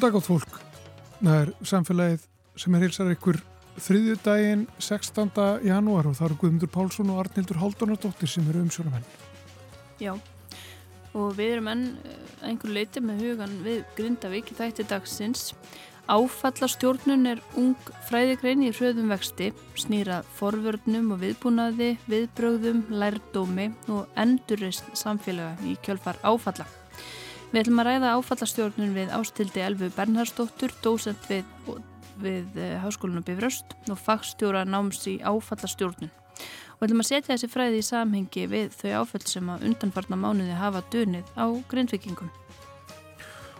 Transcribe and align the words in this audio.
og 0.00 0.06
dagátt 0.06 0.24
fólk. 0.24 0.54
Það 1.20 1.34
er 1.36 1.50
samfélagið 1.68 2.22
sem 2.60 2.76
er 2.76 2.84
hilsar 2.86 3.10
ykkur 3.12 3.38
þriðju 3.84 4.14
daginn 4.24 4.62
16. 4.80 5.28
janúar 5.66 6.08
og 6.08 6.16
það 6.16 6.26
eru 6.26 6.38
Guðmundur 6.40 6.70
Pálsson 6.72 7.12
og 7.12 7.20
Arnildur 7.20 7.60
Haldunardóttir 7.60 8.30
sem 8.30 8.48
eru 8.48 8.62
umsjónamenn. 8.64 9.04
Já, 10.00 10.14
og 11.12 11.36
við 11.36 11.52
erum 11.58 11.68
enn 11.74 11.84
eh, 12.00 12.16
einhver 12.48 12.72
leiti 12.78 13.04
með 13.04 13.26
hugan 13.26 13.54
við 13.66 13.84
Grindavík 13.98 14.54
í 14.54 14.58
þætti 14.62 14.88
dagsins. 14.88 15.50
Áfallastjórnun 16.10 17.28
er 17.34 17.44
ung 17.60 17.76
fræðigrein 18.08 18.64
í 18.64 18.72
hröðum 18.72 19.12
vexti, 19.12 19.52
snýra 19.78 20.22
forvörnum 20.40 21.12
og 21.12 21.20
viðbúnaði, 21.26 21.92
viðbrögðum, 22.08 22.86
lærdómi 22.88 23.70
og 23.92 24.08
endurist 24.18 24.88
samfélaga 24.96 25.60
í 25.68 25.76
kjölfar 25.84 26.18
áfalla. 26.24 26.79
Við 27.50 27.64
ætlum 27.64 27.80
að 27.82 27.88
ræða 27.88 28.10
áfallastjórnun 28.14 28.92
við 28.94 29.08
Ástildi 29.10 29.62
Elfu 29.64 29.88
Bernhardsdóttur, 29.96 30.70
dósent 30.84 31.24
við, 31.26 31.48
við 32.22 32.58
eh, 32.62 32.76
Háskólinu 32.78 33.24
Bifröst 33.26 33.74
og 33.90 33.98
fagstjóra 33.98 34.62
náms 34.62 35.00
í 35.10 35.16
áfallastjórnun. 35.18 36.12
Og 36.78 36.84
ætlum 36.86 37.02
að 37.02 37.08
setja 37.08 37.32
þessi 37.32 37.50
fræði 37.50 37.80
í 37.80 37.88
samhengi 37.88 38.44
við 38.52 38.76
þau 38.78 39.00
áfall 39.00 39.22
sem 39.26 39.50
að 39.50 39.66
undanfarna 39.66 40.20
mánuði 40.22 40.60
hafa 40.60 40.84
dönið 40.94 41.32
á 41.34 41.50
grindvikingum. 41.72 42.30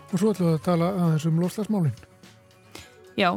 Og 0.07 0.15
svo 0.15 0.31
ætlum 0.31 0.53
við 0.53 0.55
að 0.61 0.65
tala 0.69 0.89
að 0.95 1.11
þessum 1.17 1.43
loslasmálinn. 1.43 1.99
Já, 3.19 3.29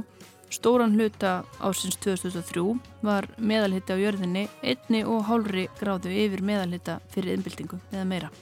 stóran 0.55 0.95
hluta 0.95 1.35
ásins 1.59 1.99
2003 1.99 2.79
var 3.03 3.27
meðalhitti 3.43 3.99
á 3.99 3.99
jörðinni 3.99 4.47
einni 4.63 5.03
og 5.03 5.27
hálfri 5.27 5.67
gráðu 5.83 6.15
yfir 6.15 6.47
meðalhitta 6.47 7.01
fyrir 7.11 7.35
innbyltingu 7.35 7.83
eða 7.91 8.07
meira 8.07 8.35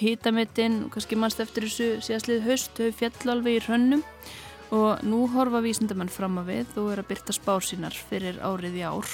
hýtamittin, 0.00 0.86
kannski 0.92 1.18
mannst 1.18 1.40
eftir 1.42 1.66
þessu 1.68 1.88
síðastlið 2.04 2.46
höst, 2.46 2.78
höfu 2.80 2.96
fjall 3.02 3.34
alveg 3.34 3.58
í 3.58 3.64
hrönnum 3.66 4.04
og 4.74 5.02
nú 5.06 5.24
horfa 5.32 5.60
vísindamann 5.64 6.12
fram 6.12 6.38
að 6.40 6.52
við 6.54 6.78
og 6.80 6.92
er 6.92 7.02
að 7.02 7.10
byrta 7.10 7.34
spár 7.34 7.64
sínar 7.66 7.96
fyrir 8.10 8.38
árið 8.40 8.80
í 8.80 8.84
ár 8.86 9.08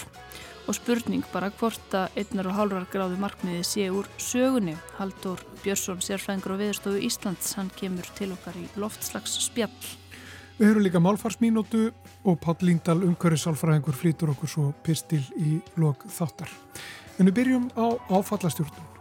og 0.67 0.75
spurning 0.75 1.27
bara 1.33 1.53
hvort 1.55 1.95
að 1.95 2.17
einnar 2.19 2.49
og 2.51 2.57
hálfrar 2.59 2.89
gráðu 2.91 3.19
markmiði 3.23 3.63
sé 3.67 3.87
úr 3.95 4.09
sögunni. 4.19 4.75
Haldur 4.99 5.43
Björnsson, 5.63 6.03
sérfræðingur 6.03 6.57
og 6.57 6.63
viðstofu 6.65 7.03
Íslands, 7.07 7.53
hann 7.59 7.71
kemur 7.79 8.09
til 8.19 8.33
okkar 8.35 8.59
í 8.59 8.67
loftslags 8.81 9.39
spjall. 9.47 9.71
Við 10.57 10.73
höfum 10.73 10.83
líka 10.87 11.03
málfarsmínútu 11.05 11.91
og 12.25 12.41
Páll 12.43 12.67
Líndal, 12.67 12.99
umhverjusálfræðingur, 13.07 13.95
flýtur 13.95 14.35
okkur 14.35 14.51
svo 14.51 14.67
pistil 14.83 15.23
í 15.39 15.61
lok 15.79 16.07
þáttar. 16.11 16.51
En 17.21 17.29
við 17.29 17.39
byrjum 17.43 17.71
á 17.79 17.87
áfallastjórnum. 18.11 18.96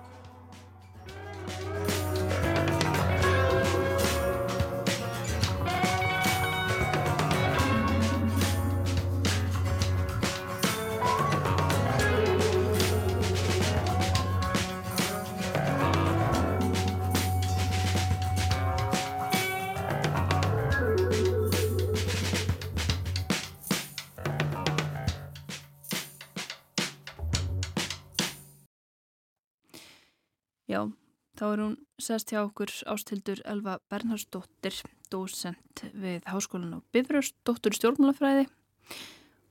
Er 31.56 31.64
hún 31.64 31.76
sest 32.02 32.32
hjá 32.32 32.42
okkur 32.44 32.72
ástildur 32.92 33.42
Elva 33.48 33.80
Bernhardsdóttir, 33.92 34.78
dósent 35.12 35.84
við 35.94 36.26
Háskólan 36.30 36.78
á 36.78 36.80
Bifröst, 36.94 37.36
dóttur 37.48 37.76
stjórnmálafræði 37.76 38.48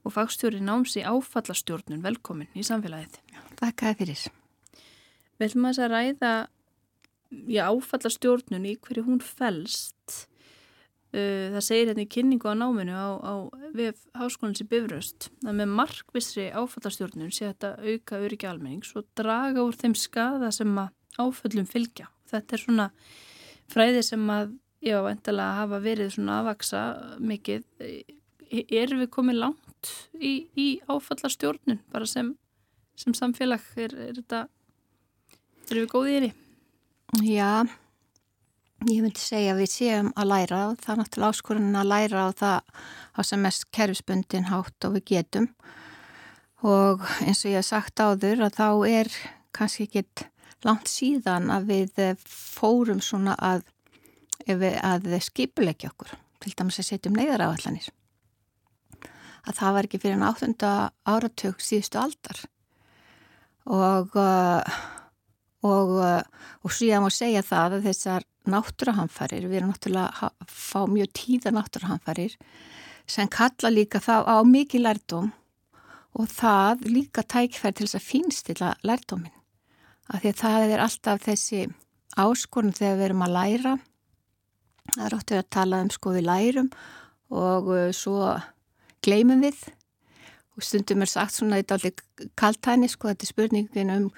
og 0.04 0.12
fagstjóri 0.12 0.60
náms 0.60 0.96
í 1.00 1.04
áfallastjórnun. 1.06 2.02
Velkomin 2.04 2.50
í 2.52 2.64
samfélagið. 2.66 3.20
Takk 3.60 3.86
að 3.88 4.02
fyrir. 4.02 4.24
Við 5.38 5.48
ætlum 5.48 5.68
að 5.70 5.80
ræða 5.94 6.34
í 7.48 7.58
áfallastjórnun 7.58 8.68
í 8.68 8.76
hverju 8.84 9.06
hún 9.08 9.22
fælst. 9.24 10.28
Uh, 11.14 11.54
það 11.54 11.62
segir 11.62 11.88
hérna 11.92 12.02
í 12.02 12.10
kynningu 12.10 12.50
á 12.50 12.58
náminu 12.58 12.90
á, 12.90 13.08
á 13.22 13.34
við 13.70 14.00
Háskólanins 14.18 14.64
í 14.64 14.66
Bifröst 14.66 15.28
að 15.46 15.60
með 15.60 15.76
markvistri 15.78 16.48
áfallastjórnun 16.50 17.30
sé 17.30 17.52
þetta 17.52 17.76
auka 17.78 18.18
öryggi 18.18 18.48
almennings 18.50 18.90
og 18.98 19.06
draga 19.14 19.62
úr 19.62 19.78
þeim 19.78 19.94
skada 19.94 20.50
sem 20.50 20.74
að 20.74 20.90
áföllum 21.20 21.66
fylgja. 21.68 22.08
Þetta 22.30 22.56
er 22.56 22.62
svona 22.62 22.88
fræði 23.72 24.02
sem 24.06 24.30
að 24.32 24.54
já, 24.84 24.98
endilega 25.10 25.60
hafa 25.60 25.80
verið 25.84 26.14
svona 26.16 26.40
aðvaksa 26.40 26.82
mikið. 27.22 27.64
Er 28.54 28.92
við 28.94 29.08
komið 29.12 29.40
langt 29.40 29.92
í, 30.14 30.48
í 30.54 30.68
áfallastjórnun 30.88 31.80
bara 31.92 32.08
sem, 32.08 32.34
sem 32.98 33.16
samfélag? 33.16 33.64
Er, 33.80 33.94
er 34.10 34.18
þetta, 34.20 34.44
er 35.70 35.80
við 35.80 35.88
góðið 35.92 36.16
í 36.16 36.20
því? 36.24 36.32
Já, 37.24 37.64
ég 38.90 39.00
myndi 39.04 39.22
segja 39.22 39.54
að 39.54 39.62
við 39.62 39.72
séum 39.72 40.12
að 40.18 40.30
læra 40.32 40.60
og 40.72 40.78
það 40.82 41.00
náttúrulega 41.00 41.34
áskorun 41.36 41.80
að 41.80 41.90
læra 41.92 42.26
á 42.26 42.30
það 42.34 42.84
á 43.14 43.20
sem 43.22 43.42
mest 43.44 43.66
kerfsbundin 43.74 44.50
hátt 44.50 44.88
og 44.88 44.96
við 44.98 45.06
getum 45.12 45.48
og 46.64 47.04
eins 47.22 47.44
og 47.44 47.52
ég 47.52 47.60
hef 47.60 47.68
sagt 47.68 48.00
áður 48.00 48.46
að 48.46 48.58
þá 48.58 48.68
er 48.88 49.12
kannski 49.54 49.86
ekkit 49.86 50.26
langt 50.66 50.90
síðan 50.90 51.50
að 51.52 51.68
við 51.70 52.00
eh, 52.02 52.16
fórum 52.24 53.02
svona 53.04 53.36
að, 53.38 53.66
að 54.48 55.12
skipulegja 55.24 55.92
okkur, 55.92 56.14
til 56.42 56.54
dæmis 56.56 56.80
að 56.82 56.90
setjum 56.90 57.18
neyðar 57.18 57.46
áallanir. 57.48 57.90
Að 59.44 59.58
það 59.60 59.76
var 59.76 59.88
ekki 59.88 60.00
fyrir 60.00 60.16
en 60.16 60.26
áttunda 60.26 60.72
áratug 61.04 61.60
síðustu 61.60 62.00
aldar 62.00 62.44
og, 63.68 64.16
eh, 64.16 64.78
og, 65.68 65.94
eh, 66.04 66.48
og 66.64 66.72
síðan 66.72 67.04
má 67.04 67.10
segja 67.12 67.44
það 67.44 67.78
að 67.78 67.90
þessar 67.90 68.28
náttúrahamfarir, 68.44 69.46
við 69.48 69.60
erum 69.60 69.72
náttúrulega 69.72 70.32
að 70.32 70.50
fá 70.52 70.84
mjög 70.88 71.12
tíða 71.16 71.54
náttúrahamfarir 71.56 72.36
sem 73.08 73.28
kalla 73.28 73.72
líka 73.72 74.00
þá 74.00 74.24
á 74.24 74.36
mikið 74.44 74.84
lærdóm 74.84 75.32
og 76.14 76.28
það 76.30 76.84
líka 76.88 77.24
tækferð 77.24 77.78
til 77.78 77.86
þess 77.86 77.98
að 77.98 78.08
fínstila 78.08 78.74
lærdóminn 78.84 79.43
af 80.10 80.20
því 80.22 80.32
að 80.32 80.40
það 80.40 80.74
er 80.74 80.84
alltaf 80.84 81.22
þessi 81.24 81.62
áskorun 82.20 82.76
þegar 82.76 82.98
við 82.98 83.06
erum 83.08 83.24
að 83.26 83.36
læra. 83.38 83.74
Það 84.94 85.06
er 85.06 85.16
óttu 85.16 85.38
að 85.38 85.50
tala 85.56 85.80
um 85.84 85.90
sko 85.92 86.12
við 86.14 86.26
lærum 86.28 86.70
og 87.34 87.70
uh, 87.72 87.88
svo 87.96 88.34
gleymum 89.04 89.44
við. 89.44 89.58
Og 90.54 90.62
stundum 90.62 91.02
er 91.02 91.10
sagt 91.10 91.34
svona 91.34 91.58
þetta 91.60 91.78
allir 91.78 92.28
kaltæni 92.38 92.90
sko 92.92 93.10
þetta 93.10 93.26
er 93.26 93.32
spurningin 93.32 93.94
um 93.94 94.08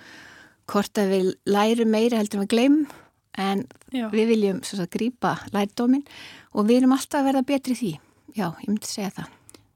hvort 0.66 0.98
að 1.00 1.14
við 1.14 1.32
lærum 1.48 1.92
meira 1.94 2.18
heldur 2.20 2.42
en 2.42 2.46
við 2.46 2.52
gleymum 2.52 2.86
en 3.36 3.62
já. 3.92 4.08
við 4.10 4.32
viljum 4.32 4.60
að 4.64 4.90
grípa 4.92 5.36
lærdómin 5.54 6.04
og 6.52 6.68
við 6.68 6.82
erum 6.82 6.96
alltaf 6.96 7.20
að 7.20 7.28
verða 7.30 7.46
betri 7.46 7.78
því. 7.78 7.92
Já, 8.36 8.50
ég 8.60 8.68
myndi 8.68 8.90
segja 8.90 9.14
það. 9.16 9.34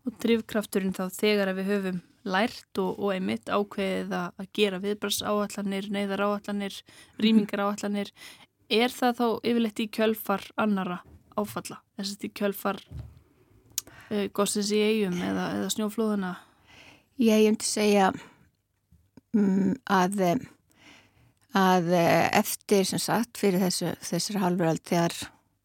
Og 0.08 0.16
drivkrafturinn 0.20 0.96
þá 0.96 1.04
þegar 1.14 1.52
við 1.56 1.70
höfum 1.74 2.00
lært 2.28 2.80
og, 2.80 2.98
og 2.98 3.14
einmitt 3.14 3.48
ákveðið 3.48 4.14
að 4.16 4.48
gera 4.56 4.80
viðbrás 4.82 5.20
áallanir, 5.24 5.88
neyðar 5.92 6.24
áallanir, 6.26 6.76
rýmingar 7.20 7.64
áallanir. 7.64 8.12
Er 8.70 8.92
það 8.94 9.16
þá 9.20 9.26
yfirleitt 9.50 9.82
í 9.82 9.88
kjölfar 9.90 10.44
annara 10.60 11.00
áfalla? 11.38 11.80
Þess 11.96 12.16
að 12.16 12.28
í 12.28 12.32
kjölfar 12.40 12.80
uh, 12.90 14.26
gossins 14.36 14.70
í 14.74 14.82
eigum 14.84 15.18
eða, 15.24 15.48
eða 15.58 15.72
snjóflóðuna? 15.74 16.36
Ég 17.20 17.46
hefndi 17.48 17.68
segja 17.68 18.12
um, 19.36 19.74
að, 19.90 20.22
að 21.56 21.92
eftir 21.96 22.86
sem 22.88 23.02
sagt 23.02 23.40
fyrir 23.40 23.64
þessu, 23.64 23.92
þessari 24.04 24.44
halvverald 24.44 24.84
þegar 24.88 25.18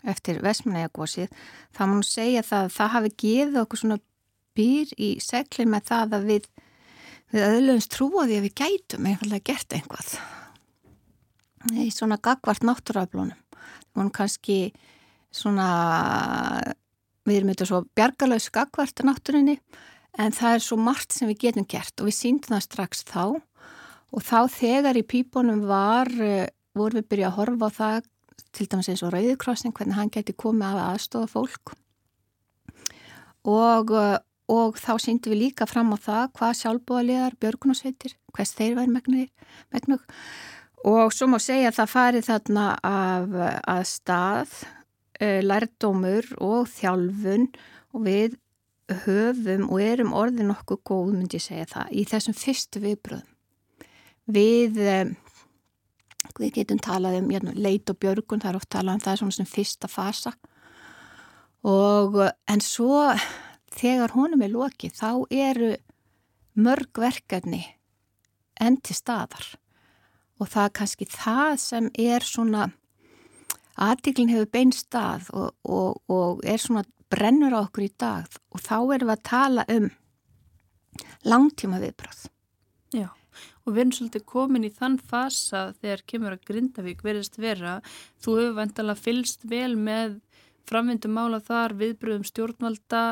eftir 0.06 0.42
Vestmanæja 0.46 0.92
gósið, 0.94 1.32
þá 1.74 1.86
múnum 1.88 2.06
segja 2.06 2.44
það 2.46 2.68
að 2.68 2.76
það 2.76 2.92
hafi 2.96 3.12
gefið 3.24 3.62
okkur 3.64 3.82
svona 3.82 3.98
býr 4.56 4.92
í 4.98 5.16
seglin 5.24 5.72
með 5.74 5.90
það 5.92 6.18
að 6.18 6.28
við, 6.32 6.50
við 7.34 7.48
öðlumst 7.50 7.94
trúaði 7.94 8.40
að 8.40 8.48
við 8.48 8.58
gætum 8.62 9.10
einfallega 9.10 9.52
gert 9.52 9.78
einhvað. 9.78 10.16
Í 11.76 11.90
svona 11.94 12.20
gagvart 12.22 12.66
náttúraflunum. 12.66 13.38
Það 13.56 14.00
voru 14.02 14.14
kannski 14.14 14.60
svona, 15.36 15.68
við 17.26 17.40
erum 17.40 17.52
eitthvað 17.52 17.72
svo 17.72 17.82
bjargalauðs 17.98 18.52
gagvart 18.54 19.04
náttúrinni 19.08 19.60
en 20.22 20.36
það 20.36 20.58
er 20.58 20.64
svo 20.64 20.78
margt 20.80 21.16
sem 21.16 21.30
við 21.32 21.48
getum 21.48 21.68
gert 21.68 22.00
og 22.00 22.10
við 22.10 22.18
síndum 22.20 22.56
það 22.56 22.66
strax 22.68 23.04
þá 23.08 23.24
og 24.16 24.24
þá 24.24 24.38
þegar 24.52 25.00
í 25.00 25.08
pípunum 25.08 25.66
var, 25.68 26.12
eh, 26.22 26.48
vorum 26.76 27.02
við 27.02 27.10
byrjað 27.12 27.32
að 27.32 27.38
horfa 27.40 27.68
á 27.68 27.78
það 27.80 28.12
til 28.56 28.68
dæmis 28.72 28.90
eins 28.92 29.04
og 29.04 29.12
Rauðikrossing, 29.12 29.74
hvernig 29.76 29.98
hann 29.98 30.12
geti 30.14 30.36
komið 30.36 30.68
af 30.70 30.94
aðstofa 30.94 31.32
fólk 31.32 31.76
og 33.46 33.92
eh, 33.92 34.18
og 34.52 34.78
þá 34.78 34.92
síndum 35.02 35.34
við 35.34 35.42
líka 35.48 35.66
fram 35.70 35.94
á 35.94 35.98
það 35.98 36.26
hvað 36.38 36.58
sjálfbúðaliðar, 36.62 37.38
björgunarsveitir, 37.42 38.18
hvers 38.36 38.54
þeir 38.58 38.76
væri 38.78 38.94
megnug 38.94 39.32
og 40.86 41.14
svo 41.14 41.28
má 41.30 41.40
segja 41.42 41.72
að 41.72 41.80
það 41.80 41.92
farið 41.92 42.26
þarna 42.30 42.66
af, 42.86 43.38
að 43.66 43.84
stað 43.90 44.56
uh, 44.62 45.40
lærdómur 45.42 46.28
og 46.44 46.68
þjálfun. 46.76 47.48
Og 47.96 48.04
við 48.06 48.36
höfum 49.06 49.70
og 49.72 49.82
erum 49.82 50.14
orðin 50.14 50.54
okkur 50.54 50.82
góð, 50.86 51.14
myndi 51.16 51.40
ég 51.40 51.46
segja 51.46 51.70
það, 51.72 51.94
í 51.96 52.04
þessum 52.10 52.36
fyrstu 52.38 52.82
viðbröðum. 52.84 53.32
Við, 54.36 54.78
um, 54.92 55.16
við 56.42 56.52
getum 56.60 56.82
talað 56.84 57.22
um 57.22 57.32
jæna, 57.34 57.56
leit 57.56 57.90
og 57.90 57.98
björgun, 58.02 58.44
það 58.44 58.52
er 58.52 58.60
oft 58.60 58.72
talað 58.76 59.00
um 59.00 59.06
það 59.06 59.22
svona 59.22 59.38
sem 59.40 59.50
fyrsta 59.50 59.90
fasa. 59.90 60.36
Og 61.66 62.20
en 62.22 62.62
svo 62.62 63.08
þegar 63.76 64.16
honum 64.16 64.46
er 64.46 64.54
lokið 64.54 64.96
þá 64.98 65.12
eru 65.30 65.76
mörg 66.56 67.02
verkefni 67.04 67.64
enn 68.62 68.80
til 68.80 68.96
staðar 68.96 69.56
og 70.40 70.50
það 70.52 70.68
er 70.68 70.76
kannski 70.80 71.08
það 71.12 71.54
sem 71.64 71.90
er 72.00 72.26
svona 72.26 72.70
aðtíklinn 73.76 74.32
hefur 74.32 74.52
bein 74.52 74.72
stað 74.76 75.30
og, 75.36 75.52
og, 75.64 76.00
og 76.12 76.44
er 76.48 76.62
svona 76.62 76.86
brennur 77.12 77.56
á 77.56 77.60
okkur 77.66 77.88
í 77.88 77.92
dag 78.00 78.40
og 78.52 78.64
þá 78.64 78.78
erum 78.96 79.12
við 79.12 79.16
að 79.16 79.28
tala 79.30 79.66
um 79.72 79.90
langtíma 81.28 81.80
viðbröð. 81.84 82.22
Já, 82.96 83.10
og 83.66 83.74
við 83.74 83.82
erum 83.84 83.96
svolítið 83.98 84.26
komin 84.32 84.68
í 84.68 84.72
þann 84.74 84.98
fasa 85.00 85.68
þegar 85.82 86.06
kemur 86.08 86.36
að 86.38 86.46
Grindavík 86.50 87.04
verðist 87.04 87.40
vera. 87.42 87.80
Þú 88.24 88.38
hefur 88.40 88.58
vendala 88.62 88.96
fylst 88.96 89.44
vel 89.50 89.76
með 89.76 90.20
framvindum 90.70 91.16
mála 91.18 91.42
þar, 91.44 91.76
viðbröðum 91.82 92.26
stjórnvalda 92.26 93.04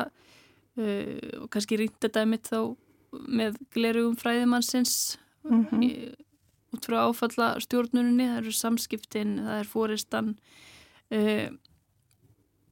uh, 0.78 1.42
og 1.42 1.48
kannski 1.54 1.78
rýndadæmið 1.80 2.50
þá 2.50 2.58
með 3.28 3.58
glerugum 3.74 4.16
fræðimannsins 4.18 5.18
mm 5.46 5.64
-hmm. 5.70 5.84
í, 5.84 5.90
út 6.74 6.86
frá 6.88 6.98
áfalla 7.06 7.54
stjórnuninni, 7.62 8.26
það 8.30 8.40
eru 8.42 8.52
samskiptin, 8.52 9.38
það 9.46 9.58
er 9.60 9.70
fóristan 9.70 10.34
uh, 11.14 11.48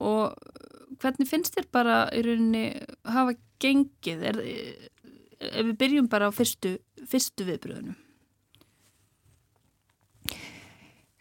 og 0.03 0.35
hvernig 1.03 1.29
finnst 1.29 1.57
þér 1.57 1.69
bara 1.75 1.97
í 2.15 2.23
rauninni 2.27 2.65
hafa 3.05 3.37
gengið? 3.63 4.23
Er, 4.23 4.41
ef 5.43 5.67
við 5.67 5.77
byrjum 5.79 6.09
bara 6.11 6.31
á 6.31 6.33
fyrstu, 6.35 6.77
fyrstu 7.09 7.47
viðbröðunum 7.49 7.99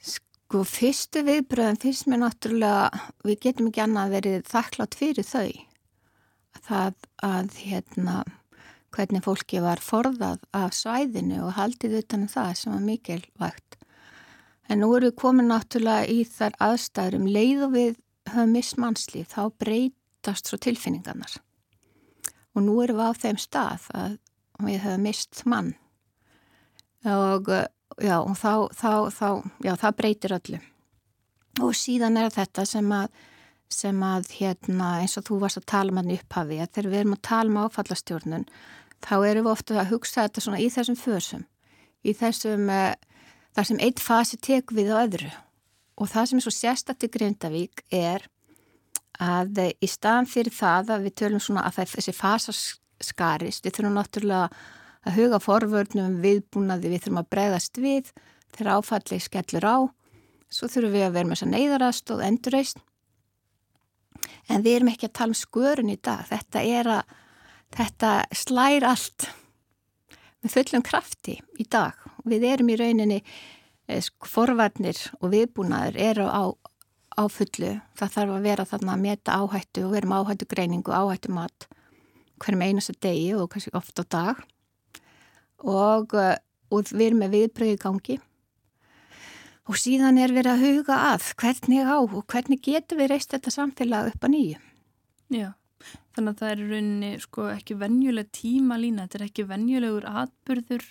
Sko 0.02 0.66
fyrstu 0.68 1.24
viðbröðum 1.24 1.80
fyrst 1.80 2.10
mér 2.12 2.26
náttúrulega 2.26 2.90
við 3.24 3.38
getum 3.46 3.70
ekki 3.72 3.84
annað 3.86 4.16
verið 4.18 4.48
þakklátt 4.52 4.98
fyrir 5.00 5.28
þau 5.28 5.50
það 6.72 7.10
að 7.28 7.58
hérna 7.62 8.22
hvernig 8.92 9.24
fólki 9.24 9.62
var 9.64 9.82
forðað 9.84 10.42
af 10.56 10.74
svæðinu 10.76 11.44
og 11.46 11.56
haldið 11.56 12.02
utan 12.02 12.26
um 12.26 12.32
það 12.32 12.54
sem 12.60 12.74
var 12.74 12.84
mikilvægt. 12.86 13.78
En 14.72 14.84
nú 14.84 14.92
erum 14.96 15.12
við 15.12 15.20
komin 15.20 15.52
náttúrulega 15.52 16.08
í 16.12 16.24
þar 16.28 16.56
aðstæðum 16.64 17.28
leið 17.28 17.64
og 17.68 17.74
við 17.76 17.94
höfum 18.32 18.56
mist 18.56 18.78
mannslíf 18.80 19.32
þá 19.34 19.52
breytast 19.60 20.48
svo 20.48 20.60
tilfinningarnar. 20.62 21.38
Og 22.56 22.66
nú 22.66 22.78
erum 22.84 23.00
við 23.00 23.12
á 23.12 23.22
þeim 23.24 23.40
stað 23.42 23.88
að 23.96 24.18
við 24.64 24.84
höfum 24.86 25.08
mist 25.08 25.44
mann. 25.48 25.74
Og 27.08 27.50
já, 28.00 28.18
og 28.20 28.36
þá, 28.38 28.54
þá, 28.76 28.92
þá, 29.12 29.28
já, 29.66 29.74
það 29.84 29.98
breytir 30.00 30.36
öllu. 30.38 30.62
Og 31.62 31.76
síðan 31.76 32.20
er 32.22 32.32
þetta 32.32 32.68
sem 32.68 32.92
að 32.96 33.10
sem 33.74 34.02
að 34.06 34.32
hérna 34.38 34.96
eins 35.02 35.18
og 35.20 35.28
þú 35.30 35.42
varst 35.44 35.62
að 35.62 35.70
tala 35.74 35.94
um 35.94 36.02
hann 36.02 36.16
upphafi 36.16 36.60
að 36.62 36.74
þegar 36.74 36.92
við 36.92 37.04
erum 37.04 37.16
að 37.18 37.24
tala 37.28 37.52
um 37.52 37.62
áfallastjórnun 37.66 38.50
þá 39.02 39.16
erum 39.20 39.48
við 39.48 39.54
ofta 39.54 39.80
að 39.82 39.94
hugsa 39.94 40.26
þetta 40.26 40.44
svona 40.46 40.62
í 40.62 40.68
þessum 40.74 41.00
fösum 41.00 41.48
í 42.02 42.14
þessum 42.18 42.68
uh, 42.70 42.92
þar 43.56 43.70
sem 43.72 43.82
eitt 43.84 44.04
fasi 44.04 44.38
tek 44.42 44.74
við 44.76 44.94
á 44.94 45.04
öðru 45.06 45.32
Og 46.02 46.10
það 46.10 46.30
sem 46.30 46.40
er 46.40 46.46
svo 46.46 46.54
sérstakt 46.56 47.06
í 47.06 47.10
Grindavík 47.14 47.84
er 47.94 48.24
að 49.22 49.60
í 49.78 49.90
staðan 49.90 50.30
fyrir 50.30 50.54
það 50.56 50.96
að 50.96 51.04
við 51.06 51.18
tölum 51.22 51.44
svona 51.44 51.66
að 51.68 51.84
þessi 51.92 52.14
fasaskarist, 52.18 53.66
við 53.66 53.76
þurfum 53.76 53.98
náttúrulega 54.00 54.48
að 55.06 55.18
huga 55.20 55.40
forvörnum 55.42 56.16
viðbúnaði, 56.24 56.90
við 56.90 57.04
þurfum 57.04 57.22
að 57.22 57.30
bregðast 57.36 57.82
við 57.82 58.10
þegar 58.56 58.80
áfallið 58.80 59.26
skellur 59.28 59.68
á, 59.70 59.78
svo 60.50 60.70
þurfum 60.74 60.96
við 60.96 61.06
að 61.06 61.16
vera 61.18 61.30
með 61.30 61.38
þessa 61.38 61.52
neyðarast 61.52 62.14
og 62.16 62.26
endurreist. 62.26 62.82
En 64.50 64.66
við 64.66 64.80
erum 64.80 64.92
ekki 64.92 65.10
að 65.10 65.16
tala 65.20 65.34
um 65.34 65.40
skörun 65.40 65.94
í 65.94 66.00
dag, 66.02 66.26
þetta 66.30 66.66
er 66.80 66.92
að, 67.00 67.16
þetta 67.78 68.12
slær 68.36 68.88
allt 68.92 69.30
með 70.42 70.54
fullum 70.58 70.86
krafti 70.86 71.40
í 71.62 71.66
dag. 71.70 71.98
Við 72.28 72.46
erum 72.50 72.72
í 72.74 72.78
rauninni 72.80 73.20
Eh, 73.92 74.08
forvarnir 74.28 74.98
og 75.20 75.34
viðbúnaður 75.34 75.98
eru 76.00 76.28
á, 76.30 76.44
á 77.18 77.24
fullu. 77.28 77.74
Það 78.00 78.14
þarf 78.16 78.36
að 78.36 78.48
vera 78.48 78.68
þarna 78.70 78.96
að 78.96 79.04
meta 79.04 79.38
áhættu 79.42 79.86
og 79.88 79.96
vera 79.96 80.10
með 80.10 80.22
áhættu 80.22 80.48
greiningu, 80.54 80.94
áhættu 80.96 81.34
mat 81.36 81.68
hverjum 82.42 82.64
einasta 82.66 82.96
degi 83.04 83.34
og 83.38 83.50
kannski 83.52 83.74
ofta 83.78 84.06
á 84.06 84.12
dag 84.16 84.44
og, 85.62 86.16
eh, 86.16 86.38
og 86.72 86.88
við 86.90 87.08
erum 87.10 87.24
með 87.26 87.36
viðbröði 87.36 87.82
gangi 87.82 88.18
og 89.72 89.80
síðan 89.80 90.20
er 90.20 90.36
verið 90.36 90.52
að 90.52 90.66
huga 90.68 91.00
að 91.14 91.32
hvernig 91.40 91.88
á 91.88 91.98
og 92.04 92.20
hvernig 92.28 92.62
getur 92.66 93.00
við 93.00 93.14
reist 93.14 93.32
þetta 93.32 93.56
samfélag 93.56 94.12
upp 94.12 94.28
að 94.28 94.34
nýju. 94.36 94.60
Já, 95.32 95.48
þannig 96.18 96.34
að 96.34 96.44
það 96.44 96.52
er 96.52 96.66
rauninni 96.74 97.12
sko 97.24 97.48
ekki 97.54 97.80
venjuleg 97.80 98.30
tíma 98.36 98.78
lína, 98.82 99.08
þetta 99.08 99.22
er 99.22 99.28
ekki 99.30 99.48
venjulegur 99.48 100.10
atbyrður 100.12 100.86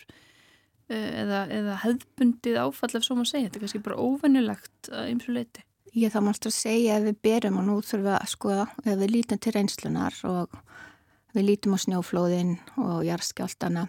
Eh, 0.90 1.10
eða, 1.22 1.44
eða 1.54 1.76
hefðbundið 1.84 2.56
áfall 2.64 2.96
ef 2.98 3.04
svo 3.06 3.14
maður 3.14 3.30
segja, 3.30 3.46
þetta 3.46 3.58
er 3.60 3.62
kannski 3.64 3.82
bara 3.84 4.02
óvennilegt 4.02 4.88
að 4.90 5.10
ymsu 5.12 5.34
leiti. 5.36 5.62
Ég 5.94 6.10
þá 6.10 6.18
málst 6.26 6.48
að 6.50 6.56
segja 6.56 6.96
ef 6.98 7.04
við 7.06 7.20
berum 7.26 7.60
og 7.60 7.66
nú 7.68 7.76
þurfum 7.78 8.08
við 8.08 8.16
að 8.16 8.32
skoða 8.32 8.64
ef 8.82 8.98
við 8.98 9.12
lítum 9.14 9.40
til 9.42 9.52
reynslunar 9.54 10.18
og 10.26 10.56
við 11.36 11.46
lítum 11.46 11.76
á 11.78 11.78
snjóflóðin 11.84 12.52
og 12.82 13.04
jarðskjáltana 13.06 13.86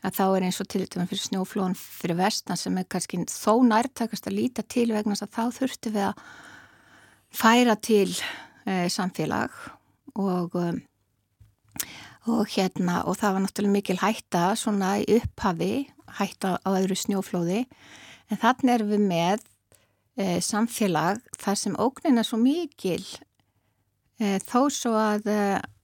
að 0.00 0.16
þá 0.16 0.24
er 0.26 0.46
eins 0.46 0.60
og 0.62 0.68
til 0.70 0.82
þetta 0.84 1.06
fyrir 1.10 1.22
snjóflóðin 1.26 1.76
fyrir 1.78 2.18
vestan 2.20 2.58
sem 2.58 2.78
er 2.80 2.86
kannski 2.90 3.20
þó 3.28 3.60
nærtakast 3.66 4.28
að 4.28 4.38
líta 4.38 4.64
til 4.64 4.88
vegna 4.94 5.16
að 5.16 5.34
þá 5.34 5.42
þurftum 5.58 5.96
við 5.96 6.06
að 6.08 6.22
færa 7.40 7.76
til 7.76 8.08
e, 8.64 8.88
samfélag 8.92 9.52
og 10.18 10.56
um, 10.58 10.80
og 12.30 12.48
hérna 12.52 13.00
og 13.08 13.16
það 13.16 13.34
var 13.34 13.44
náttúrulega 13.44 13.76
mikil 13.76 13.98
hætta 14.00 14.42
svona 14.58 14.96
í 15.00 15.06
upphafi 15.16 15.72
hætta 16.18 16.58
á 16.60 16.68
öðru 16.68 16.96
snjóflóði. 16.98 17.64
En 18.30 18.40
þannig 18.40 18.74
erum 18.74 18.90
við 18.92 19.04
með 19.08 19.44
e, 20.20 20.40
samfélag 20.44 21.22
þar 21.40 21.60
sem 21.60 21.78
ógnin 21.80 22.20
er 22.20 22.28
svo 22.28 22.40
mikil 22.40 23.02
e, 24.20 24.38
þó 24.44 24.68
svo 24.72 24.96
að 24.96 25.30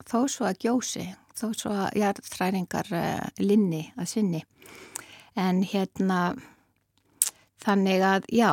þó 0.06 0.18
svo 0.30 0.48
að 0.48 0.60
gjósi 0.64 1.06
þó 1.36 1.46
svo 1.52 1.74
að 1.74 2.00
jarðtræringar 2.00 2.90
e, 2.96 3.04
linni 3.42 3.84
að 3.96 4.10
sinni 4.14 4.42
en 5.36 5.62
hérna 5.66 6.20
þannig 7.64 8.04
að 8.06 8.28
já 8.32 8.50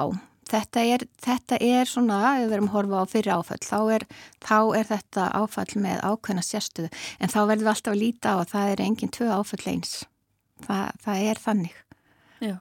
þetta 0.53 0.83
er, 0.85 1.05
þetta 1.23 1.59
er 1.63 1.89
svona, 1.89 2.19
ef 2.37 2.47
við 2.47 2.57
erum 2.57 2.69
að 2.69 2.75
horfa 2.77 3.01
á 3.01 3.05
fyrir 3.09 3.33
áfall, 3.37 3.61
þá 3.63 3.79
er, 3.95 4.05
þá 4.43 4.57
er 4.79 4.89
þetta 4.89 5.27
áfall 5.39 5.79
með 5.83 6.03
ákveðna 6.03 6.45
sérstuðu 6.45 6.91
en 6.91 7.33
þá 7.33 7.39
verðum 7.39 7.65
við 7.65 7.71
alltaf 7.73 7.93
að 7.93 8.01
líta 8.01 8.35
á 8.35 8.37
að 8.37 8.51
það 8.53 8.73
er 8.73 8.83
enginn 8.87 9.13
tvö 9.13 9.29
áfall 9.33 9.65
eins. 9.71 9.95
Þa, 10.63 10.77
það 11.03 11.25
er 11.29 11.41
þannig. 11.43 11.79
Já, 12.43 12.55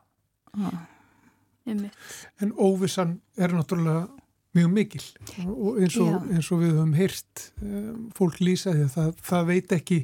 einmitt. 1.69 2.09
En 2.43 2.55
óvissan 2.59 3.17
er 3.37 3.55
náttúrulega 3.55 4.07
mjög 4.57 4.71
mikil 4.77 5.05
og 5.47 5.81
eins 5.81 5.97
og, 6.03 6.27
eins 6.33 6.51
og 6.53 6.63
við 6.63 6.75
höfum 6.77 6.95
heyrt 6.97 7.45
um, 7.63 8.09
fólk 8.17 8.41
lýsa 8.45 8.75
því 8.75 8.87
að 8.87 8.95
það, 8.97 9.13
það 9.31 9.47
veit 9.49 9.75
ekki 9.79 9.99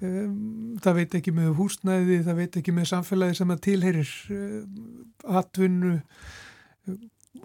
um, 0.00 0.36
það 0.84 1.00
veit 1.00 1.16
ekki 1.18 1.34
með 1.36 1.50
húsnæði, 1.58 2.20
það 2.28 2.40
veit 2.42 2.60
ekki 2.60 2.76
með 2.76 2.88
samfélagi 2.92 3.40
sem 3.40 3.52
það 3.54 3.64
tilherir 3.66 4.14
um, 4.36 4.86
atvinnu 5.40 5.96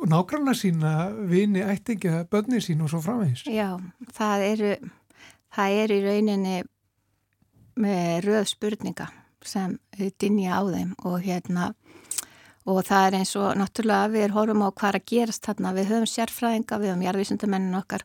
nákvæmlega 0.08 0.53
sína 0.58 0.94
vini, 1.29 1.63
ættinga, 1.63 2.25
börni 2.32 2.60
sín 2.62 2.82
og 2.84 2.91
svo 2.91 3.00
framvegis. 3.01 3.46
Já, 3.48 3.77
það 4.13 4.44
eru, 4.51 4.74
það 5.56 5.77
eru 5.84 5.98
í 5.98 6.03
rauninni 6.06 6.58
með 7.77 8.25
röð 8.25 8.50
spurninga 8.51 9.08
sem 9.48 9.77
dinja 10.20 10.60
á 10.60 10.62
þeim 10.67 10.94
og 11.08 11.22
hérna 11.24 11.72
og 12.67 12.81
það 12.83 13.05
er 13.07 13.15
eins 13.21 13.36
og 13.39 13.53
náttúrulega 13.55 14.12
við 14.12 14.33
horfum 14.36 14.65
á 14.67 14.69
hvað 14.75 14.97
að 15.00 15.05
gerast 15.12 15.45
þarna, 15.47 15.75
við 15.77 15.91
höfum 15.93 16.09
sérfræðinga, 16.12 16.79
við 16.81 16.91
höfum 16.91 17.05
jarðvísundamennin 17.05 17.79
okkar 17.79 18.03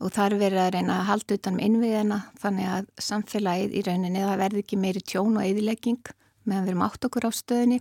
og 0.00 0.14
það 0.14 0.24
er 0.26 0.40
verið 0.40 0.62
að 0.62 0.72
reyna 0.74 0.96
að 0.96 1.08
halda 1.10 1.36
utan 1.36 1.56
um 1.56 1.62
innviðina 1.66 2.18
þannig 2.40 2.70
að 2.74 2.88
samfélagið 3.06 3.76
í 3.76 3.84
rauninni 3.86 4.24
það 4.24 4.42
verði 4.42 4.64
ekki 4.64 4.80
meiri 4.80 5.02
tjón 5.04 5.36
og 5.36 5.44
eðilegging 5.44 6.12
meðan 6.48 6.66
við 6.66 6.72
erum 6.72 6.84
átt 6.86 7.06
okkur 7.06 7.28
á 7.28 7.30
stöðinni. 7.36 7.80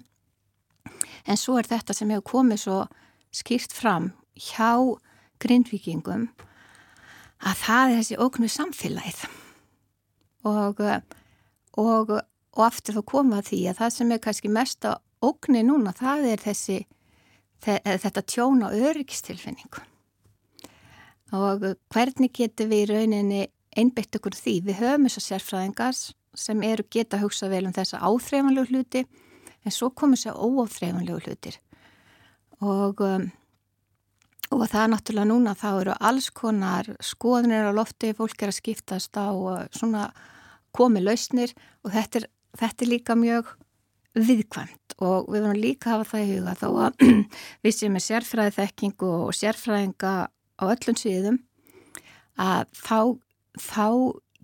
En 1.26 1.40
svo 1.40 1.58
er 1.60 1.70
þetta 1.70 1.96
sem 1.96 2.12
hefur 2.12 2.28
komið 2.34 2.64
svo 2.66 2.80
skýrt 3.36 3.74
fram 3.76 4.12
hjá 4.36 5.00
grindvikingum 5.40 6.28
að 7.40 7.62
það 7.64 7.84
er 7.86 8.00
þessi 8.02 8.20
óknu 8.20 8.50
samfélagið. 8.52 9.22
Og, 10.50 10.82
og, 11.80 12.12
og 12.20 12.64
aftur 12.66 13.00
þá 13.00 13.04
koma 13.08 13.42
því 13.46 13.66
að 13.72 13.80
það 13.80 13.96
sem 13.96 14.12
er 14.12 14.24
kannski 14.24 14.52
mest 14.52 14.88
á 14.88 15.00
óknu 15.26 15.64
núna 15.68 15.94
það 15.96 16.28
er 16.34 16.44
þessi 16.44 16.80
þetta 17.60 18.24
tjón 18.24 18.64
á 18.64 18.72
öryggistilfinningu. 18.72 19.82
Og 21.36 21.66
hvernig 21.94 22.32
getur 22.34 22.70
við 22.72 22.86
í 22.86 22.90
rauninni 22.94 23.42
einbyggt 23.78 24.16
okkur 24.18 24.38
því? 24.38 24.56
Við 24.70 24.80
höfum 24.80 25.08
þess 25.08 25.20
að 25.20 25.26
sérfræðingar 25.28 25.98
sem 26.40 26.64
eru 26.64 26.86
geta 26.90 27.20
hugsað 27.22 27.54
vel 27.54 27.66
um 27.68 27.76
þessa 27.76 28.00
áþreifanlegu 28.00 28.72
hluti 28.72 29.04
en 29.66 29.76
svo 29.76 29.92
komur 29.92 30.18
sér 30.18 30.40
óáþreifanlegu 30.40 31.20
hlutir. 31.28 31.60
Og 32.64 33.04
um, 33.04 33.28
og 34.50 34.66
það 34.66 34.82
er 34.82 34.92
náttúrulega 34.94 35.30
núna 35.30 35.54
þá 35.58 35.70
eru 35.70 35.96
alls 36.10 36.30
konar 36.34 36.88
skoðnir 37.06 37.70
á 37.70 37.72
lofti, 37.76 38.16
fólk 38.18 38.42
er 38.42 38.54
að 38.54 38.58
skiptast 38.58 39.20
á 39.20 39.30
svona 39.76 40.10
komi 40.76 41.04
lausnir 41.04 41.54
og 41.86 41.94
þetta 41.94 42.24
er, 42.24 42.30
þetta 42.58 42.86
er 42.86 42.90
líka 42.90 43.18
mjög 43.20 43.52
viðkvæmt 44.18 44.89
og 45.00 45.30
við 45.32 45.44
verðum 45.44 45.62
líka 45.64 45.90
að 45.90 45.96
hafa 45.96 46.10
það 46.12 46.24
í 46.24 46.32
huga 46.34 46.56
þó 46.60 46.68
að 46.86 47.04
við 47.64 47.76
sem 47.76 48.00
er 48.00 48.06
sérfræði 48.06 48.56
þekkingu 48.58 49.12
og 49.20 49.38
sérfræðinga 49.38 50.14
á 50.30 50.64
öllum 50.68 51.00
síðum 51.00 51.40
að 52.40 52.66
þá, 52.76 53.00
þá 53.60 53.88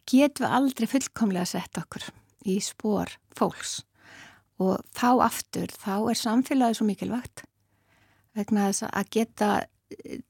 getum 0.05 0.45
við 0.45 0.55
aldrei 0.59 0.87
fullkomlega 0.91 1.45
að 1.45 1.51
setja 1.55 1.83
okkur 1.83 2.07
í 2.45 2.55
spór 2.63 3.11
fólks. 3.35 3.81
Og 4.61 4.79
þá 4.95 5.09
aftur, 5.25 5.71
þá 5.71 6.11
er 6.11 6.19
samfélagið 6.19 6.79
svo 6.79 6.87
mikilvægt 6.87 7.43
vegna 8.35 8.69
þess 8.69 8.87
að 8.91 9.09
geta 9.15 9.49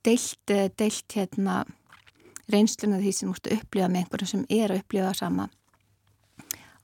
deilt, 0.05 0.53
deilt 0.77 1.17
hérna 1.17 1.63
reynsluna 2.51 3.00
því 3.01 3.13
sem 3.13 3.29
mústu 3.29 3.53
upplifa 3.53 3.89
með 3.89 4.03
einhverjum 4.03 4.32
sem 4.32 4.46
er 4.53 4.74
að 4.74 4.84
upplifa 4.84 5.13
sama. 5.17 5.48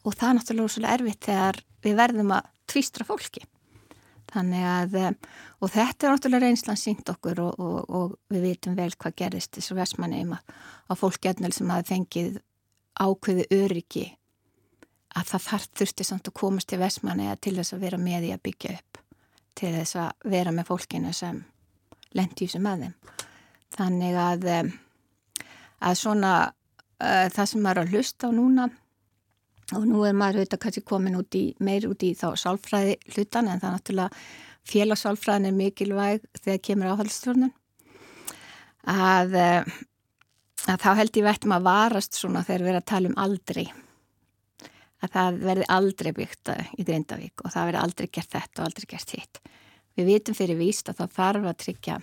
Og 0.01 0.15
það 0.17 0.29
er 0.29 0.37
náttúrulega 0.37 0.93
erfitt 0.95 1.27
þegar 1.27 1.61
við 1.85 1.97
verðum 1.99 2.33
að 2.37 2.49
tvístra 2.71 3.07
fólki 3.07 3.43
þannig 4.31 4.63
að 4.63 4.95
og 5.61 5.73
þetta 5.73 6.07
er 6.07 6.13
náttúrulega 6.13 6.45
reynslan 6.45 6.79
sínt 6.79 7.09
okkur 7.11 7.41
og, 7.43 7.59
og, 7.59 7.79
og 7.89 8.15
við 8.31 8.47
vitum 8.47 8.77
vel 8.79 8.91
hvað 8.95 9.17
gerist 9.19 9.57
þessu 9.57 9.75
versmanni 9.77 10.23
að, 10.23 10.39
að 10.87 11.01
fólkjörnul 11.03 11.51
sem 11.55 11.73
hafi 11.73 11.89
fengið 11.91 12.39
ákveðu 13.01 13.47
öryggi 13.55 14.05
að 15.17 15.27
það 15.33 15.45
þarf 15.47 15.69
þurfti 15.79 16.07
samt 16.07 16.29
að 16.29 16.37
komast 16.39 16.69
til 16.71 16.79
versmanni 16.79 17.27
til 17.43 17.57
þess 17.57 17.75
að 17.75 17.83
vera 17.85 17.99
með 17.99 18.29
í 18.29 18.33
að 18.35 18.43
byggja 18.47 18.75
upp 18.77 19.01
til 19.59 19.73
þess 19.75 19.97
að 19.99 20.29
vera 20.31 20.53
með 20.55 20.69
fólkinu 20.71 21.11
sem 21.15 21.41
lendi 22.15 22.45
í 22.45 22.47
þessu 22.47 22.61
með 22.63 22.85
þeim. 22.85 22.95
Þannig 23.71 24.17
að, 24.19 24.47
að 25.79 25.97
svona 25.99 26.31
uh, 26.47 27.27
það 27.31 27.49
sem 27.51 27.63
maður 27.63 27.81
er 27.81 27.85
að 27.85 27.95
hlusta 27.95 28.31
á 28.31 28.35
núna 28.35 28.67
og 29.77 29.85
nú 29.87 30.03
er 30.07 30.15
maður 30.17 30.41
auðvitað 30.41 30.63
kannski 30.65 30.83
komin 30.87 31.17
út 31.19 31.35
í, 31.37 31.45
meir 31.63 31.87
út 31.89 32.03
í 32.03 32.13
þá 32.17 32.31
sálfræði 32.39 32.97
hlutan 33.15 33.49
en 33.51 33.61
það 33.61 33.69
er 33.69 33.77
náttúrulega 33.77 34.23
félagsálfræðin 34.71 35.49
er 35.49 35.57
mikilvæg 35.57 36.25
þegar 36.41 36.65
kemur 36.67 36.91
áhaldstjórnun 36.93 37.53
að, 38.91 39.37
að 40.67 40.83
þá 40.83 40.91
held 40.99 41.21
ég 41.21 41.27
veitum 41.27 41.55
að 41.55 41.69
varast 41.69 42.19
svona 42.19 42.43
þegar 42.45 42.65
við 42.65 42.73
erum 42.73 42.83
að 42.83 42.91
tala 42.93 43.11
um 43.11 43.21
aldrei 43.25 43.65
að 45.01 45.13
það 45.15 45.39
verði 45.47 45.67
aldrei 45.75 46.11
byggt 46.17 46.53
í 46.77 46.85
Grindavík 46.85 47.43
og 47.43 47.53
það 47.53 47.71
verði 47.71 47.81
aldrei 47.81 48.09
gert 48.13 48.35
þetta 48.35 48.61
og 48.61 48.67
aldrei 48.67 48.87
gert 48.91 49.15
hitt. 49.15 49.41
Við 49.97 50.11
vitum 50.11 50.37
fyrir 50.37 50.59
víst 50.59 50.91
að 50.91 51.01
það 51.01 51.15
þarf 51.17 51.47
að 51.49 51.57
tryggja 51.65 51.97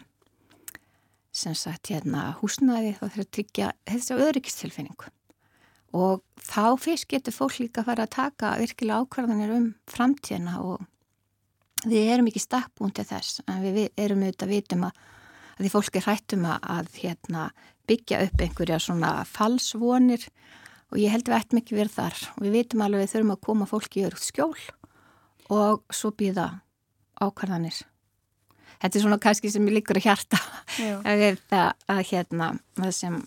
sem 1.38 1.54
sagt 1.54 1.92
hérna 1.92 2.32
húsnaði 2.40 2.96
þá 2.96 3.04
þarf 3.04 3.22
að 3.22 3.30
tryggja 3.36 3.70
þessu 3.86 4.18
öryggistilfinningu 4.26 5.12
og 5.96 6.22
þá 6.44 6.76
fyrst 6.80 7.08
getur 7.08 7.34
fólk 7.34 7.58
líka 7.62 7.82
að 7.82 7.90
fara 7.90 8.06
að 8.06 8.14
taka 8.16 8.54
virkilega 8.60 9.04
ákvarðanir 9.04 9.54
um 9.56 9.68
framtíðina 9.88 10.58
og 10.60 10.84
við 11.88 12.12
erum 12.12 12.28
ekki 12.28 12.42
stakkbúin 12.42 12.94
til 12.96 13.06
þess 13.08 13.42
en 13.46 13.62
við 13.64 13.88
erum 13.96 14.24
auðvitað 14.24 14.48
að 14.48 14.54
vitum 14.54 14.86
að, 14.88 15.02
að 15.56 15.64
því 15.64 15.72
fólk 15.74 15.98
er 15.98 16.06
hrættum 16.08 16.46
að, 16.48 16.70
að 16.76 16.94
hérna, 17.02 17.50
byggja 17.88 18.22
upp 18.26 18.42
einhverja 18.44 18.80
svona 18.82 19.12
falsvonir 19.28 20.26
og 20.88 21.00
ég 21.00 21.12
held 21.12 21.28
við 21.28 21.38
ættum 21.38 21.60
ekki 21.60 21.76
verið 21.76 21.94
þar. 21.98 22.18
Og 22.36 22.46
við 22.46 22.56
vitum 22.58 22.82
alveg 22.84 23.04
við 23.04 23.12
þurfum 23.12 23.34
að 23.34 23.44
koma 23.48 23.68
fólki 23.68 24.02
í 24.02 24.08
örugt 24.08 24.24
skjól 24.24 24.56
og 25.52 25.94
svo 25.94 26.12
býða 26.16 26.48
ákvarðanir. 27.20 27.80
Þetta 28.78 28.98
er 28.98 29.04
svona 29.04 29.20
kannski 29.22 29.50
sem 29.50 29.66
ég 29.68 29.78
líkur 29.78 29.98
að 30.00 30.08
hjarta. 30.08 30.40
Að, 30.78 31.24
að, 31.90 32.02
hérna 32.12 32.52
sem 32.94 33.18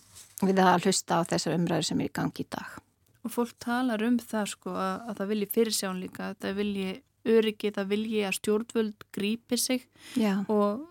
við 0.42 0.62
að 0.64 0.86
hlusta 0.86 1.20
á 1.22 1.28
þessar 1.32 1.56
umræður 1.58 1.88
sem 1.88 2.02
er 2.02 2.10
í 2.10 2.14
gangi 2.18 2.44
í 2.44 2.50
dag. 2.50 2.78
Og 3.22 3.30
fólk 3.30 3.54
talar 3.62 4.02
um 4.02 4.18
það 4.18 4.46
sko 4.56 4.74
að, 4.74 4.94
að 5.08 5.18
það 5.20 5.32
vilji 5.32 5.50
fyrirsján 5.56 6.00
líka, 6.02 6.30
að 6.32 6.38
það 6.42 6.56
vilji 6.58 6.92
öryggi, 7.32 7.74
það 7.76 7.92
vilji 7.92 8.24
að 8.26 8.38
stjórnvöld 8.40 9.04
grípi 9.14 9.58
sig 9.60 9.84
Já. 10.18 10.42
og 10.50 10.88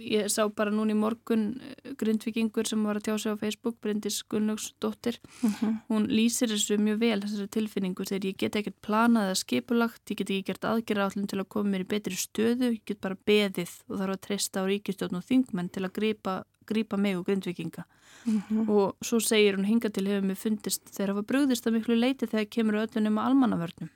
ég 0.00 0.28
sá 0.32 0.44
bara 0.52 0.72
núni 0.74 0.94
í 0.94 0.98
morgun 0.98 1.46
eh, 1.60 1.92
grindvikingur 1.98 2.68
sem 2.68 2.82
var 2.84 2.98
að 2.98 3.06
tjá 3.08 3.14
sig 3.20 3.36
á 3.36 3.40
Facebook 3.40 3.78
Bryndis 3.80 4.22
Gunnlaugsdóttir 4.28 5.18
mhm. 5.40 5.52
-huh. 5.60 5.74
hún 5.88 6.08
lýsir 6.08 6.50
þessu 6.52 6.78
mjög 6.78 6.98
vel 7.00 7.20
þessari 7.22 7.48
tilfinningu 7.48 8.04
þegar 8.04 8.26
ég 8.26 8.36
get 8.36 8.56
ekkert 8.56 8.80
planað 8.82 9.30
eða 9.30 9.42
skipulagt 9.42 10.10
ég 10.10 10.16
get 10.16 10.30
ekki 10.30 10.48
gert 10.52 10.64
aðgerra 10.64 11.08
állum 11.08 11.26
til 11.26 11.40
að 11.40 11.48
koma 11.48 11.70
mér 11.70 11.84
í 11.84 11.88
betri 11.88 12.16
stöðu, 12.16 12.72
ég 12.76 12.84
get 12.84 13.00
bara 13.00 13.16
beðið 13.26 13.72
og 13.88 13.98
þarf 13.98 14.12
að 14.12 14.24
treysta 14.26 14.60
á 14.60 14.64
ríkistjóðn 14.68 15.16
og 15.16 15.24
þingmenn 15.24 15.72
til 15.72 15.84
að 15.84 15.92
grípa, 15.92 16.44
grípa 16.66 16.96
mig 16.96 17.16
og 17.16 17.26
grindvikinga 17.26 17.84
mhm. 18.24 18.42
-huh. 18.50 18.68
og 18.68 18.96
svo 19.02 19.20
segir 19.20 19.56
hún 19.56 19.66
hinga 19.66 19.88
til 19.88 20.06
hefur 20.06 20.26
mér 20.28 20.34
fundist 20.36 20.82
þegar 20.90 21.14
var 21.14 21.22
brúðist 21.30 21.66
að 21.66 21.72
miklu 21.72 21.94
leiti 21.94 22.26
þegar 22.26 22.50
kemur 22.50 22.80
öllunum 22.86 23.18
að 23.18 23.26
almannavörnum 23.26 23.90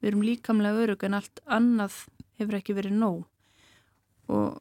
við 0.00 0.08
erum 0.08 0.22
líkamlega 0.22 0.82
örug 0.82 1.04
en 1.04 1.14
allt 1.14 1.40
annað 1.46 1.94
hefur 2.38 2.54
ekki 2.54 2.74
verið 2.74 2.92
nóg 2.92 3.24
og 4.28 4.60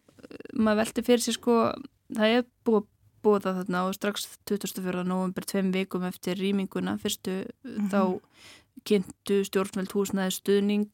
maður 0.53 0.81
velti 0.83 1.05
fyrir 1.05 1.23
sig 1.23 1.33
sko 1.33 1.73
það 2.15 2.37
er 2.37 2.45
búið 2.65 3.45
það 3.45 3.59
þarna 3.59 3.83
og 3.87 3.95
strax 3.97 4.27
24. 4.49 5.03
november 5.03 5.45
tveim 5.45 5.71
vikum 5.75 6.03
eftir 6.07 6.39
rýminguna 6.39 6.97
fyrstu 7.01 7.45
mm 7.45 7.75
-hmm. 7.75 7.89
þá 7.91 8.01
kynntu 8.87 9.43
stjórnveld 9.43 9.91
húsnaði 9.91 10.31
stuðning 10.31 10.91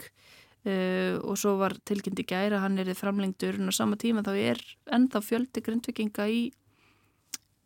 uh, 0.65 1.15
og 1.23 1.37
svo 1.39 1.55
var 1.61 1.77
tilkynnt 1.87 2.21
í 2.21 2.27
gæra 2.27 2.61
hann 2.63 2.77
er 2.81 2.93
framlengtur 2.97 3.59
en 3.59 3.71
á 3.71 3.73
sama 3.75 3.97
tíma 3.99 4.25
þá 4.25 4.33
er 4.35 4.61
ennþá 4.91 5.21
fjöldi 5.23 5.63
grindvikinga 5.65 6.27
í 6.29 6.45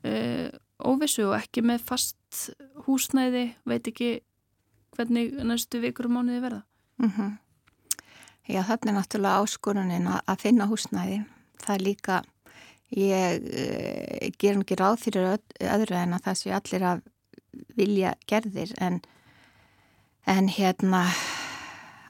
uh, 0.05 0.49
óvissu 0.79 1.27
og 1.27 1.37
ekki 1.39 1.63
með 1.65 1.85
fast 1.89 2.17
húsnæði 2.85 3.49
veit 3.67 3.87
ekki 3.89 4.19
hvernig 4.95 5.35
næstu 5.45 5.81
vikur 5.83 6.09
og 6.09 6.17
mánuði 6.17 6.41
verða 6.43 6.63
mm 6.97 7.11
-hmm. 7.15 7.37
Já, 8.49 8.63
þarna 8.65 8.91
er 8.91 8.95
náttúrulega 8.97 9.41
áskorunin 9.43 10.07
að 10.09 10.41
finna 10.41 10.65
húsnæði 10.65 11.25
það 11.61 11.75
er 11.75 11.81
líka 11.81 12.23
ég 12.89 13.43
e, 13.53 14.31
ger 14.41 14.57
ekki 14.57 14.75
ráð 14.75 14.97
fyrir 15.03 15.37
öðru 15.61 15.95
en 15.95 16.13
að 16.13 16.23
það 16.25 16.39
sé 16.39 16.51
allir 16.51 16.83
að 16.83 17.01
vilja 17.77 18.13
gerðir 18.27 18.73
en, 18.81 19.01
en 20.25 20.47
hérna 20.47 21.03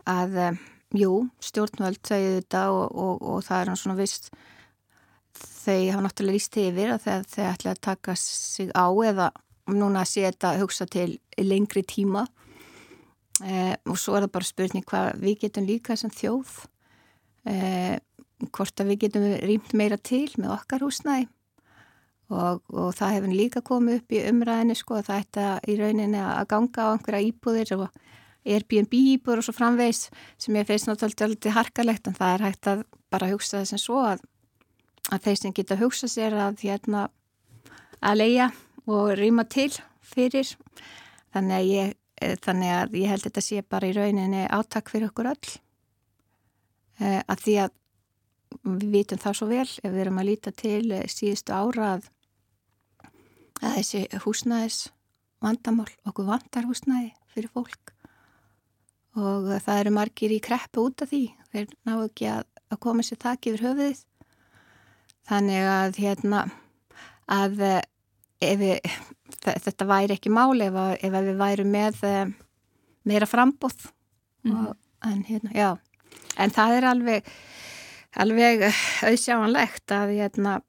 að 0.06 0.58
jú, 0.98 1.28
stjórnvöld 1.44 2.02
segju 2.08 2.40
þetta 2.40 2.64
og, 2.74 2.96
og, 2.96 3.22
og 3.22 3.44
það 3.46 3.62
er 3.62 3.80
svona 3.82 4.00
vist 4.00 4.32
þau 5.40 5.78
hafa 5.92 6.04
náttúrulega 6.06 6.38
líst 6.38 6.58
yfir 6.60 6.94
að 6.96 7.06
þegar 7.06 7.30
þau 7.30 7.46
ætla 7.52 7.74
að 7.76 7.82
taka 7.86 8.16
sig 8.20 8.72
á 8.74 8.88
eða 8.90 9.30
núna 9.70 10.04
að 10.04 10.12
setja 10.14 10.54
hugsa 10.60 10.88
til 10.90 11.20
lengri 11.38 11.84
tíma. 11.86 12.26
E, 13.40 13.78
og 13.88 13.96
svo 14.00 14.18
er 14.18 14.26
það 14.26 14.36
bara 14.36 14.50
spurning 14.50 14.86
hvað 14.88 15.20
við 15.22 15.42
getum 15.46 15.68
líka 15.68 15.96
sem 15.96 16.12
þjóð 16.12 16.56
e, 17.48 18.00
hvort 18.52 18.82
að 18.82 18.92
við 18.92 19.04
getum 19.06 19.28
rýmt 19.46 19.76
meira 19.78 20.00
til 20.02 20.28
með 20.38 20.56
okkar 20.58 20.84
húsnæði. 20.84 21.30
Og, 22.30 22.60
og 22.78 22.92
það 22.94 23.16
hefur 23.16 23.32
líka 23.34 23.62
komið 23.66 24.02
upp 24.02 24.14
í 24.14 24.20
umræðinni 24.30 24.76
sko 24.78 25.00
að 25.00 25.08
það 25.08 25.24
ætti 25.24 25.46
í 25.72 25.78
rauninni 25.80 26.20
að 26.22 26.50
ganga 26.52 26.84
á 26.86 26.94
einhverja 26.94 27.26
íbúðir 27.26 27.72
og 27.80 27.88
Airbnb 28.48 28.94
íbúður 28.96 29.42
og 29.42 29.48
svo 29.48 29.56
framvegs 29.56 30.08
sem 30.40 30.56
ég 30.56 30.68
feist 30.68 30.88
náttúrulega 30.88 31.28
alltaf 31.28 31.56
harkalegt 31.58 32.08
en 32.08 32.18
það 32.18 32.34
er 32.34 32.46
hægt 32.48 32.70
að 32.72 32.84
bara 33.12 33.30
hugsa 33.32 33.60
þess 33.60 33.76
en 33.76 33.82
svo 33.84 34.02
að, 34.06 34.22
að 35.12 35.26
þeir 35.26 35.40
sem 35.42 35.56
geta 35.58 35.80
hugsa 35.80 36.10
sér 36.12 36.38
að 36.40 36.64
hérna 36.64 37.08
að 38.00 38.22
leia 38.22 38.52
og 38.90 39.12
rýma 39.20 39.46
til 39.50 39.72
fyrir. 40.06 40.54
Þannig 41.34 41.58
að 41.58 41.72
ég, 41.74 41.92
þannig 42.46 42.76
að 42.76 42.96
ég 43.02 43.12
held 43.14 43.26
þetta 43.28 43.44
sé 43.46 43.66
bara 43.68 43.90
í 43.90 43.98
rauninni 43.98 44.46
áttak 44.48 44.90
fyrir 44.94 45.12
okkur 45.12 45.34
öll. 45.34 45.52
Eh, 47.00 47.20
að 47.20 47.44
því 47.44 47.58
að 47.66 47.76
við 48.64 48.90
vitum 48.96 49.22
það 49.22 49.38
svo 49.38 49.50
vel 49.52 49.68
ef 49.68 49.92
við 49.92 50.02
erum 50.04 50.20
að 50.20 50.30
líta 50.32 50.56
til 50.56 50.92
eh, 50.96 51.06
síðustu 51.12 51.54
ára 51.54 51.94
að, 51.98 52.10
að 53.62 53.78
þessi 53.78 54.02
húsnæðis 54.26 54.82
vandamál, 55.44 55.88
okkur 56.10 56.28
vandar 56.28 56.68
húsnæði 56.68 57.14
fyrir 57.32 57.54
fólk 57.54 57.94
og 59.18 59.50
það 59.64 59.82
eru 59.82 59.94
margir 59.96 60.34
í 60.36 60.40
kreppu 60.44 60.86
út 60.90 61.04
af 61.04 61.12
því. 61.12 61.24
Þeir 61.54 61.68
ná 61.88 61.94
ekki 62.04 62.30
að, 62.30 62.44
að 62.70 62.82
koma 62.86 63.06
sér 63.06 63.22
takk 63.22 63.50
yfir 63.50 63.66
höfuðið. 63.68 64.04
Þannig 65.30 65.70
að 65.70 66.02
hérna 66.02 66.44
að 67.30 67.62
eh, 67.66 68.56
við, 68.58 68.96
þetta 69.46 69.90
væri 69.90 70.18
ekki 70.18 70.34
máli 70.34 70.66
ef, 70.70 70.78
að, 70.78 70.96
ef 71.06 71.18
við 71.18 71.38
væri 71.40 71.68
með 71.70 72.02
eh, 72.10 72.34
meira 73.10 73.30
frambóð 73.30 73.92
mm 74.46 74.56
-hmm. 74.56 74.76
en 75.12 75.24
hérna, 75.28 75.52
já. 75.54 75.70
En 76.38 76.52
það 76.56 76.76
er 76.78 76.90
alveg 76.90 77.32
alveg 78.18 78.66
auðsjáanlegt 79.06 79.94
að, 79.94 80.16
hérna, 80.18 80.60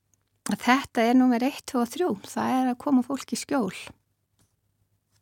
þetta 0.50 1.02
er 1.02 1.16
nummer 1.16 1.42
1, 1.42 1.64
2 1.72 1.80
og 1.80 1.92
3 1.94 2.10
það 2.28 2.56
er 2.58 2.72
að 2.72 2.80
koma 2.84 3.04
fólk 3.06 3.32
í 3.32 3.38
skjól. 3.40 3.74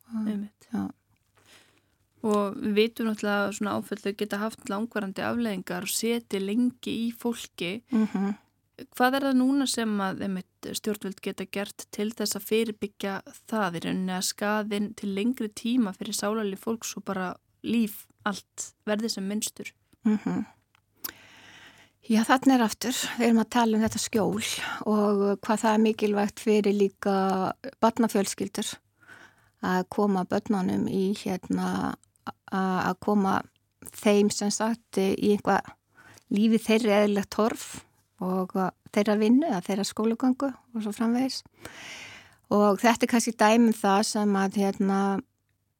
Einmitt. 0.09 0.67
Og 2.19 2.57
við 2.59 2.75
vitum 2.75 3.07
náttúrulega 3.07 3.47
að 3.47 3.55
svona 3.55 3.73
áföllu 3.79 4.13
geta 4.19 4.41
haft 4.41 4.69
langvarandi 4.71 5.23
afleðingar 5.23 5.87
og 5.87 5.93
seti 5.93 6.41
lengi 6.43 6.95
í 7.07 7.09
fólki 7.15 7.81
mm 7.91 8.07
-hmm. 8.07 8.33
hvað 8.95 9.15
er 9.15 9.23
það 9.27 9.39
núna 9.39 9.67
sem 9.67 10.01
að 10.01 10.21
einmitt, 10.21 10.67
stjórnvöld 10.79 11.21
geta 11.21 11.45
gert 11.45 11.87
til 11.91 12.11
þess 12.11 12.35
að 12.35 12.47
fyrirbyggja 12.49 13.21
það 13.47 13.75
í 13.75 13.79
rauninni 13.85 14.13
að 14.17 14.29
skaðin 14.31 14.93
til 14.95 15.15
lengri 15.15 15.49
tíma 15.49 15.93
fyrir 15.93 16.13
sálarli 16.13 16.57
fólks 16.57 16.97
og 16.97 17.03
bara 17.05 17.35
líf 17.63 18.05
allt 18.25 18.73
verði 18.85 19.09
sem 19.09 19.27
minnstur 19.27 19.73
mm 20.03 20.17
-hmm. 20.17 20.45
Já 22.09 22.23
þannig 22.23 22.55
er 22.55 22.61
aftur 22.61 22.95
við 23.19 23.25
erum 23.27 23.39
að 23.39 23.49
tala 23.49 23.77
um 23.77 23.83
þetta 23.83 23.99
skjól 23.99 24.43
og 24.85 25.39
hvað 25.45 25.61
það 25.61 25.73
er 25.73 25.83
mikilvægt 25.83 26.39
fyrir 26.39 26.73
líka 26.73 27.53
barnafjölskyldur 27.81 28.77
að 29.61 29.83
koma 29.89 30.23
börnunum 30.25 30.87
í 30.87 31.13
hérna 31.19 31.95
að 32.55 32.99
koma 33.05 33.39
þeim 33.95 34.29
sem 34.33 34.51
sagt 34.51 34.99
í 35.01 35.33
einhvað 35.35 35.71
lífi 36.33 36.59
þeirri 36.61 36.93
eðlilegt 36.93 37.31
torf 37.33 37.65
og 38.19 38.53
þeirra 38.93 39.15
vinnu 39.19 39.47
eða 39.47 39.63
þeirra 39.65 39.87
skólagöngu 39.87 40.51
og 40.51 40.83
svo 40.83 40.93
framvegis. 40.95 41.41
Og 42.49 42.79
þetta 42.81 43.05
er 43.05 43.11
kannski 43.11 43.35
dæmum 43.37 43.75
það 43.77 44.03
sem 44.09 44.37
að 44.41 44.61
hérna, 44.63 44.99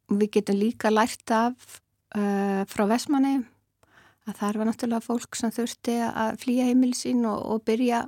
við 0.09 0.33
getum 0.37 0.59
líka 0.59 0.91
lært 0.93 1.33
af 1.33 1.79
uh, 2.15 2.61
frá 2.69 2.83
Vesmanni 2.89 3.39
að 4.29 4.37
það 4.37 4.59
var 4.61 4.69
náttúrulega 4.69 5.05
fólk 5.05 5.37
sem 5.37 5.53
þurfti 5.53 5.97
að 6.05 6.35
flýja 6.43 6.67
heimil 6.69 6.93
sín 6.97 7.25
og, 7.25 7.39
og 7.41 7.63
byrja, 7.65 8.03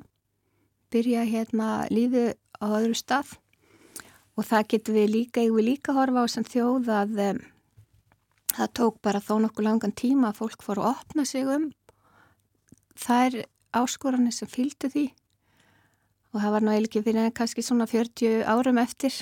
byrja 0.93 1.25
hérna 1.25 1.69
lífi 1.89 2.29
á 2.61 2.65
öðru 2.69 2.97
stað. 2.97 3.33
Og 4.37 4.45
það 4.47 4.67
getum 4.73 4.95
við 4.95 5.09
líka, 5.15 5.43
ég 5.43 5.55
vil 5.55 5.65
líka 5.73 5.95
horfa 5.97 6.23
á 6.23 6.25
sem 6.31 6.45
þjóð 6.47 6.91
að 6.93 7.17
það 8.55 8.73
tók 8.77 8.99
bara 9.03 9.21
þó 9.23 9.35
nokkuð 9.43 9.67
langan 9.67 9.95
tíma 9.95 10.31
að 10.31 10.41
fólk 10.41 10.63
fór 10.65 10.81
að 10.81 10.91
opna 10.93 11.25
sig 11.27 11.47
um 11.47 11.69
þær 12.99 13.43
áskoranir 13.75 14.35
sem 14.35 14.49
fylgdu 14.51 14.91
því. 14.91 15.05
Og 16.31 16.39
það 16.39 16.53
var 16.55 16.65
eiginlega 16.65 16.87
ekki 16.87 17.03
fyrir 17.05 17.33
kannski 17.35 17.63
svona 17.65 17.87
40 17.89 18.43
árum 18.47 18.79
eftir. 18.81 19.15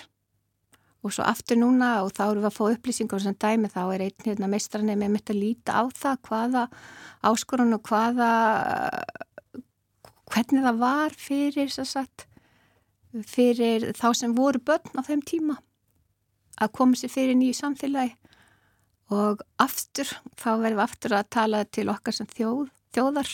Og 1.00 1.13
svo 1.15 1.24
aftur 1.24 1.57
núna 1.57 2.01
og 2.03 2.12
þá 2.12 2.25
eru 2.27 2.41
við 2.43 2.50
að 2.50 2.57
fá 2.57 2.63
upplýsingar 2.74 3.24
sem 3.24 3.37
dæmi 3.39 3.72
þá 3.72 3.81
er 3.96 4.03
einn 4.09 4.25
hérna 4.25 4.50
meistrann 4.51 4.89
með 4.92 5.13
mitt 5.13 5.31
að 5.31 5.39
líta 5.39 5.79
á 5.79 5.83
það 5.96 6.20
hvaða 6.27 6.65
áskorun 7.29 7.77
og 7.77 7.85
hvaða 7.87 8.31
hvernig 10.29 10.65
það 10.68 10.81
var 10.83 11.15
fyrir 11.18 11.72
sagt, 11.72 12.27
fyrir 13.25 13.89
þá 13.98 14.09
sem 14.13 14.35
voru 14.35 14.59
börn 14.59 15.00
á 15.00 15.01
þeim 15.07 15.24
tíma 15.25 15.55
að 16.59 16.74
koma 16.75 17.00
sér 17.00 17.13
fyrir 17.13 17.39
nýju 17.39 17.55
samfélagi 17.61 18.19
og 19.09 19.43
aftur, 19.61 20.09
þá 20.37 20.50
verðum 20.61 20.79
við 20.79 20.85
aftur 20.85 21.15
að 21.17 21.29
tala 21.35 21.63
til 21.65 21.87
okkar 21.91 22.15
sem 22.15 22.29
þjóð, 22.29 22.69
þjóðar. 22.95 23.33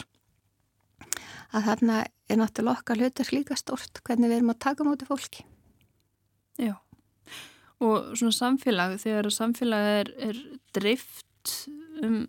Að 1.56 1.68
þarna 1.70 1.98
er 2.06 2.40
náttúrulega 2.40 2.82
okkar 2.82 3.02
hlutar 3.02 3.32
líka 3.36 3.58
stort 3.60 4.02
hvernig 4.04 4.32
við 4.32 4.40
erum 4.40 4.54
að 4.56 4.64
taka 4.68 4.88
mútið 4.88 5.12
fólki. 5.12 5.46
Já. 6.62 6.76
Og 7.84 8.16
svona 8.16 8.36
samfélag, 8.36 8.96
þegar 9.04 9.32
samfélag 9.36 9.90
er, 10.00 10.14
er 10.32 10.42
drift 10.76 11.58
um 12.04 12.24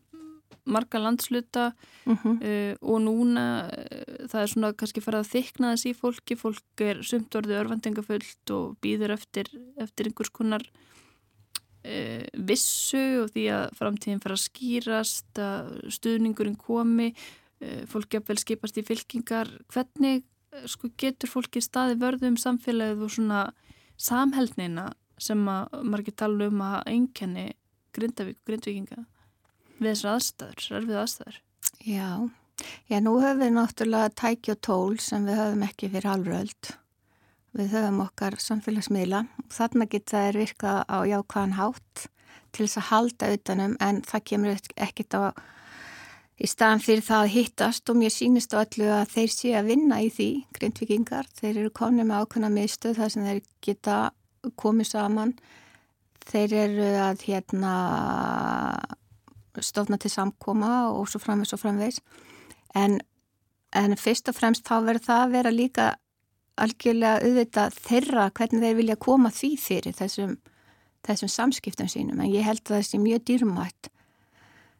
marga 0.67 0.99
landsluta 0.99 1.73
uh 2.07 2.17
-huh. 2.25 2.35
uh, 2.43 2.75
og 2.81 3.01
núna 3.01 3.71
uh, 3.71 4.27
það 4.27 4.43
er 4.43 4.51
svona 4.51 4.73
kannski 4.73 5.01
farið 5.01 5.21
að 5.23 5.33
þykna 5.35 5.71
þess 5.73 5.87
í 5.87 5.95
fólki 5.95 6.37
fólk 6.37 6.81
er 6.83 7.03
sumt 7.03 7.35
orðið 7.35 7.61
örvendingafullt 7.61 8.51
og 8.51 8.77
býður 8.83 9.15
eftir, 9.15 9.47
eftir 9.79 10.07
einhvers 10.07 10.31
konar 10.31 10.63
vissu 12.49 13.03
og 13.23 13.33
því 13.35 13.45
að 13.55 13.67
framtíðin 13.79 14.23
fara 14.25 14.37
að 14.39 14.45
skýrast, 14.45 15.29
að 15.39 15.75
stuðningurinn 15.97 16.59
komi, 16.59 17.13
e, 17.61 17.83
fólk 17.91 18.11
gefvel 18.17 18.39
skipast 18.41 18.81
í 18.81 18.85
fylkingar. 18.87 19.51
Hvernig 19.73 20.25
e, 20.25 20.65
sko, 20.71 20.91
getur 20.99 21.31
fólki 21.31 21.63
staði 21.65 21.99
vörðu 22.03 22.33
um 22.33 22.41
samfélagið 22.41 23.05
og 23.07 23.13
svona 23.17 23.43
samhældnina 23.97 24.91
sem 25.23 25.45
að 25.49 25.79
margir 25.89 26.17
tala 26.17 26.51
um 26.51 26.65
að 26.65 26.81
einkenni 26.93 27.47
Grindavík 27.97 28.37
og 28.43 28.51
Grindvíkinga 28.51 29.07
við 29.79 29.93
þessar 29.93 30.17
aðstæður, 30.17 30.59
þessar 30.61 30.79
erfið 30.81 30.99
aðstæður? 31.03 31.39
Já, 31.87 32.11
já 32.91 32.99
nú 33.05 33.15
höfum 33.23 33.43
við 33.43 33.55
náttúrulega 33.57 34.13
tæki 34.21 34.53
og 34.53 34.61
tól 34.65 34.99
sem 35.01 35.25
við 35.29 35.41
höfum 35.41 35.65
ekki 35.67 35.91
fyrir 35.93 36.11
halvröld 36.11 36.73
Við 37.57 37.73
höfum 37.73 38.03
okkar 38.05 38.37
samfélagsmiðla. 38.43 39.23
Þarna 39.53 39.87
geta 39.89 40.27
þær 40.27 40.39
virka 40.43 40.73
á 40.85 40.99
jákvæðan 41.09 41.57
hátt 41.57 42.07
til 42.53 42.67
þess 42.67 42.81
að 42.81 42.89
halda 42.91 43.31
utanum 43.33 43.77
en 43.81 44.03
það 44.05 44.25
kemur 44.31 44.59
ekkert 44.77 45.17
á 45.17 45.23
í 46.37 46.49
staðan 46.51 46.83
fyrir 46.85 47.05
það 47.07 47.25
að 47.25 47.33
hittast 47.33 47.91
og 47.91 47.99
mér 48.01 48.13
sínist 48.13 48.53
á 48.53 48.61
öllu 48.61 48.89
að 48.93 49.13
þeir 49.15 49.33
sé 49.33 49.53
að 49.57 49.71
vinna 49.71 50.01
í 50.05 50.11
því, 50.13 50.29
grindvikingar, 50.59 51.29
þeir 51.39 51.63
eru 51.63 51.73
komnið 51.77 52.11
með 52.11 52.25
ákveðna 52.25 52.53
miðstöð 52.53 53.01
þar 53.01 53.13
sem 53.15 53.29
þeir 53.29 53.43
geta 53.65 53.97
komið 54.61 54.91
saman, 54.93 55.35
þeir 56.29 56.57
eru 56.67 56.89
að 57.07 57.25
hérna 57.25 57.75
stofna 59.65 59.97
til 59.97 60.13
samkoma 60.13 60.91
og 60.93 61.09
svo 61.09 61.23
framvegs 61.23 61.55
og 61.57 61.63
framvegs 61.63 62.03
en, 62.77 62.99
en 63.73 63.97
fyrst 63.97 64.29
og 64.29 64.37
fremst 64.37 64.67
þá 64.69 64.83
verður 64.85 65.07
það 65.07 65.23
að 65.23 65.37
vera 65.39 65.55
líka 65.55 65.87
algjörlega 66.61 67.23
auðvitað 67.25 67.77
þeirra 67.85 68.31
hvernig 68.37 68.65
þeir 68.65 68.79
vilja 68.81 68.97
koma 69.07 69.33
því 69.35 69.51
fyrir 69.61 69.97
þessum, 69.97 70.37
þessum 71.07 71.33
samskiptum 71.33 71.91
sínum. 71.91 72.21
En 72.21 72.33
ég 72.33 72.47
held 72.47 72.65
að 72.67 72.79
það 72.79 72.89
sé 72.89 73.03
mjög 73.03 73.25
dýrmætt 73.31 73.91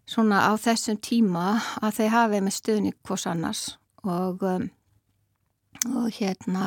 svona 0.07 0.43
á 0.47 0.53
þessum 0.61 0.99
tíma 1.03 1.47
að 1.83 2.01
þeir 2.01 2.13
hafi 2.15 2.43
með 2.43 2.57
stöðning 2.57 2.99
hvors 3.07 3.27
annars. 3.31 3.65
Og, 4.07 4.43
um, 4.47 4.69
og 5.91 6.11
hérna 6.15 6.67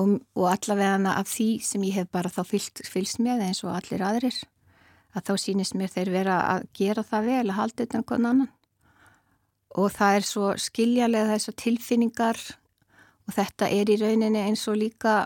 og, 0.00 0.16
og 0.34 0.48
allavega 0.50 1.12
af 1.14 1.28
því 1.30 1.50
sem 1.62 1.84
ég 1.86 2.00
hef 2.00 2.10
bara 2.12 2.32
þá 2.32 2.42
fylst, 2.48 2.82
fylst 2.88 3.20
með 3.22 3.46
eins 3.46 3.62
og 3.62 3.76
allir 3.76 4.02
aðrir 4.02 4.40
að 5.12 5.28
þá 5.28 5.32
sínist 5.38 5.76
mér 5.76 5.92
þeir 5.92 6.10
vera 6.12 6.40
að 6.54 6.66
gera 6.76 7.04
það 7.04 7.28
vel 7.28 7.44
að 7.44 7.58
halda 7.58 7.82
þetta 7.82 7.98
einhvern 7.98 8.28
annan. 8.30 8.50
Og 9.76 9.92
það 9.92 10.16
er 10.16 10.26
svo 10.28 10.48
skiljalega 10.60 11.32
þessar 11.32 11.56
tilfinningar 11.60 12.40
og 13.32 13.38
þetta 13.38 13.70
er 13.72 13.88
í 13.88 13.96
rauninni 13.96 14.42
eins 14.44 14.66
og 14.68 14.76
líka 14.76 15.24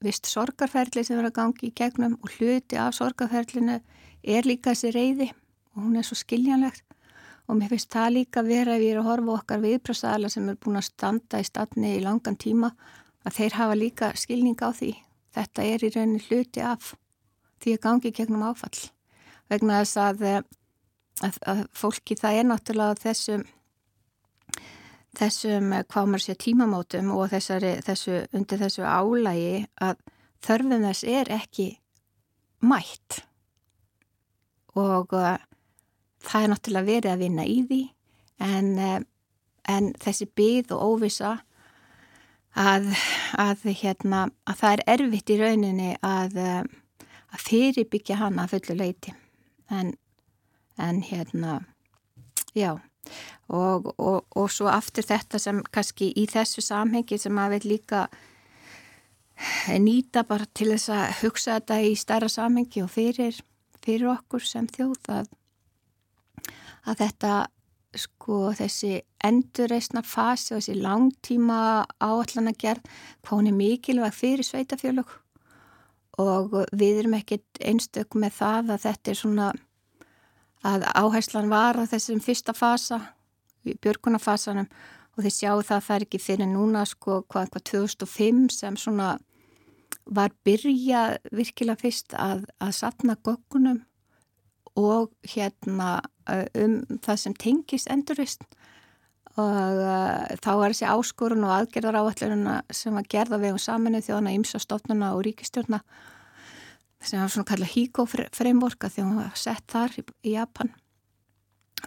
vist 0.00 0.28
sorgarferðli 0.30 1.04
sem 1.04 1.18
verður 1.18 1.32
að 1.34 1.36
gangi 1.36 1.68
í 1.68 1.74
gegnum 1.76 2.16
og 2.22 2.32
hluti 2.36 2.78
af 2.80 2.96
sorgarferðlinu 2.96 3.76
er 4.24 4.48
líka 4.48 4.72
þessi 4.72 4.92
reyði 4.94 5.26
og 5.74 5.82
hún 5.84 5.98
er 6.00 6.06
svo 6.06 6.16
skiljanlegt 6.16 6.84
og 7.46 7.58
mér 7.58 7.74
finnst 7.74 7.92
það 7.92 8.14
líka 8.16 8.44
vera 8.46 8.76
ef 8.76 8.84
ég 8.84 8.94
er 8.94 9.02
að 9.02 9.08
horfa 9.10 9.34
okkar 9.36 9.62
viðprösaðala 9.62 10.30
sem 10.32 10.48
er 10.48 10.56
búin 10.56 10.80
að 10.80 10.88
standa 10.88 11.40
í 11.40 11.46
statni 11.46 11.92
í 11.98 12.02
langan 12.04 12.38
tíma 12.40 12.72
að 13.26 13.36
þeir 13.36 13.58
hafa 13.60 13.76
líka 13.76 14.10
skilning 14.18 14.58
á 14.64 14.70
því. 14.72 14.92
Þetta 15.36 15.66
er 15.66 15.84
í 15.84 15.90
rauninni 15.92 16.22
hluti 16.24 16.64
af 16.64 16.94
því 17.62 17.76
að 17.76 17.82
gangi 17.84 18.10
í 18.10 18.16
gegnum 18.16 18.46
áfall. 18.46 18.80
Vegna 19.52 19.82
þess 19.82 20.00
að, 20.02 20.24
að, 21.22 21.38
að 21.52 21.62
fólki 21.76 22.16
það 22.18 22.40
er 22.40 22.48
náttúrulega 22.50 23.02
þessum 23.04 23.46
þessum, 25.16 25.72
eh, 25.72 25.84
maður 25.96 26.22
sé, 26.22 26.36
tímamótum 26.38 27.10
og 27.14 27.30
þessari, 27.32 27.76
þessu, 27.84 28.20
undir 28.36 28.60
þessu 28.60 28.84
álægi 28.84 29.66
að 29.80 29.96
þörfum 30.44 30.84
þess 30.84 31.04
er 31.04 31.32
ekki 31.32 31.68
mætt. 32.62 33.22
Og 34.76 35.12
uh, 35.16 35.36
það 36.20 36.42
er 36.42 36.50
náttúrulega 36.52 36.90
verið 36.90 37.12
að 37.12 37.22
vinna 37.24 37.44
í 37.48 37.60
því 37.64 37.82
en, 38.44 38.72
uh, 38.76 38.98
en 39.72 39.92
þessi 40.02 40.28
byggð 40.36 40.74
og 40.76 40.96
óvisa 40.96 41.30
að, 42.56 42.90
að, 43.40 43.64
hérna, 43.80 44.26
að 44.44 44.60
það 44.60 44.74
er 44.74 44.84
erfitt 44.96 45.32
í 45.32 45.38
rauninni 45.40 45.94
að, 46.04 46.36
að 46.36 47.46
fyrirbyggja 47.48 48.20
hana 48.20 48.46
fullu 48.52 48.76
leiti 48.76 49.16
en, 49.72 49.94
en 50.76 51.00
hérna, 51.04 51.62
já 52.52 52.76
og, 53.48 53.92
og, 53.98 54.24
og 54.36 54.50
svo 54.50 54.70
aftur 54.70 55.06
þetta 55.06 55.40
sem 55.42 55.60
kannski 55.72 56.10
í 56.16 56.26
þessu 56.30 56.64
samhengi 56.64 57.18
sem 57.20 57.34
maður 57.34 57.58
vil 57.58 57.76
líka 57.76 58.06
nýta 59.82 60.24
bara 60.26 60.46
til 60.56 60.70
þess 60.72 60.92
að 60.94 61.18
hugsa 61.22 61.58
þetta 61.58 61.80
í 61.84 61.92
stærra 61.98 62.28
samhengi 62.32 62.82
og 62.84 62.92
fyrir, 62.92 63.36
fyrir 63.84 64.08
okkur 64.14 64.44
sem 64.44 64.68
þjóð 64.72 65.12
að, 65.18 65.28
að 66.86 67.04
þetta 67.04 67.34
sko 67.96 68.38
þessi 68.56 68.98
endurreysna 69.24 70.02
fasi 70.04 70.54
og 70.54 70.60
þessi 70.60 70.80
langtíma 70.80 71.60
áallan 72.00 72.50
að 72.52 72.58
gerð 72.64 72.90
hvað 73.22 73.38
hún 73.38 73.50
er 73.50 73.56
mikilvæg 73.56 74.16
fyrir 74.16 74.46
sveitafjölug 74.46 75.14
og 76.22 76.58
við 76.72 77.02
erum 77.02 77.16
ekkit 77.18 77.60
einstök 77.60 78.16
með 78.16 78.38
það 78.38 78.74
að 78.74 78.84
þetta 78.86 79.12
er 79.12 79.20
svona 79.20 79.48
að 80.64 80.86
áherslan 80.94 81.50
var 81.52 81.76
á 81.76 81.84
þessum 81.88 82.20
fyrsta 82.24 82.54
fasa, 82.56 83.00
björgunafasanum 83.64 84.68
og 85.16 85.24
þið 85.24 85.34
sjáu 85.34 85.62
það 85.64 85.86
það 85.86 85.96
er 85.96 86.06
ekki 86.06 86.20
fyrir 86.22 86.50
núna 86.50 86.84
sko 86.86 87.22
hvað 87.26 87.46
eitthvað 87.46 87.66
2005 87.72 88.42
sem 88.54 88.76
svona 88.78 89.16
var 90.06 90.34
byrja 90.46 91.18
virkilega 91.34 91.80
fyrst 91.80 92.14
að, 92.14 92.44
að 92.62 92.74
sapna 92.78 93.16
göggunum 93.26 93.82
og 94.76 95.10
hérna 95.26 96.00
um 96.54 96.80
það 97.02 97.20
sem 97.22 97.34
tengist 97.40 97.90
endurvist 97.90 98.44
og 99.36 99.80
uh, 99.80 100.24
þá 100.40 100.50
var 100.56 100.72
þessi 100.72 100.88
áskorun 100.88 101.44
og 101.44 101.54
aðgerðar 101.58 101.98
áallurina 102.00 102.60
sem 102.72 102.94
var 102.96 103.08
gerða 103.08 103.40
við 103.42 103.56
um 103.56 103.60
saminu 103.60 104.00
þjóðana 104.04 104.36
ímsastofnuna 104.36 105.12
og 105.16 105.24
ríkistjórna 105.26 105.82
sem 107.02 107.20
var 107.20 107.32
svona 107.32 107.48
kallað 107.50 107.74
að 108.88 108.96
því 108.96 109.06
hún 109.06 109.20
var 109.20 109.38
sett 109.38 109.64
þar 109.70 109.96
í, 110.00 110.04
í 110.26 110.34
Japan 110.36 110.72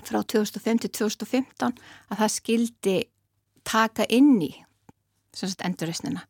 frá 0.06 0.22
2005 0.22 0.84
til 0.86 0.92
2015 1.02 1.80
að 2.10 2.22
það 2.22 2.36
skildi 2.36 2.98
taka 3.68 4.06
inn 4.10 4.38
í 4.42 4.52
endurreysnina 5.66 6.26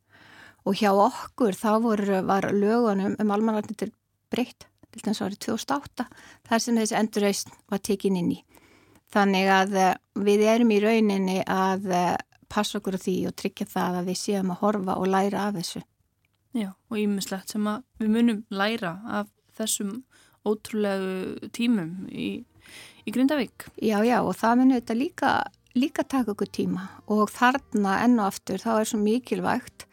og 0.67 0.75
hjá 0.79 0.91
okkur 0.91 1.55
þá 1.57 1.71
voru, 1.83 2.21
var 2.27 2.49
lögunum 2.53 3.15
um 3.19 3.31
almanarnir 3.33 3.93
breytt 4.29 4.67
til 4.89 5.03
þess 5.03 5.21
að 5.21 5.29
árið 5.29 5.41
2008 5.45 6.07
þar 6.49 6.63
sem 6.63 6.79
þessi 6.79 6.97
endurreysn 6.99 7.53
var 7.69 7.83
tekin 7.85 8.17
inn 8.19 8.31
í. 8.33 8.39
Þannig 9.09 9.51
að 9.53 9.77
eh, 9.81 9.93
við 10.25 10.45
erum 10.49 10.73
í 10.73 10.79
rauninni 10.83 11.37
að 11.45 11.87
eh, 11.93 12.17
passa 12.49 12.79
okkur 12.79 12.97
á 12.97 13.01
því 13.01 13.15
og 13.29 13.37
tryggja 13.37 13.69
það 13.69 13.99
að 14.01 14.11
við 14.11 14.19
séum 14.21 14.53
að 14.53 14.61
horfa 14.63 14.97
og 15.01 15.09
læra 15.09 15.47
af 15.47 15.57
þessu 15.59 15.81
Já, 16.57 16.71
og 16.89 16.97
ímislegt 16.97 17.51
sem 17.53 17.67
að 17.69 17.83
við 18.01 18.13
munum 18.15 18.39
læra 18.49 18.95
af 19.05 19.29
þessum 19.57 19.99
ótrúlegu 20.47 21.49
tímum 21.53 22.07
í, 22.09 22.41
í 23.05 23.13
Grindavík. 23.13 23.67
Já, 23.77 23.99
já, 24.07 24.17
og 24.23 24.33
það 24.39 24.61
munum 24.61 24.79
þetta 24.79 24.97
líka, 24.97 25.33
líka 25.77 26.05
taka 26.09 26.33
okkur 26.33 26.49
tíma 26.49 26.87
og 27.11 27.29
þarna 27.33 27.99
enn 28.05 28.17
og 28.17 28.31
aftur 28.31 28.63
þá 28.63 28.71
er 28.79 28.89
svo 28.89 29.01
mikilvægt 29.03 29.85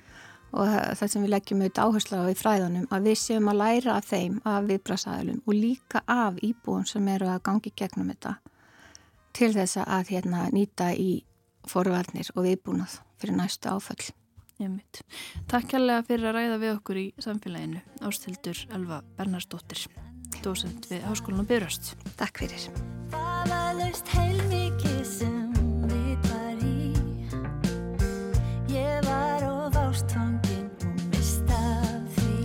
og 0.57 0.73
það 0.97 1.11
sem 1.13 1.25
við 1.27 1.33
leggjum 1.35 1.63
auðvitað 1.63 1.91
áherslu 1.91 2.21
á 2.23 2.33
í 2.33 2.37
fræðanum 2.41 2.91
að 2.95 3.09
við 3.11 3.19
séum 3.21 3.51
að 3.53 3.61
læra 3.61 3.97
af 3.99 4.09
þeim 4.09 4.37
af 4.47 4.69
viðbrasaðalum 4.71 5.43
og 5.45 5.57
líka 5.57 6.05
af 6.09 6.39
íbúum 6.47 6.87
sem 6.89 7.09
eru 7.13 7.29
að 7.29 7.43
gangi 7.51 7.75
gegnum 7.77 8.13
þetta 8.15 8.37
til 9.37 9.53
þess 9.53 9.83
að 9.85 10.15
hérna, 10.15 10.47
nýta 10.55 10.95
í 10.97 11.19
forvarnir 11.69 12.31
og 12.33 12.47
viðbúnað 12.47 13.01
fyrir 13.21 13.37
næstu 13.37 13.69
áföll. 13.69 14.15
Nefnitt. 14.57 15.03
Takk 15.51 15.69
kærlega 15.75 16.05
fyrir 16.09 16.31
að 16.31 16.37
ræða 16.39 16.57
við 16.63 16.71
okkur 16.79 16.97
í 16.97 17.05
samfélaginu. 17.21 17.83
Ástildur 18.09 18.63
Elva 18.73 19.03
Bernarsdóttir, 19.19 19.83
dósend 20.41 20.89
við 20.89 21.05
Háskólan 21.05 21.43
og 21.45 21.51
Byrjast. 21.51 21.93
Takk 22.17 22.41
fyrir. 22.41 22.65
Það 23.13 23.53
var 23.53 23.77
löst 23.77 24.09
heilmikið 24.17 25.03
sem 25.11 25.53
við 25.91 26.31
var 26.31 26.65
í. 26.65 26.97
Ég 28.73 29.05
var 29.05 29.45
of 29.51 29.77
ástfangin 29.77 30.73
og 30.89 31.05
mista 31.13 31.61
því. 32.17 32.37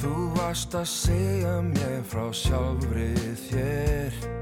Þú 0.00 0.14
varst 0.38 0.80
að 0.80 0.88
segja 0.96 1.58
mér 1.68 2.00
frá 2.08 2.30
sjálfrið 2.32 3.36
þér 3.50 4.41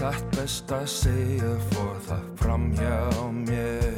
Satt 0.00 0.30
best 0.32 0.70
að 0.72 0.86
segja 0.88 1.50
fór 1.74 1.98
það 2.06 2.28
fram 2.40 2.62
hjá 2.78 2.94
mér 3.36 3.89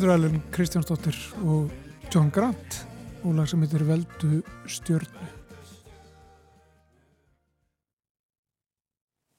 Þetta 0.00 0.14
er 0.14 0.16
Ellen 0.16 0.36
Kristjánsdóttir 0.48 1.16
og 1.44 1.72
John 2.08 2.30
Grant 2.32 2.76
og 3.20 3.34
lag 3.36 3.50
sem 3.50 3.60
heitir 3.60 3.82
Veldu 3.84 4.38
stjörnu. 4.64 5.26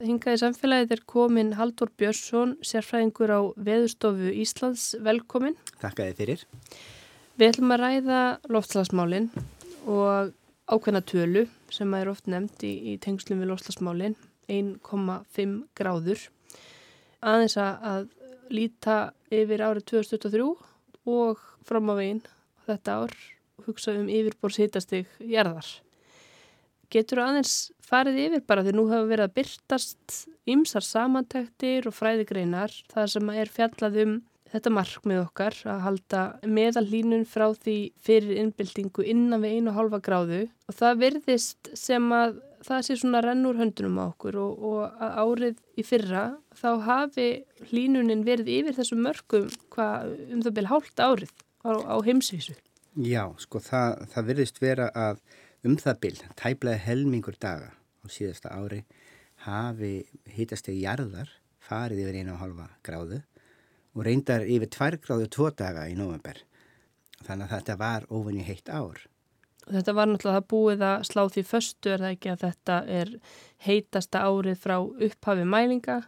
Hingað 0.06 0.38
í 0.38 0.41
samfélagið 0.43 0.93
er 0.93 1.02
komin 1.10 1.50
Haldur 1.58 1.89
Björnsson, 1.97 2.54
sérfræðingur 2.62 3.34
á 3.34 3.41
Veðustofu 3.58 4.30
Íslands. 4.43 4.86
Velkomin. 5.02 5.58
Þakka 5.82 6.12
þið 6.12 6.21
fyrir. 6.21 6.45
Við 7.41 7.50
ætlum 7.56 7.74
að 7.74 7.84
ræða 7.88 8.21
loftslagsmálin 8.54 9.32
og 9.89 10.30
ákveðna 10.69 11.02
tölu 11.10 11.47
sem 11.74 11.97
er 11.97 12.13
oft 12.13 12.30
nefnd 12.30 12.69
í, 12.69 12.76
í 12.93 13.00
tengslum 13.02 13.41
við 13.41 13.56
loftslagsmálin, 13.56 14.19
1,5 14.45 15.62
gráður. 15.74 16.30
Aðeins 17.26 17.58
að, 17.58 17.82
að 17.82 18.10
líta 18.54 18.98
yfir 19.32 19.64
árið 19.66 19.88
2023 19.94 20.50
og 21.12 21.46
fram 21.66 21.92
á 21.92 21.96
veginn 21.98 22.24
þetta 22.68 22.98
ár 23.04 23.16
hugsa 23.66 23.96
um 23.98 24.10
yfirbórs 24.10 24.60
hitastig 24.62 25.10
jarðar. 25.20 25.68
Getur 26.92 27.22
aðeins 27.24 27.72
farið 27.86 28.20
yfir 28.26 28.44
bara 28.48 28.66
því 28.66 28.74
nú 28.76 28.88
hefur 28.90 29.08
verið 29.12 29.30
að 29.30 29.36
byrtast 29.38 30.18
ymsar 30.50 30.86
samantæktir 30.86 31.88
og 31.88 31.96
fræðigreinar 31.96 32.74
það 32.92 33.10
sem 33.16 33.32
er 33.36 33.52
fjallað 33.52 34.00
um 34.04 34.18
þetta 34.52 34.74
markmið 34.76 35.22
okkar 35.22 35.58
að 35.72 35.84
halda 35.86 36.22
meðallínun 36.44 37.24
frá 37.30 37.48
því 37.56 37.78
fyrir 38.04 38.42
innbyltingu 38.42 39.06
innan 39.08 39.44
við 39.44 39.60
einu 39.60 39.76
halva 39.76 40.02
gráðu 40.04 40.42
og 40.68 40.76
það 40.76 41.04
virðist 41.06 41.72
sem 41.80 42.10
að 42.16 42.42
það 42.65 42.84
sé 42.86 42.97
svona 43.00 43.21
rennur 43.26 43.58
höndunum 43.60 44.00
á 44.02 44.06
okkur 44.10 44.38
og, 44.41 44.65
og 44.71 45.06
árið 45.24 45.62
í 45.80 45.86
fyrra 45.86 46.26
þá 46.58 46.69
hafi 46.88 47.28
hlínunin 47.71 48.26
verið 48.28 48.52
yfir 48.60 48.78
þessum 48.78 49.02
mörgum 49.06 49.47
hvað 49.74 50.13
um 50.30 50.43
það 50.45 50.56
byrja 50.58 50.74
hálft 50.74 51.04
árið 51.04 51.34
á, 51.65 51.71
á 51.74 51.95
heimsvísu. 52.06 52.56
Já, 53.00 53.24
sko 53.39 53.62
það, 53.63 54.06
það 54.13 54.30
virðist 54.32 54.62
vera 54.62 54.89
að 54.91 55.21
um 55.67 55.78
það 55.80 56.02
byrja 56.06 56.34
tæplega 56.39 56.84
helmingur 56.86 57.38
daga 57.39 57.71
á 57.74 58.06
síðasta 58.12 58.54
ári 58.58 58.84
hafi 59.45 59.93
hitast 60.36 60.69
í 60.69 60.82
jarðar 60.82 61.30
farið 61.62 62.06
yfir 62.06 62.21
einu 62.21 62.36
og 62.36 62.41
halva 62.43 62.67
gráðu 62.86 63.21
og 63.95 64.06
reyndar 64.08 64.45
yfir 64.47 64.69
tvær 64.71 64.97
gráðu 65.04 65.30
tvo 65.32 65.50
daga 65.52 65.88
í 65.89 65.95
november. 65.97 66.38
Þannig 67.21 67.47
að 67.47 67.56
þetta 67.58 67.78
var 67.78 68.06
ofinni 68.10 68.45
heitt 68.45 68.69
ár. 68.71 69.02
Þetta 69.71 69.97
var 69.97 70.10
náttúrulega 70.12 70.47
búið 70.53 70.86
að 70.88 71.05
slá 71.10 71.23
því 71.31 71.43
föstu 71.47 71.93
er 71.93 72.03
það 72.03 72.15
ekki 72.15 72.31
að 72.34 72.47
þetta 72.47 72.79
er 72.99 73.13
heitasta 73.65 74.25
árið 74.27 74.57
frá 74.62 74.77
upphafi 74.81 75.45
mælinga? 75.47 76.01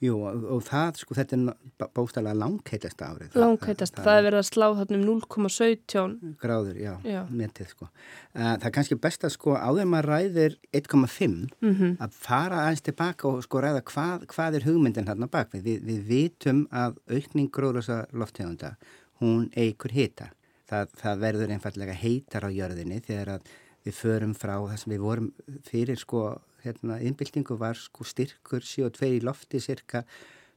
Jú 0.00 0.14
og, 0.24 0.62
það 0.64 0.96
sko 1.02 1.14
þetta 1.18 1.36
er 1.36 1.88
bóstalega 1.92 2.38
langheitasta 2.40 3.10
árið. 3.12 3.34
Langheitasta, 3.36 3.98
það, 3.98 4.04
það, 4.04 4.06
það 4.06 4.20
er 4.20 4.24
verið 4.26 4.40
að 4.40 4.46
slá 4.48 4.66
þarna 4.78 4.96
um 4.96 5.02
0,17 5.10 6.14
gráður, 6.40 6.78
já, 6.80 6.92
já. 7.04 7.18
metið 7.28 7.74
sko. 7.74 7.88
Það 8.32 8.64
er 8.70 8.74
kannski 8.78 8.98
best 9.04 9.28
að 9.28 9.34
sko 9.34 9.58
áður 9.60 9.90
maður 9.92 10.08
ræðir 10.14 10.56
1,5 10.72 11.28
mm 11.28 11.74
-hmm. 11.74 11.92
að 12.00 12.16
fara 12.16 12.62
aðeins 12.64 12.84
tilbaka 12.88 13.28
og 13.28 13.44
sko 13.44 13.60
ræða 13.60 13.84
hvað, 13.92 14.26
hvað 14.32 14.56
er 14.56 14.68
hugmyndin 14.70 15.12
hérna 15.12 15.28
bak. 15.28 15.52
Við, 15.52 15.84
við 15.84 16.00
vitum 16.08 16.64
að 16.72 16.96
aukning 17.10 17.52
gróðlösa 17.52 18.06
loftegunda, 18.16 18.76
hún 19.20 19.50
eigur 19.52 19.92
hita 19.92 20.32
það, 20.70 20.94
það 21.02 21.24
verður 21.24 21.52
einfallega 21.54 21.96
heitar 21.98 22.46
á 22.46 22.50
jörðinni 22.54 23.00
þegar 23.04 23.34
að 23.36 23.52
við 23.86 23.96
förum 23.96 24.34
frá 24.36 24.54
það 24.56 24.78
sem 24.82 24.94
við 24.94 25.04
vorum 25.04 25.30
fyrir 25.68 26.00
sko, 26.00 26.24
hérna, 26.64 26.98
innbyltingu 27.04 27.56
var 27.60 27.78
sko 27.80 28.06
styrkur 28.06 28.66
CO2 28.66 29.14
í 29.16 29.22
lofti 29.24 29.60
cirka 29.62 30.04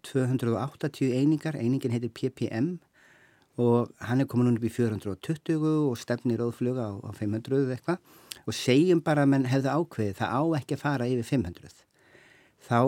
280 0.03 1.13
einingar, 1.15 1.55
einingin 1.55 1.93
heitir 1.95 2.11
ppm 2.11 2.75
og 3.63 3.93
hann 4.03 4.23
er 4.23 4.27
komin 4.27 4.51
upp 4.57 4.65
í 4.65 4.73
420 4.73 5.63
og 5.63 5.95
stefnir 6.01 6.41
óðfluga 6.43 6.89
á, 6.89 6.93
á 6.99 7.11
500 7.13 7.75
eitthvað. 7.77 7.99
Og 8.43 8.55
segjum 8.57 8.99
bara 9.05 9.23
að 9.23 9.29
mann 9.31 9.47
hefði 9.47 9.71
ákveðið 9.71 10.17
það 10.19 10.33
á 10.35 10.41
ekki 10.57 10.75
að 10.75 10.81
fara 10.81 11.07
yfir 11.07 11.29
500 11.29 11.83
þá 12.63 12.79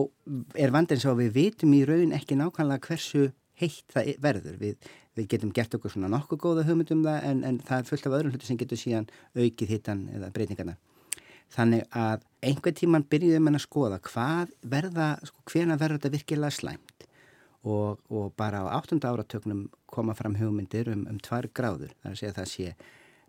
er 0.55 0.71
vandin 0.73 1.01
svo 1.01 1.13
að 1.15 1.25
við 1.25 1.33
vitum 1.35 1.73
í 1.75 1.81
raun 1.87 2.13
ekki 2.15 2.37
nákvæmlega 2.39 2.87
hversu 2.87 3.29
heitt 3.59 3.91
það 3.93 4.11
verður. 4.23 4.57
Við, 4.61 4.89
við 5.15 5.29
getum 5.31 5.53
gert 5.55 5.75
okkur 5.77 5.93
svona 5.93 6.09
nokkuð 6.11 6.41
góða 6.41 6.65
hugmyndum 6.67 7.05
það 7.05 7.29
en, 7.29 7.43
en 7.47 7.61
það 7.63 7.81
er 7.81 7.89
fullt 7.89 8.09
af 8.09 8.17
öðrum 8.17 8.35
hlutu 8.35 8.49
sem 8.49 8.59
getur 8.59 8.79
síðan 8.79 9.07
aukið 9.35 9.73
hittan 9.75 10.03
eða 10.15 10.31
breytingarna. 10.35 10.75
Þannig 11.55 11.85
að 11.95 12.25
einhver 12.43 12.75
tíman 12.75 13.05
byrjuðum 13.09 13.49
en 13.51 13.59
að 13.59 13.65
skoða 13.67 14.01
hvað 14.03 14.51
verða, 14.65 15.09
sko, 15.23 15.43
hvena 15.51 15.77
verður 15.79 16.01
þetta 16.01 16.13
virkilega 16.17 16.55
slæmt 16.57 17.07
og, 17.65 18.01
og 18.09 18.33
bara 18.37 18.65
á 18.65 18.75
áttunda 18.77 19.11
áratöknum 19.13 19.65
koma 19.89 20.15
fram 20.17 20.35
hugmyndir 20.39 20.89
um, 20.91 21.05
um 21.09 21.19
tvær 21.21 21.47
gráður. 21.55 21.93
Það 22.01 22.09
er 22.09 22.15
að 22.15 22.21
segja 22.21 22.33
að 22.33 22.39
það 22.39 22.51
sé 22.53 22.73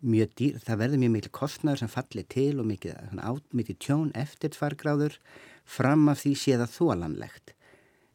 mjög 0.06 0.32
dýr, 0.38 0.56
það 0.64 0.80
verður 0.82 1.02
mjög 1.02 1.12
mikil 1.14 1.34
kostnæður 1.38 1.82
sem 1.82 1.92
falli 1.92 2.24
til 2.28 2.52
og 2.60 2.68
mikið, 2.68 3.20
mikið 3.56 3.78
tjón 3.82 4.10
eftir 4.18 4.52
tvær 4.56 4.76
gráður 4.80 5.20
fram 5.64 6.08
af 6.12 6.22
því 6.22 6.34
sé 6.40 6.58
það 6.60 6.74
þólanlegt. 6.76 7.55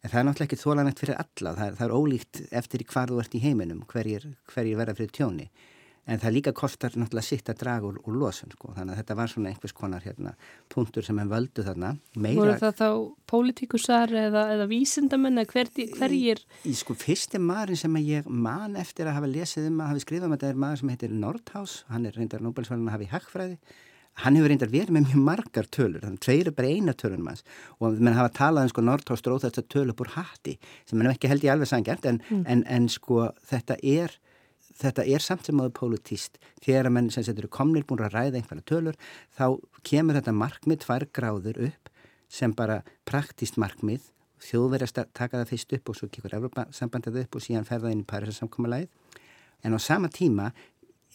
En 0.02 0.10
það 0.10 0.20
er 0.20 0.26
náttúrulega 0.26 0.50
ekki 0.50 0.58
þólanægt 0.62 1.04
fyrir 1.04 1.20
alla, 1.22 1.52
það 1.58 1.68
er, 1.68 1.76
það 1.78 1.86
er 1.86 2.00
ólíkt 2.00 2.40
eftir 2.58 2.84
hvar 2.90 3.12
þú 3.12 3.20
ert 3.22 3.36
í 3.38 3.44
heiminum, 3.44 3.84
hverjir, 3.92 4.26
hverjir 4.50 4.80
verða 4.80 4.98
fyrir 4.98 5.14
tjóni. 5.14 5.46
En 6.10 6.18
það 6.18 6.34
líka 6.34 6.52
kostar 6.58 6.96
náttúrulega 6.98 7.28
sitt 7.28 7.52
að 7.54 7.60
draga 7.62 7.86
úr, 7.86 8.00
úr 8.10 8.16
losun, 8.18 8.50
sko. 8.56 8.72
þannig 8.74 8.96
að 8.96 9.02
þetta 9.04 9.18
var 9.20 9.30
svona 9.30 9.52
einhvers 9.52 9.76
konar 9.78 10.02
hérna, 10.02 10.32
punktur 10.74 11.06
sem 11.06 11.22
henn 11.22 11.30
völdu 11.30 11.62
þarna. 11.68 11.92
Meira... 12.18 12.40
Voru 12.40 12.56
það 12.64 12.80
þá 12.80 12.88
pólitíkusar 13.30 14.16
eða, 14.24 14.48
eða 14.56 14.68
vísindamenn 14.72 15.44
eða 15.44 15.54
hver, 15.54 15.72
hverjir? 16.00 16.42
Í, 16.66 16.74
sko 16.82 16.98
fyrsti 16.98 17.44
maður 17.46 17.78
sem 17.84 18.02
ég 18.02 18.26
man 18.26 18.74
eftir 18.82 19.06
að 19.06 19.20
hafa 19.20 19.32
lesið 19.36 19.70
um 19.70 19.86
að 19.86 19.94
hafi 19.94 20.06
skrifað 20.08 20.32
um 20.32 20.36
þetta 20.40 20.50
er 20.50 20.60
maður 20.66 20.82
sem 20.82 20.94
heitir 20.96 21.16
Nordhaus, 21.22 21.78
hann 21.94 22.10
er 22.10 22.18
reyndar 22.18 22.42
Nobelsvælun 22.42 22.90
að 22.90 22.98
hafa 22.98 23.06
í 23.06 23.14
hagfræði 23.14 23.62
hann 24.22 24.36
hefur 24.36 24.52
reyndar 24.52 24.72
verið 24.72 24.96
með 24.96 25.08
mjög 25.10 25.22
margar 25.26 25.68
tölur 25.72 26.04
þannig 26.04 26.20
að 26.20 26.26
tveir 26.26 26.50
er 26.50 26.56
bara 26.58 26.72
eina 26.72 26.94
tölunum 26.98 27.30
hans. 27.32 27.46
Og 27.80 28.00
mann 28.00 28.18
hafa 28.18 28.34
talað 28.36 28.68
um 28.68 28.74
sko 28.74 28.84
Northoff 28.84 29.22
stróð 29.22 29.46
þetta 29.46 29.64
tölu 29.72 29.96
búr 29.98 30.12
hatti 30.18 30.58
sem 30.90 31.00
mann 31.00 31.12
ekki 31.14 31.32
held 31.32 31.46
ég 31.46 31.54
alveg 31.54 31.72
sangjart 31.72 32.06
en, 32.10 32.20
mm. 32.30 32.44
en, 32.52 32.66
en 32.68 32.90
sko 32.92 33.30
þetta 33.50 33.80
er 33.82 34.18
þetta 34.82 35.06
er 35.06 35.24
samt 35.24 35.48
sem 35.48 35.60
áður 35.62 35.76
pólitíst 35.78 36.40
þegar 36.64 36.90
að 36.90 36.96
menn 36.98 37.12
sem 37.14 37.26
setur 37.26 37.50
komnir 37.52 37.86
búin 37.88 38.04
að 38.06 38.16
ræða 38.16 38.40
einhverja 38.40 38.68
tölur 38.68 38.98
þá 39.38 39.46
kemur 39.88 40.18
þetta 40.18 40.36
markmið 40.38 40.84
tvær 40.86 41.08
gráður 41.14 41.62
upp 41.70 41.92
sem 42.32 42.54
bara 42.56 42.82
praktíst 43.08 43.60
markmið. 43.60 44.04
Þjóðverið 44.42 44.96
að 44.98 45.10
taka 45.14 45.42
það 45.42 45.52
fyrst 45.52 45.74
upp 45.78 45.90
og 45.92 45.98
svo 45.98 46.08
kikkur 46.10 46.34
Evropa 46.38 46.66
sambandið 46.74 47.20
upp 47.26 47.36
og 47.38 47.44
síðan 47.46 47.68
ferða 47.68 47.92
inn 47.94 48.02
í 48.02 48.08
Parísa 48.10 48.40
samkomalæð 48.40 48.88
en 49.62 49.78
á 49.78 49.80
sama 49.80 50.10
tíma 50.10 50.50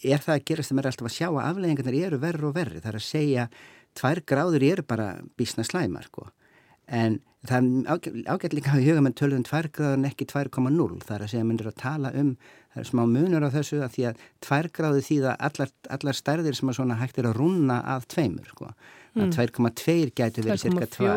er 0.03 0.21
það 0.23 0.35
að 0.35 0.45
gerast 0.49 0.69
þegar 0.69 0.77
maður 0.77 0.87
er 0.87 0.93
alltaf 0.93 1.09
að 1.09 1.15
sjá 1.17 1.27
að 1.29 1.45
afleggingarnar 1.47 1.99
eru 2.07 2.19
verri 2.21 2.47
og 2.47 2.55
verri. 2.57 2.81
Það 2.83 2.91
er 2.91 2.99
að 2.99 3.07
segja 3.07 3.47
tvær 3.97 4.21
gráður 4.29 4.65
eru 4.67 4.85
bara 4.87 5.07
bísna 5.37 5.65
slæmar 5.65 6.09
sko. 6.09 6.29
en 6.87 7.19
það 7.43 7.65
er 7.65 8.27
ágætt 8.31 8.53
líka 8.55 8.71
að 8.71 8.85
huga 8.87 9.01
með 9.03 9.15
tölum 9.19 9.43
tvær 9.43 9.67
gráður 9.75 9.97
en 9.97 10.05
ekki 10.07 10.25
2,0 10.31 11.01
það 11.03 11.15
er 11.15 11.23
að 11.25 11.31
segja 11.33 11.43
að 11.43 11.49
myndir 11.49 11.67
að 11.67 11.81
tala 11.81 12.11
um 12.15 12.29
það 12.73 12.83
er 12.83 12.89
smá 12.91 13.03
munur 13.09 13.47
á 13.47 13.49
þessu 13.53 13.81
að 13.81 13.95
því 13.95 14.05
að 14.11 14.21
tvær 14.45 14.69
gráður 14.77 15.07
því 15.07 15.17
að 15.23 15.35
allar, 15.49 15.73
allar 15.97 16.17
stærðir 16.17 16.57
sem 16.57 16.71
að 16.71 16.79
svona 16.79 16.99
hægt 17.01 17.19
er 17.21 17.29
að 17.29 17.37
rúna 17.39 17.81
af 17.95 18.07
tveimur 18.11 18.49
sko. 18.53 18.71
Mm. 19.17 19.31
2,2 19.33 20.11
gætu 20.13 20.43
verið 20.45 20.59
cirka 20.61 20.87
2 20.93 21.07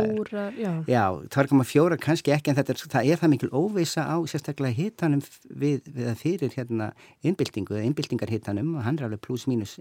já, 0.89 1.05
2,4 1.29 1.99
kannski 2.01 2.33
ekki 2.33 2.53
en 2.53 2.61
er, 2.63 2.79
það 2.81 3.11
er 3.13 3.21
það 3.21 3.33
mikil 3.35 3.51
óveisa 3.53 4.07
á 4.09 4.17
sérstaklega 4.25 4.73
hittanum 4.79 5.21
við, 5.45 5.83
við 5.85 6.09
að 6.09 6.23
fyrir 6.23 6.55
hérna 6.57 6.93
innbyltingu 7.21 7.77
eða 7.77 7.91
innbyltingar 7.91 8.33
hittanum 8.33 8.73
og 8.79 8.87
hann 8.87 8.97
er 8.97 9.11
alveg 9.11 9.21
pluss 9.27 9.45
mínus 9.51 9.77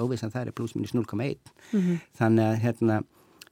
óveisan 0.00 0.32
það 0.32 0.46
er 0.46 0.56
pluss 0.56 0.76
mínus 0.78 0.94
0,1 0.96 1.12
mm 1.12 1.36
-hmm. 1.76 2.00
þannig 2.16 2.44
að 2.46 2.58
hérna 2.64 3.02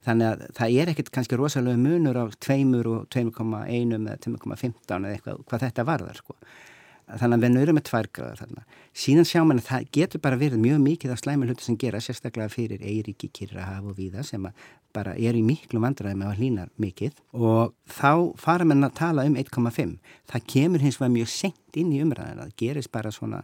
Þannig 0.05 0.27
að 0.27 0.41
það 0.53 0.75
er 0.81 0.89
ekkert 0.91 1.11
kannski 1.11 1.37
rosalega 1.39 1.81
munur 1.81 2.17
á 2.21 2.25
2 2.29 2.55
og 2.85 3.07
2,1 3.09 3.95
eða 3.97 4.17
2,15 4.21 4.99
eða 4.99 5.13
eitthvað 5.15 5.39
hvað 5.49 5.63
þetta 5.65 5.85
varðar 5.87 6.19
sko 6.19 6.35
þannig 7.05 7.37
að 7.37 7.43
við 7.45 7.53
nörum 7.53 7.77
með 7.77 7.85
tvær 7.89 8.07
gráður 8.17 8.41
þarna. 8.41 8.63
Síðan 8.95 9.27
sjá 9.29 9.41
mann 9.45 9.59
að 9.61 9.67
það 9.67 9.87
getur 9.97 10.21
bara 10.23 10.39
verið 10.41 10.61
mjög 10.63 10.79
mikið 10.85 11.13
af 11.13 11.21
slæmi 11.21 11.49
hluti 11.49 11.65
sem 11.65 11.77
gera 11.77 12.01
sérstaklega 12.01 12.49
fyrir 12.53 12.81
Eiríki, 12.81 13.29
Kirrahaf 13.29 13.85
og 13.91 13.97
Víða 13.99 14.23
sem 14.25 14.47
bara 14.95 15.13
er 15.13 15.37
í 15.37 15.43
miklu 15.45 15.81
vandræði 15.83 16.17
með 16.17 16.31
að 16.31 16.41
hlýna 16.41 16.67
mikið 16.81 17.19
og 17.35 17.75
þá 17.91 18.11
fara 18.41 18.65
mann 18.65 18.87
að 18.87 18.95
tala 18.97 19.25
um 19.27 19.37
1,5. 19.37 19.97
Það 20.31 20.47
kemur 20.55 20.85
hins 20.85 20.99
vegar 21.01 21.13
mjög 21.17 21.31
sent 21.33 21.79
inn 21.79 21.93
í 21.93 22.01
umræðina, 22.01 22.47
það 22.47 22.57
gerist 22.63 22.93
bara 22.95 23.13
svona 23.13 23.43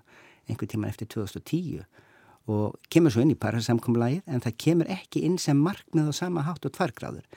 einhver 0.50 0.72
tíma 0.72 0.90
eftir 0.90 1.12
2010 1.12 1.84
og 2.52 2.80
kemur 2.90 3.14
svo 3.14 3.22
inn 3.22 3.36
í 3.36 3.40
parasamkomlægið 3.40 4.26
en 4.26 4.42
það 4.42 4.58
kemur 4.66 4.90
ekki 4.90 5.26
inn 5.28 5.38
sem 5.42 5.60
markmið 5.62 6.10
á 6.10 6.14
sama 6.18 6.48
hátt 6.48 6.66
og 6.66 6.74
tværgráður. 6.74 7.28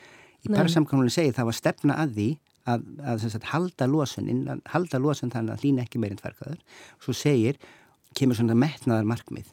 Í 0.45 0.53
parasamkomlægið 0.53 1.19
segir 1.19 1.37
það 1.37 1.51
var 1.51 1.59
stefna 1.59 1.99
að 2.01 2.17
því 2.17 2.29
að, 2.71 2.87
að 3.05 3.27
sagt, 3.27 3.51
halda 3.53 3.89
losun 3.91 4.31
innan, 4.31 4.63
halda 4.73 5.01
losun 5.03 5.33
þannig 5.35 5.57
að 5.57 5.65
hlýna 5.65 5.85
ekki 5.85 6.01
meirinn 6.03 6.21
tverkaður 6.21 6.61
svo 7.03 7.17
segir, 7.17 7.59
kemur 8.17 8.39
svona 8.39 8.57
metnaðar 8.59 9.09
markmið 9.11 9.51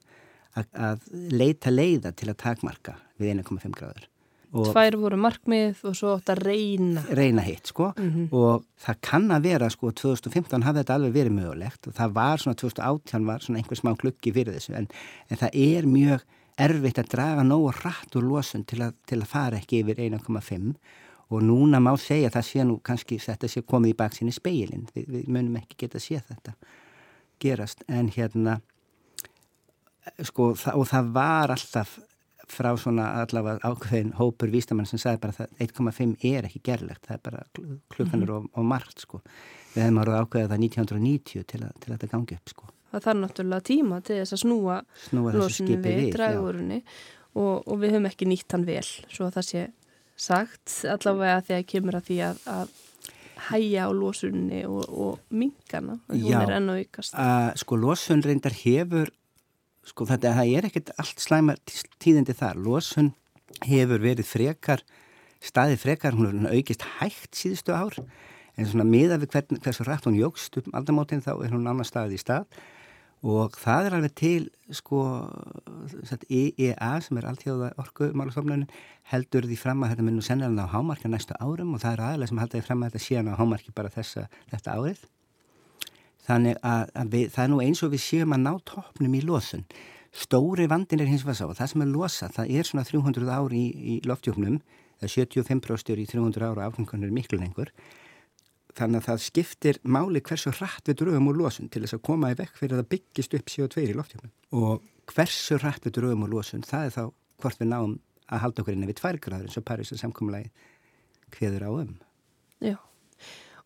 að, 0.59 0.71
að 0.75 1.11
leita 1.33 1.73
leiða 1.73 2.13
til 2.15 2.31
að 2.31 2.39
takmarka 2.43 2.97
við 3.21 3.37
1,5 3.37 3.75
gráður. 3.77 4.07
Tvær 4.51 4.97
voru 4.99 5.17
markmið 5.21 5.79
og 5.87 5.93
svo 5.95 6.17
átt 6.17 6.33
að 6.33 6.41
reyna. 6.43 7.05
Reyna 7.15 7.43
hitt 7.45 7.69
sko. 7.71 7.93
Mm 7.95 8.09
-hmm. 8.11 8.25
og 8.35 8.65
það 8.83 8.97
kann 9.07 9.31
að 9.31 9.43
vera 9.47 9.69
sko 9.69 9.91
2015 9.91 10.63
hafði 10.63 10.81
þetta 10.81 10.95
alveg 10.95 11.13
verið 11.13 11.37
mögulegt 11.37 11.87
og 11.87 11.93
það 11.93 12.13
var 12.13 12.37
svona 12.37 12.59
2018 12.59 13.25
var 13.25 13.39
svona 13.39 13.59
einhver 13.59 13.79
smá 13.79 13.95
gluggi 13.95 14.33
fyrir 14.33 14.53
þessu 14.53 14.75
en, 14.75 14.87
en 15.29 15.37
það 15.37 15.49
er 15.53 15.85
mjög 15.85 16.19
erfitt 16.57 16.99
að 16.99 17.11
draga 17.13 17.43
nógu 17.43 17.71
rætt 17.71 18.15
úr 18.15 18.27
losun 18.27 18.65
til 18.65 18.81
að, 18.81 18.93
til 19.07 19.21
að 19.21 19.31
fara 19.31 19.57
ekki 19.57 19.83
yfir 19.83 19.95
1,5 19.95 20.75
og 21.31 21.43
núna 21.47 21.79
má 21.83 21.91
segja 21.99 22.29
að 22.29 22.37
það 22.37 22.47
sé 22.49 22.67
nú 22.67 22.77
kannski 22.83 23.19
þetta 23.21 23.49
sé 23.51 23.63
komið 23.63 23.93
í 23.93 23.97
baksinni 24.03 24.35
speilin 24.35 24.87
við, 24.95 25.07
við 25.07 25.27
munum 25.31 25.57
ekki 25.61 25.79
geta 25.85 25.99
að 25.99 26.05
sé 26.05 26.21
þetta 26.27 26.55
gerast. 27.41 27.83
En 27.87 28.11
hérna 28.13 28.59
sko 30.25 30.51
og 30.53 30.87
það 30.89 31.13
var 31.15 31.53
alltaf 31.53 31.99
frá 32.51 32.71
svona 32.79 33.07
allavega 33.21 33.61
ákveðin 33.63 34.13
hópur 34.17 34.51
vístamann 34.51 34.89
sem 34.89 34.99
sagði 34.99 35.21
bara 35.23 35.45
að 35.45 35.63
1,5 35.63 36.25
er 36.27 36.47
ekki 36.49 36.61
gerlegt, 36.65 37.05
það 37.07 37.15
er 37.15 37.23
bara 37.27 37.43
klukkanur 37.93 38.33
og, 38.35 38.49
og 38.51 38.67
margt 38.67 39.05
sko. 39.05 39.21
Við 39.71 39.85
hefum 39.85 40.01
árið 40.01 40.17
ákveðið 40.19 40.51
það 40.51 40.65
1990 40.67 41.47
til 41.53 41.61
að, 41.61 41.73
til 41.79 41.91
að 41.91 41.95
þetta 41.95 42.11
gangi 42.11 42.39
upp 42.39 42.53
sko. 42.53 42.71
Það 42.91 43.05
þarf 43.05 43.19
náttúrulega 43.21 43.67
tíma 43.69 44.01
til 44.03 44.17
þess 44.19 44.35
að 44.35 44.41
snúa, 44.43 44.77
snúa 45.05 45.35
losunni 45.37 45.77
við, 45.77 45.99
við 46.01 46.15
dragurunni 46.17 46.79
og, 46.81 47.53
og 47.61 47.77
við 47.79 47.95
höfum 47.95 48.09
ekki 48.09 48.27
nýtt 48.27 48.57
hann 48.57 48.67
vel, 48.67 48.87
svo 49.07 49.29
það 49.31 49.47
sé 49.47 49.61
sagt 50.21 50.81
allavega 50.89 51.41
þegar 51.47 51.67
kemur 51.73 51.97
að 51.97 52.07
því 52.09 52.17
að, 52.27 52.41
að 52.53 52.73
hæja 53.47 53.87
á 53.87 53.91
losunni 53.95 54.61
og, 54.69 54.83
og 54.89 55.33
mingana, 55.33 55.97
hún 56.11 56.27
Já, 56.29 56.41
er 56.43 56.55
enn 56.59 56.69
og 56.73 56.81
ykast. 56.83 57.15
Uh, 57.17 57.49
sko 57.57 57.79
losun 57.81 58.21
reyndar 58.25 58.55
hefur 58.55 59.09
sko 59.87 60.05
þetta 60.05 60.35
það 60.37 60.51
er 60.57 60.67
ekkert 60.69 60.91
allt 61.01 61.23
slæma 61.23 61.55
tíðindi 62.03 62.35
þar. 62.37 62.59
Losun 62.61 63.13
hefur 63.65 64.03
verið 64.03 64.29
frekar, 64.29 64.83
staðið 65.41 65.81
frekar, 65.81 66.17
hún 66.17 66.45
er 66.45 66.59
aukist 66.59 66.85
hægt 66.99 67.33
síðustu 67.39 67.73
ár 67.73 67.97
en 68.59 68.67
svona 68.67 68.85
miða 68.87 69.17
við 69.21 69.33
hvern, 69.33 69.59
hversu 69.63 69.85
rætt 69.87 70.05
hún 70.07 70.19
jógst 70.19 70.59
um 70.59 70.77
aldamótin 70.77 71.23
þá 71.23 71.33
er 71.39 71.53
hún 71.53 71.67
annar 71.69 71.87
staðið 71.87 72.17
í 72.17 72.21
stað 72.21 72.61
og 73.21 73.53
það 73.61 73.87
er 73.87 73.95
alveg 73.97 74.13
til 74.17 74.47
sko 74.73 75.01
IEA 76.25 76.91
sem 77.05 77.19
er 77.19 77.27
alltíða 77.29 77.69
orkumálastofnunin 77.81 78.69
heldur 79.11 79.45
því 79.45 79.57
fram 79.61 79.83
að 79.85 79.93
þetta 79.93 80.05
mun 80.07 80.21
sennilega 80.25 80.65
á 80.65 80.73
hámarki 80.73 81.11
næstu 81.11 81.37
árum 81.37 81.75
og 81.75 81.83
það 81.83 81.93
er 81.93 82.03
aðlega 82.07 82.31
sem 82.31 82.41
haldaði 82.41 82.65
fram 82.65 82.81
að 82.81 82.91
þetta 82.91 83.05
séan 83.05 83.29
á 83.29 83.37
hámarki 83.37 83.73
bara 83.77 83.93
þessa, 83.93 84.25
þetta 84.49 84.77
árið. 84.77 85.05
Þannig 86.25 86.57
að, 86.65 86.83
að 86.97 87.13
við, 87.13 87.29
það 87.35 87.43
er 87.43 87.51
nú 87.53 87.61
eins 87.61 87.83
og 87.85 87.93
við 87.93 88.03
séum 88.07 88.33
að 88.33 88.43
ná 88.45 88.51
toppnum 88.65 89.17
í 89.17 89.23
losun. 89.25 89.65
Stóri 90.11 90.67
vandin 90.69 91.01
er 91.01 91.09
hins 91.09 91.25
vegar 91.25 91.37
sá 91.39 91.45
og 91.45 91.57
það 91.59 91.71
sem 91.71 91.83
er 91.85 91.91
losa 91.93 92.29
það 92.33 92.53
er 92.57 92.67
svona 92.67 92.87
300 92.89 93.29
ári 93.37 93.61
í, 93.61 93.67
í 93.71 93.95
loftjóknum 94.09 94.57
eða 95.01 95.13
75% 95.13 96.01
í 96.01 96.07
300 96.09 96.49
ára 96.49 96.67
afhengunir 96.67 97.13
miklu 97.13 97.39
lengur 97.39 97.69
þannig 98.77 99.01
að 99.01 99.07
það 99.09 99.23
skiptir 99.25 99.79
máli 99.83 100.21
hversu 100.23 100.53
rætt 100.55 100.87
við 100.89 101.01
dröfum 101.01 101.29
úr 101.31 101.41
losun 101.41 101.69
til 101.71 101.83
þess 101.83 101.97
að 101.97 102.05
koma 102.07 102.31
í 102.31 102.37
vekk 102.39 102.59
fyrir 102.59 102.81
að 102.81 102.89
byggist 102.93 103.35
upp 103.37 103.51
CO2 103.51 103.83
í 103.85 103.97
loftjóknum 103.97 104.61
og 104.61 104.85
hversu 105.11 105.59
rætt 105.61 105.87
við 105.87 105.97
dröfum 105.97 106.25
úr 106.27 106.33
losun 106.35 106.65
það 106.67 106.87
er 106.87 106.95
þá 106.95 107.03
hvort 107.41 107.61
við 107.61 107.71
náum 107.71 107.97
að 108.31 108.43
halda 108.45 108.63
okkur 108.63 108.77
inn 108.77 108.87
við 108.87 108.99
tvær 109.01 109.19
gráður 109.21 109.49
eins 109.49 109.59
og 109.59 109.67
Parísa 109.67 109.99
samkommalagi 109.99 110.51
hviður 111.35 111.67
á 111.67 111.71
um. 111.71 111.93
Já. 112.61 112.77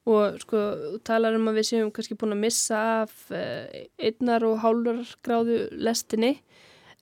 Og 0.05 0.37
sko 0.43 0.61
talar 1.05 1.37
um 1.37 1.49
að 1.49 1.59
við 1.59 1.67
séum 1.71 1.91
kannski 1.93 2.17
búin 2.17 2.35
að 2.35 2.43
missa 2.43 2.81
af 3.03 3.15
eh, 3.33 3.87
einnar 3.97 4.45
og 4.45 4.59
hálfur 4.61 5.01
gráðu 5.25 5.63
lestinni. 5.73 6.35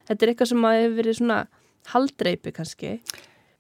Þetta 0.08 0.26
er 0.26 0.32
eitthvað 0.32 0.52
sem 0.54 0.68
að 0.68 0.80
hefur 0.80 0.98
verið 1.00 1.20
svona 1.20 1.40
haldreipi 1.92 2.54
kannski 2.56 2.94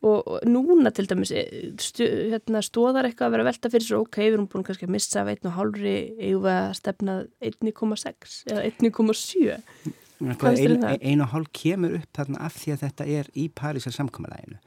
og, 0.03 0.27
og 0.27 0.45
núna 0.49 0.91
til 0.95 1.07
dæmis 1.09 1.31
eh, 1.35 1.71
stu, 1.81 2.03
hérna, 2.33 2.61
stóðar 2.65 3.09
eitthvað 3.09 3.29
að 3.29 3.35
vera 3.37 3.47
velta 3.49 3.71
fyrir 3.73 3.87
svo 3.87 4.03
ok, 4.03 4.19
við 4.21 4.37
erum 4.37 4.49
búin 4.51 4.67
kannski 4.67 4.87
að 4.89 4.95
missa 4.97 5.23
af 5.23 5.31
einn 5.33 5.49
og 5.49 5.57
hálfri 5.57 5.95
eigum 6.19 6.45
við 6.45 6.53
að 6.57 6.75
stefna 6.79 7.17
1,6 7.49 8.37
eða 8.51 8.67
1,7 8.71 9.93
Einu 10.23 10.87
ein 10.93 11.23
og 11.25 11.33
hálf 11.33 11.49
kemur 11.57 11.97
upp 11.97 12.11
þarna 12.15 12.45
af 12.45 12.55
því 12.55 12.75
að 12.75 12.85
þetta 12.85 13.09
er 13.17 13.31
í 13.35 13.49
Parísar 13.51 13.95
samkomalæginu 13.95 14.61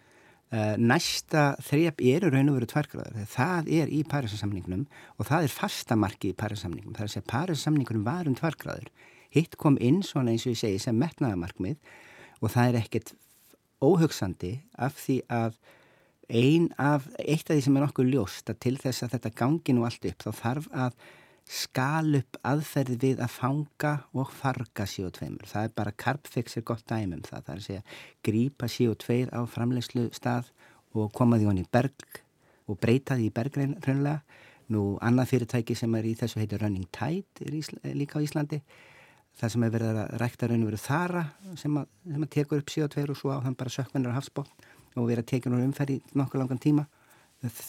Uh, 0.46 0.77
næsta 0.79 1.57
þrejap 1.66 1.99
eru 2.07 2.29
raun 2.31 2.53
og 2.53 2.61
veru 2.61 2.66
tværgráður 2.70 3.25
það 3.33 3.70
er 3.81 3.88
í 3.90 4.05
Parísasamningnum 4.07 4.85
og 5.18 5.27
það 5.27 5.49
er 5.49 5.51
fastamarki 5.51 6.29
í 6.31 6.37
Parísasamningnum 6.38 6.94
það 6.94 7.03
er 7.03 7.09
að 7.09 7.14
segja 7.16 7.31
Parísasamningunum 7.33 8.05
var 8.07 8.31
um 8.31 8.37
tværgráður 8.38 8.92
hitt 9.35 9.57
kom 9.59 9.75
inn 9.83 10.05
svona 10.07 10.31
eins 10.31 10.44
og 10.46 10.55
ég 10.55 10.61
segi 10.61 10.85
sem 10.85 11.01
metnaðamarkmið 11.03 11.90
og 12.38 12.55
það 12.55 12.68
er 12.68 12.79
ekkert 12.79 13.11
óhugsandi 13.85 14.55
af 14.79 14.97
því 15.01 15.21
að 15.33 15.59
ein 16.27 16.73
af, 16.79 17.07
eitt 17.23 17.47
af 17.51 17.55
því 17.55 17.62
sem 17.67 17.77
er 17.77 17.87
nokkuð 17.87 18.11
ljóst 18.15 18.51
að 18.51 18.59
til 18.65 18.75
þess 18.83 19.05
að 19.05 19.15
þetta 19.15 19.37
gangi 19.39 19.77
nú 19.77 19.87
allt 19.87 20.09
upp 20.11 20.27
þá 20.27 20.31
þarf 20.41 20.69
að 20.75 20.99
skal 21.47 22.17
upp 22.19 22.39
aðferði 22.43 22.97
við 23.05 23.21
að 23.23 23.35
fanga 23.37 23.93
og 24.19 24.33
farga 24.35 24.87
CO2. 24.91 25.29
Það 25.47 25.69
er 25.69 25.75
bara 25.79 25.95
Carbfix 25.95 26.59
er 26.59 26.65
gott 26.67 26.83
dæmum 26.91 27.23
það. 27.23 27.45
Það 27.45 27.53
er 27.53 27.61
að 27.61 27.67
segja 27.69 27.85
grípa 28.27 28.67
CO2 28.67 29.19
á 29.31 29.41
framlegslu 29.47 30.09
stað 30.17 30.51
og 30.97 31.12
koma 31.15 31.39
því 31.39 31.47
honni 31.51 31.62
í 31.62 31.71
berg 31.71 32.21
og 32.67 32.81
breyta 32.83 33.15
því 33.15 33.29
í 33.31 33.35
bergrein 33.37 33.79
raunlega. 33.87 34.43
Nú 34.75 34.97
annað 34.99 35.31
fyrirtæki 35.31 35.77
sem 35.79 35.93
er 35.95 36.09
í 36.11 36.17
þessu 36.19 36.41
heitir 36.43 36.65
Running 36.65 36.89
Tide 36.91 37.95
líka 37.95 38.19
á 38.19 38.25
Íslandi. 38.27 38.59
Það 39.37 39.53
sem 39.53 39.64
er 39.66 39.72
verið 39.75 39.99
að 40.01 40.12
rækta 40.22 40.49
raun 40.49 40.62
og 40.64 40.70
veru 40.70 40.79
þara 40.81 41.22
sem 41.61 41.75
að, 41.77 41.88
sem 42.09 42.22
að 42.25 42.31
tekur 42.33 42.62
upp 42.62 42.70
CO2 42.72 43.03
og 43.12 43.18
svo 43.20 43.33
á 43.37 43.44
þann 43.44 43.57
bara 43.61 43.72
sökvennar 43.75 44.14
á 44.16 44.18
hafsbótt 44.18 44.68
og 44.96 45.11
verið 45.11 45.25
að 45.25 45.31
tekja 45.33 45.53
nú 45.53 45.59
umferð 45.61 45.92
í 45.92 45.99
nokkuð 46.16 46.40
langan 46.40 46.62
tíma. 46.62 46.87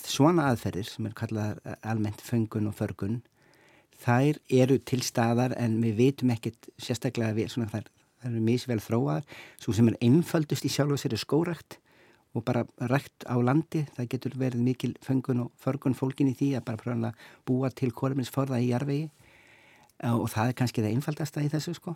Svona 0.07 0.45
aðferðir 0.47 0.87
sem 0.87 1.09
er 1.09 1.17
kallað 1.17 1.59
almennt 1.83 2.23
föngun 2.23 2.69
og 2.69 2.77
förgun 2.77 3.19
þær 4.03 4.39
eru 4.53 4.77
til 4.79 5.01
staðar 5.03 5.57
en 5.57 5.79
við 5.83 5.97
veitum 5.99 6.31
ekkert 6.33 6.69
sérstaklega 6.79 7.35
við, 7.35 7.51
svona, 7.51 7.69
þær, 7.71 7.89
þær 8.21 8.31
eru 8.31 8.45
mísvel 8.45 8.79
þróaðar. 8.83 9.27
Svo 9.59 9.75
sem 9.75 9.91
er 9.91 9.99
einfaldust 10.07 10.67
í 10.67 10.71
sjálf 10.71 10.95
og 10.95 11.01
sér 11.01 11.17
er 11.17 11.23
skórakt 11.23 11.79
og 12.37 12.45
bara 12.47 12.63
rækt 12.91 13.25
á 13.27 13.35
landi. 13.41 13.83
Það 13.97 14.11
getur 14.13 14.39
verið 14.39 14.63
mikil 14.63 14.93
fengun 15.03 15.47
og 15.47 15.51
förgun 15.59 15.97
fólkin 15.97 16.31
í 16.31 16.37
því 16.37 16.53
að 16.57 16.67
bara 16.69 16.81
pröfa 16.83 17.11
að 17.11 17.25
búa 17.49 17.73
til 17.73 17.91
kóluminsforða 17.91 18.61
í 18.63 18.71
jarvegi 18.71 19.09
og 20.05 20.29
það 20.29 20.51
er 20.51 20.57
kannski 20.59 20.83
það 20.83 20.93
einfaldasta 20.95 21.43
í 21.45 21.51
þessu 21.51 21.73
sko. 21.77 21.95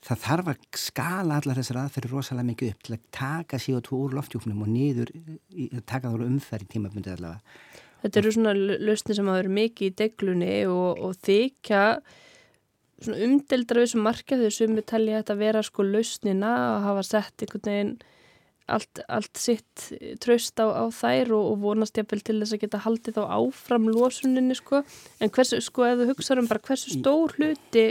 Það 0.00 0.22
þarf 0.22 0.48
að 0.48 0.60
skala 0.80 1.36
allar 1.40 1.58
þessar 1.60 1.78
aðferði 1.82 2.10
rosalega 2.14 2.48
mikið 2.48 2.72
upp 2.72 2.84
til 2.86 2.94
að 2.94 3.02
taka 3.12 3.58
CO2 3.60 3.98
úr 3.98 4.14
loftjúknum 4.16 4.62
og 4.64 4.70
niður 4.72 5.10
taka 5.84 6.08
þá 6.08 6.24
umferð 6.24 6.64
í 6.64 6.70
tímabundið 6.72 7.18
allavega. 7.18 7.56
Þetta 8.00 8.20
eru 8.22 8.32
svona 8.32 8.54
lausni 8.56 9.16
sem 9.16 9.28
hafa 9.28 9.42
verið 9.42 9.56
mikið 9.58 9.90
í 9.90 9.96
deglunni 9.98 10.54
og, 10.72 11.02
og 11.04 11.18
þykja 11.20 11.82
umdeldra 13.10 13.82
við 13.82 13.92
sem 13.92 14.02
markaðu 14.04 14.48
sem 14.54 14.72
við 14.76 14.86
telja 14.88 15.20
þetta 15.20 15.36
að 15.36 15.44
vera 15.44 15.62
sko 15.64 15.84
lausnina 15.84 16.54
að 16.62 16.86
hafa 16.86 17.04
sett 17.10 17.44
einhvern 17.44 17.68
veginn 17.68 17.92
allt, 18.72 19.02
allt 19.08 19.40
sitt 19.40 19.88
tröst 20.22 20.60
á, 20.62 20.66
á 20.70 20.84
þær 20.94 21.34
og, 21.36 21.48
og 21.52 21.64
vonast 21.64 21.98
jáfnvel 21.98 22.22
til 22.24 22.38
þess 22.40 22.56
að 22.56 22.62
geta 22.64 22.84
haldið 22.84 23.20
á 23.22 23.24
áfram 23.36 23.88
losuninni 23.90 24.56
sko. 24.58 24.84
En 25.20 25.32
hversu 25.34 25.60
sko 25.64 25.88
ef 25.88 26.00
þú 26.00 26.08
hugsaður 26.12 26.44
um 26.44 26.50
bara 26.50 26.64
hversu 26.68 26.94
stór 26.94 27.34
hluti 27.38 27.88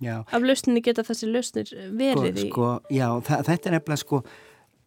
já. 0.00 0.22
af 0.24 0.42
lausninni 0.42 0.82
geta 0.84 1.04
þessi 1.06 1.30
lausnir 1.30 1.72
verið 1.98 2.44
sko, 2.44 2.46
í? 2.46 2.52
sko, 2.52 2.68
Já, 2.94 3.08
þetta 3.26 3.70
er 3.70 3.76
nefnilega 3.78 4.02
sko 4.02 4.22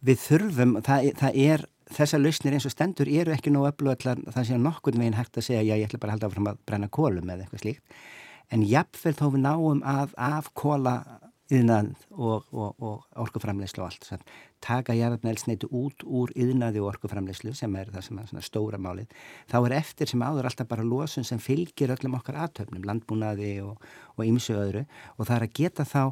við 0.02 0.24
þurfum, 0.24 0.76
það, 0.82 1.08
það 1.20 1.40
er 1.46 1.66
þessar 1.92 2.22
lausnir 2.22 2.56
eins 2.56 2.66
og 2.66 2.74
stendur 2.74 3.10
eru 3.10 3.34
ekki 3.34 3.52
nóg 3.52 3.68
öllu 3.72 3.92
allar 3.92 4.22
það 4.32 4.48
sé 4.48 4.60
nokkurn 4.60 5.02
veginn 5.02 5.18
hægt 5.18 5.38
að 5.38 5.48
segja 5.48 5.64
já 5.66 5.74
ég 5.76 5.88
ætla 5.88 6.00
bara 6.02 6.14
að 6.14 6.18
halda 6.18 6.30
áfram 6.30 6.50
að 6.52 6.62
brenna 6.68 6.88
kólum 6.92 7.32
eða 7.32 7.44
eitthvað 7.44 7.64
slíkt. 7.66 7.98
En 8.52 8.64
jafnveg 8.68 9.18
þó 9.18 9.26
við 9.32 9.44
náum 9.46 9.84
að 9.88 10.16
af 10.20 10.50
kóla 10.58 10.96
yðnað 11.52 11.92
og, 12.10 12.48
og, 12.52 12.72
og 12.80 13.22
orkuframleyslu 13.24 13.84
og 13.84 13.90
allt 13.90 14.08
taka 14.62 14.94
jarðarnælsneitu 14.96 15.68
út 15.74 16.04
úr 16.06 16.32
yðnaði 16.38 16.82
og 16.82 16.92
orkuframleyslu 16.92 17.54
sem 17.58 17.74
er 17.76 17.90
það 17.92 18.06
sem 18.08 18.20
er 18.22 18.46
stóra 18.46 18.78
málið 18.80 19.10
þá 19.50 19.56
er 19.60 19.76
eftir 19.80 20.10
sem 20.10 20.22
áður 20.22 20.48
alltaf 20.50 20.70
bara 20.70 20.86
losun 20.86 21.26
sem 21.26 21.40
fylgir 21.42 21.92
öllum 21.94 22.16
okkar 22.18 22.38
aðtöfnum 22.46 22.86
landbúnaði 22.86 23.54
og 23.64 24.22
ymsu 24.26 24.56
öðru. 24.58 24.86
Og 25.18 25.26
það 25.28 25.36
er 25.36 25.46
að 25.46 25.56
geta 25.58 25.86
þá 25.88 26.02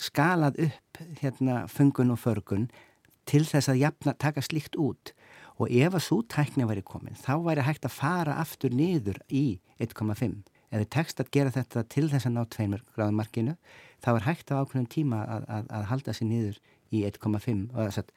skalað 0.00 0.62
upp 0.68 1.02
hérna 1.20 1.66
fungun 1.70 2.14
og 2.14 2.22
förgun 2.22 2.70
til 3.28 3.44
þess 3.46 3.70
að 3.70 3.82
jafna, 3.84 4.14
taka 4.18 4.42
slíkt 4.42 4.78
út. 4.80 5.12
Og 5.60 5.70
ef 5.70 5.94
að 5.94 6.06
svo 6.06 6.22
tækni 6.26 6.66
væri 6.66 6.82
komin 6.82 7.18
þá 7.18 7.36
væri 7.44 7.66
hægt 7.66 7.86
að 7.86 7.98
fara 7.98 8.38
aftur 8.40 8.72
niður 8.74 9.20
í 9.28 9.60
1,5 9.82 10.40
eða 10.72 10.88
tekst 10.88 11.20
að 11.20 11.30
gera 11.34 11.52
þetta 11.52 11.84
til 11.92 12.08
þess 12.08 12.26
að 12.26 12.36
ná 12.38 12.42
2 12.48 12.78
gráðumarkinu 12.96 13.56
þá 14.02 14.10
er 14.14 14.26
hægt 14.26 14.52
á 14.52 14.60
ákveðum 14.62 14.88
tíma 14.90 15.20
að, 15.28 15.44
að, 15.46 15.66
að 15.76 15.88
halda 15.90 16.14
sér 16.16 16.30
niður 16.30 16.60
í 16.92 17.02
1,5 17.08 17.68
og 17.72 17.78
þess 17.88 18.02
að 18.02 18.12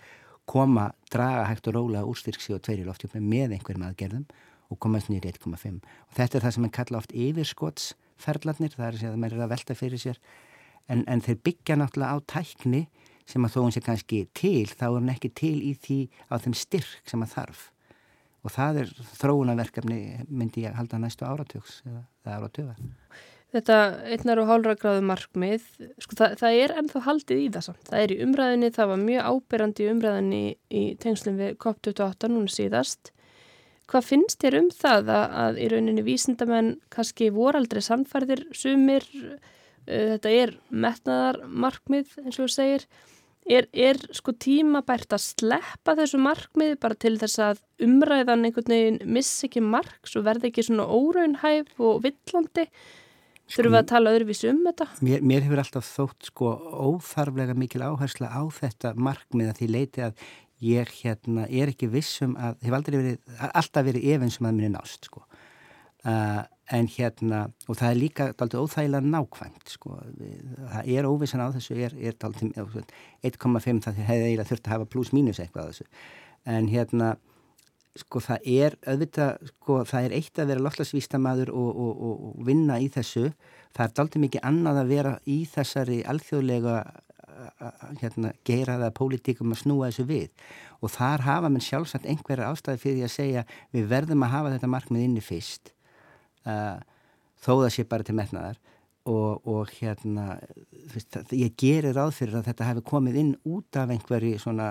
koma, 0.50 0.90
draga 1.12 1.48
hægt 1.50 1.70
og 1.70 1.78
róla 1.78 2.04
úrstyrksi 2.06 2.54
og 2.56 2.62
tveiri 2.66 2.86
loftjöfnum 2.86 3.26
með 3.30 3.56
einhverjum 3.58 3.86
aðgerðum 3.88 4.26
og 4.70 4.80
komast 4.82 5.10
í 5.10 5.20
1,5 5.20 5.80
og 5.82 6.18
þetta 6.18 6.38
er 6.38 6.46
það 6.46 6.56
sem 6.58 6.68
er 6.68 6.74
kalla 6.78 7.02
oft 7.02 7.16
yfirskottsferðlarnir 7.26 8.76
það 8.76 8.88
er 8.88 9.00
að 9.00 9.06
það 9.06 9.28
er 9.30 9.38
að 9.46 9.54
velta 9.56 9.78
fyrir 9.78 10.02
sér. 10.02 10.20
En, 10.86 11.02
en 11.10 11.22
þeir 11.26 11.40
byggja 11.48 11.78
náttúrulega 11.82 12.14
á 12.14 12.18
tækni 12.30 12.84
sem 13.26 13.46
að 13.46 13.56
þó 13.56 13.60
hún 13.64 13.74
sé 13.74 13.82
kannski 13.82 14.20
til 14.38 14.68
þá 14.70 14.86
er 14.92 15.00
hún 15.00 15.14
ekki 15.16 15.32
til 15.34 15.56
í 15.66 15.72
því 15.82 16.00
á 16.30 16.38
þeim 16.38 16.58
styrk 16.58 17.10
sem 17.10 17.26
að 17.26 17.34
þarf. 17.34 17.64
Og 18.46 18.54
það 18.54 18.84
er 18.84 18.92
þróunaverkefni 19.18 20.02
myndi 20.30 20.68
ég 20.68 20.78
halda 20.78 21.00
næstu 21.02 21.26
áratöks 21.26 21.80
eða, 21.88 22.04
eða 22.22 22.36
áratöga 22.38 22.76
Þetta 23.56 23.76
einnar 24.12 24.40
og 24.42 24.50
hálfra 24.50 24.74
gráðu 24.76 25.04
markmið 25.08 25.66
sko, 26.04 26.16
það, 26.20 26.34
það 26.42 26.56
er 26.60 26.72
ennþá 26.82 27.02
haldið 27.06 27.38
í 27.40 27.50
það 27.54 27.64
samt. 27.70 27.84
Það 27.88 28.02
er 28.02 28.12
í 28.12 28.18
umræðinni, 28.26 28.70
það 28.76 28.90
var 28.90 29.04
mjög 29.04 29.28
áberandi 29.32 29.86
umræðinni 29.94 30.42
í, 30.52 30.82
tengslum 31.00 31.38
við 31.40 31.54
COP28 31.64 32.32
núna 32.34 32.52
síðast. 32.52 33.12
Hvað 33.88 34.08
finnst 34.10 34.42
þér 34.44 34.58
um 34.60 34.68
það 34.76 35.12
að, 35.14 35.36
að 35.44 35.60
í 35.62 35.70
rauninni 35.72 36.04
vísindamenn 36.04 36.72
kannski 36.92 37.30
voraldri 37.32 37.84
sannfærðir 37.86 38.44
sumir, 38.58 39.08
uh, 39.22 39.40
þetta 39.88 40.36
er 40.42 40.54
metnaðar 40.74 41.40
markmið 41.48 42.12
eins 42.26 42.36
og 42.36 42.50
þú 42.50 42.50
segir. 42.58 42.88
Er, 43.46 43.70
er 43.72 44.02
sko 44.18 44.34
tímabært 44.42 45.16
að 45.16 45.22
sleppa 45.22 45.94
þessu 45.96 46.18
markmiði 46.18 46.80
bara 46.82 46.98
til 46.98 47.14
þess 47.22 47.40
að 47.46 47.64
umræðan 47.86 48.50
einhvern 48.50 48.74
veginn 48.74 49.02
missi 49.06 49.46
ekki 49.48 49.62
mark 49.62 50.10
svo 50.10 50.26
verði 50.26 50.50
ekki 50.50 50.66
svona 50.66 50.88
óraunhæf 50.90 51.70
og 51.78 52.02
villandi 52.08 52.66
þurfum 53.52 53.76
við 53.76 53.80
að 53.82 53.92
tala 53.92 54.16
öðruvísi 54.16 54.50
um 54.52 54.64
þetta 54.66 54.88
Mér, 55.06 55.22
mér 55.22 55.46
hefur 55.46 55.62
alltaf 55.62 55.92
þótt 55.92 56.32
sko 56.32 56.56
óþarflega 56.90 57.56
mikil 57.58 57.84
áhersla 57.86 58.32
á 58.32 58.42
þetta 58.56 58.96
markmið 58.98 59.52
að 59.52 59.62
því 59.62 59.70
leiti 59.76 60.06
að 60.06 60.26
ég 60.66 60.92
hérna 61.02 61.46
er 61.50 61.72
ekki 61.74 61.90
vissum 61.92 62.36
að, 62.40 62.58
hef 62.64 62.76
aldrei 62.78 62.98
verið, 62.98 63.40
alltaf 63.52 63.86
verið 63.86 64.10
efinsum 64.16 64.48
að 64.48 64.58
minni 64.58 64.72
nást 64.74 65.10
sko. 65.10 65.26
Uh, 66.06 66.44
en 66.74 66.88
hérna, 66.90 67.44
og 67.70 67.78
það 67.78 67.92
er 67.92 68.00
líka 68.00 68.28
daldi 68.38 68.58
óþægilega 68.58 69.10
nákvæmt 69.14 69.74
sko. 69.74 70.00
það 70.72 70.90
er 70.96 71.08
óvissan 71.10 71.44
á 71.46 71.54
þessu 71.54 71.78
er, 71.78 71.94
er 71.98 72.18
daldi 72.22 72.50
1,5 72.56 73.84
það 73.86 74.02
hefði 74.08 74.30
eiginlega 74.30 74.50
þurft 74.50 74.70
að 74.70 74.74
hafa 74.74 74.90
pluss 74.90 75.14
mínus 75.14 75.42
eitthvað 75.42 75.70
á 75.70 75.70
þessu 75.70 75.88
en 76.56 76.70
hérna 76.70 77.12
sko 77.96 78.20
það 78.24 78.48
er 78.52 78.76
auðvitað, 78.86 79.50
sko 79.54 79.80
það 79.88 80.08
er 80.08 80.16
eitt 80.18 80.40
að 80.42 80.52
vera 80.52 80.66
loftlasvístamaður 80.66 81.54
og, 81.56 81.70
og, 81.72 82.04
og, 82.10 82.26
og 82.30 82.46
vinna 82.48 82.80
í 82.84 82.90
þessu, 82.92 83.30
það 83.76 83.86
er 83.88 83.96
daldi 84.00 84.22
mikið 84.26 84.46
annað 84.52 84.82
að 84.82 84.92
vera 84.92 85.16
í 85.32 85.40
þessari 85.52 86.02
alþjóðlega 86.12 86.78
hérna, 88.02 88.32
geiraða 88.48 88.92
pólitíkum 88.96 89.54
að 89.54 89.62
snúa 89.64 89.90
þessu 89.90 90.06
við. 90.10 90.44
Og 90.84 90.92
þar 90.94 91.26
hafa 91.26 91.52
mann 91.52 91.64
sjálfsagt 91.64 92.08
einhverja 92.10 92.52
ástæði 92.52 92.82
fyrir 92.82 92.98
því 93.00 93.08
að 93.08 93.16
segja 93.16 93.46
við 93.76 93.88
verðum 93.92 94.26
að 94.26 94.34
hafa 94.36 94.54
þetta 94.56 94.72
markmið 94.72 95.08
inni 95.08 95.24
fyrst. 95.24 95.72
Uh, 96.46 96.78
þó 97.42 97.52
það 97.64 97.72
sé 97.76 97.88
bara 97.90 98.06
til 98.06 98.18
metnaðar 98.18 98.62
og, 99.06 99.46
og 99.46 99.70
hérna 99.78 100.40
veist, 100.94 101.18
ég 101.36 101.54
gerir 101.62 101.94
ráð 101.94 102.16
fyrir 102.20 102.40
að 102.40 102.48
þetta 102.50 102.70
hefði 102.70 102.84
komið 102.90 103.20
inn 103.22 103.34
út 103.46 103.78
af 103.78 103.92
einhverju 103.94 104.40
svona 104.42 104.70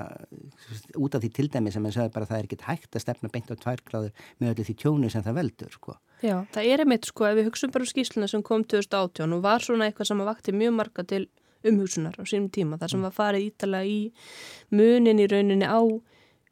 út 0.99 1.15
af 1.15 1.23
því 1.23 1.31
tildæmi 1.37 1.73
sem 1.75 1.87
ég 1.87 1.95
sagði 1.95 2.15
bara 2.17 2.29
það 2.31 2.41
er 2.41 2.49
ekkit 2.49 2.67
hægt 2.67 2.99
að 2.99 3.05
stefna 3.05 3.31
beint 3.31 3.53
á 3.55 3.57
tværgráður 3.63 4.27
með 4.43 4.53
öllu 4.55 4.67
því 4.67 4.77
tjónu 4.83 5.13
sem 5.13 5.25
það 5.27 5.39
veldur 5.39 5.79
sko. 5.79 5.97
Já, 6.25 6.37
það 6.57 6.71
er 6.73 6.85
einmitt 6.85 7.09
sko 7.11 7.29
ef 7.29 7.39
við 7.39 7.49
hugsun 7.51 7.75
bara 7.75 7.87
um 7.87 7.93
skýsluna 7.93 8.31
sem 8.31 8.45
kom 8.47 8.67
2018 8.67 9.39
og 9.39 9.47
var 9.47 9.65
svona 9.65 9.89
eitthvað 9.89 10.11
sem 10.11 10.27
vakti 10.27 10.57
mjög 10.57 10.77
marga 10.81 11.07
til 11.15 11.25
umhugsunar 11.65 12.19
á 12.19 12.23
sínum 12.27 12.51
tíma 12.53 12.79
þar 12.81 12.93
sem 12.93 13.01
mm. 13.01 13.09
var 13.09 13.15
farið 13.19 13.49
ítalega 13.49 13.89
í 13.89 14.01
munin 14.75 15.23
í 15.23 15.29
rauninni 15.31 15.69
á 15.69 15.81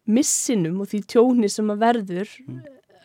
missinum 0.07 0.81
og 0.83 0.91
því 0.93 1.03
tjóni 1.11 1.51
sem 1.53 1.71
að 1.73 1.83
verður 1.83 2.37
mm. 2.47 2.61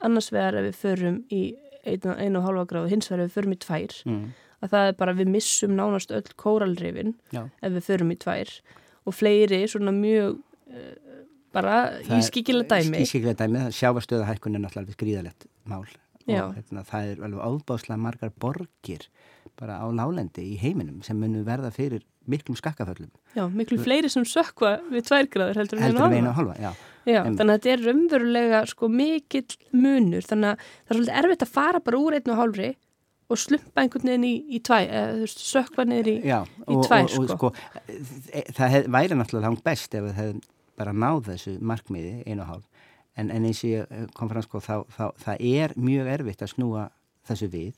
annars 0.07 0.30
vegar 0.34 0.59
ef 0.61 0.69
við 0.69 0.84
förum 0.84 1.23
í 1.34 1.43
einu, 1.88 2.13
einu 2.13 2.39
og 2.39 2.45
hálfa 2.47 2.67
gráðu 2.71 2.91
hins 2.93 3.09
vegar 3.11 3.25
ef 3.25 3.32
við 3.32 3.39
förum 3.39 3.55
í 3.55 3.59
tvær 3.65 3.97
mm. 4.05 4.28
Að 4.64 4.74
það 4.74 4.89
er 4.89 4.97
bara 4.99 5.16
við 5.18 5.32
missum 5.36 5.76
nánast 5.78 6.14
öll 6.16 6.26
kóralrifin 6.39 7.16
ef 7.34 7.72
við 7.78 7.84
förum 7.86 8.14
í 8.14 8.20
tvær. 8.22 8.51
Og 9.08 9.16
fleiri 9.16 9.62
svona 9.70 9.93
mjög 9.95 10.39
uh, 10.39 11.22
bara 11.55 11.78
ískikilega 12.18 12.78
dæmi. 12.78 13.05
Ískikilega 13.05 13.45
dæmi, 13.45 13.70
sjávarstöðahækkun 13.78 14.58
er 14.58 14.66
náttúrulega 14.66 14.99
gríðalegt 14.99 15.49
mál. 15.70 15.88
Já. 16.28 16.41
og 16.43 16.58
hérna, 16.58 16.82
það 16.84 17.10
er 17.10 17.20
alveg 17.24 17.43
ábáslega 17.47 17.97
margar 18.03 18.32
borgir 18.36 19.05
bara 19.58 19.78
á 19.80 19.88
lálendi 19.88 20.43
í 20.43 20.58
heiminum 20.60 20.99
sem 21.05 21.16
munum 21.16 21.45
verða 21.47 21.72
fyrir 21.72 22.03
miklum 22.28 22.58
skakkaföllum. 22.60 23.10
Já, 23.38 23.45
miklu 23.47 23.80
fleiri 23.80 24.10
sem 24.12 24.26
sökva 24.28 24.76
við 24.91 25.08
tværgráður 25.08 25.62
heldur 25.62 25.80
en 25.80 26.18
einu 26.18 26.34
halva. 26.36 26.58
Já, 26.60 26.74
já 27.08 27.22
þannig 27.24 27.45
að 27.45 27.53
þetta 27.53 27.72
er 27.74 27.86
raunverulega 27.86 28.62
sko 28.68 28.89
mikill 28.91 29.55
munur. 29.72 30.28
Þannig 30.28 30.51
að 30.51 30.68
það 30.68 30.91
er 30.91 30.99
svolítið 30.99 31.22
erfitt 31.22 31.47
að 31.47 31.53
fara 31.55 31.84
bara 31.88 32.01
úr 32.03 32.20
einu 32.20 32.36
og 32.36 32.41
halvri 32.41 32.70
og 33.28 33.39
slumpa 33.41 33.84
einhvern 33.84 34.11
veginn 34.11 34.28
í, 34.28 34.36
í 34.55 34.61
tvæ, 34.63 34.78
eða 34.86 35.15
þú 35.15 35.23
veist, 35.25 35.41
sökva 35.43 35.88
niður 35.88 36.11
í, 36.13 36.17
í 36.23 36.78
tvær 36.86 37.09
sko. 37.11 37.23
Og, 37.23 37.34
sko. 37.34 37.51
E, 38.32 38.45
það 38.55 38.73
hef, 38.75 38.89
væri 38.95 39.17
náttúrulega 39.19 39.49
langt 39.49 39.65
best 39.65 39.97
ef 39.97 40.07
það 40.07 40.19
hefði 40.21 40.45
bara 40.78 40.93
náð 40.93 41.23
þessu 41.32 41.55
markmiði 41.65 42.13
einu 42.28 42.43
og 42.45 42.51
hálf 42.51 42.86
en, 43.17 43.32
en 43.32 43.47
eins 43.47 43.63
og 43.65 43.71
ég 43.71 43.89
eh, 43.91 44.05
kom 44.15 44.30
fram 44.32 44.45
sko, 44.45 44.61
þá, 44.63 44.75
þá, 44.93 45.03
það 45.23 45.43
er 45.49 45.73
mjög 45.80 46.11
erfitt 46.13 46.45
að 46.45 46.53
snúa 46.53 46.86
þessu 47.28 47.49
við. 47.53 47.73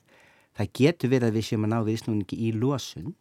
Það 0.58 0.70
getur 0.80 1.12
verið 1.14 1.30
að 1.30 1.36
við 1.38 1.46
séum 1.48 1.66
að 1.66 1.72
ná 1.72 1.78
viðsnúningi 1.86 2.38
í 2.38 2.52
losun 2.56 3.14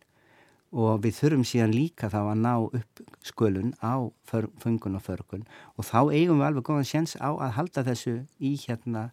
og 0.69 0.99
við 1.01 1.15
þurfum 1.17 1.45
síðan 1.47 1.73
líka 1.73 2.11
þá 2.13 2.19
að 2.21 2.41
ná 2.43 2.51
upp 2.61 3.03
skölun 3.25 3.71
á 3.81 4.05
fungun 4.29 4.99
og 4.99 5.05
förgun 5.05 5.47
og 5.75 5.87
þá 5.87 5.99
eigum 6.13 6.41
við 6.41 6.47
alveg 6.49 6.67
góðan 6.67 6.89
séns 6.89 7.15
á 7.17 7.29
að 7.31 7.55
halda 7.57 7.85
þessu 7.87 8.15
í 8.37 8.53
hérna 8.67 9.09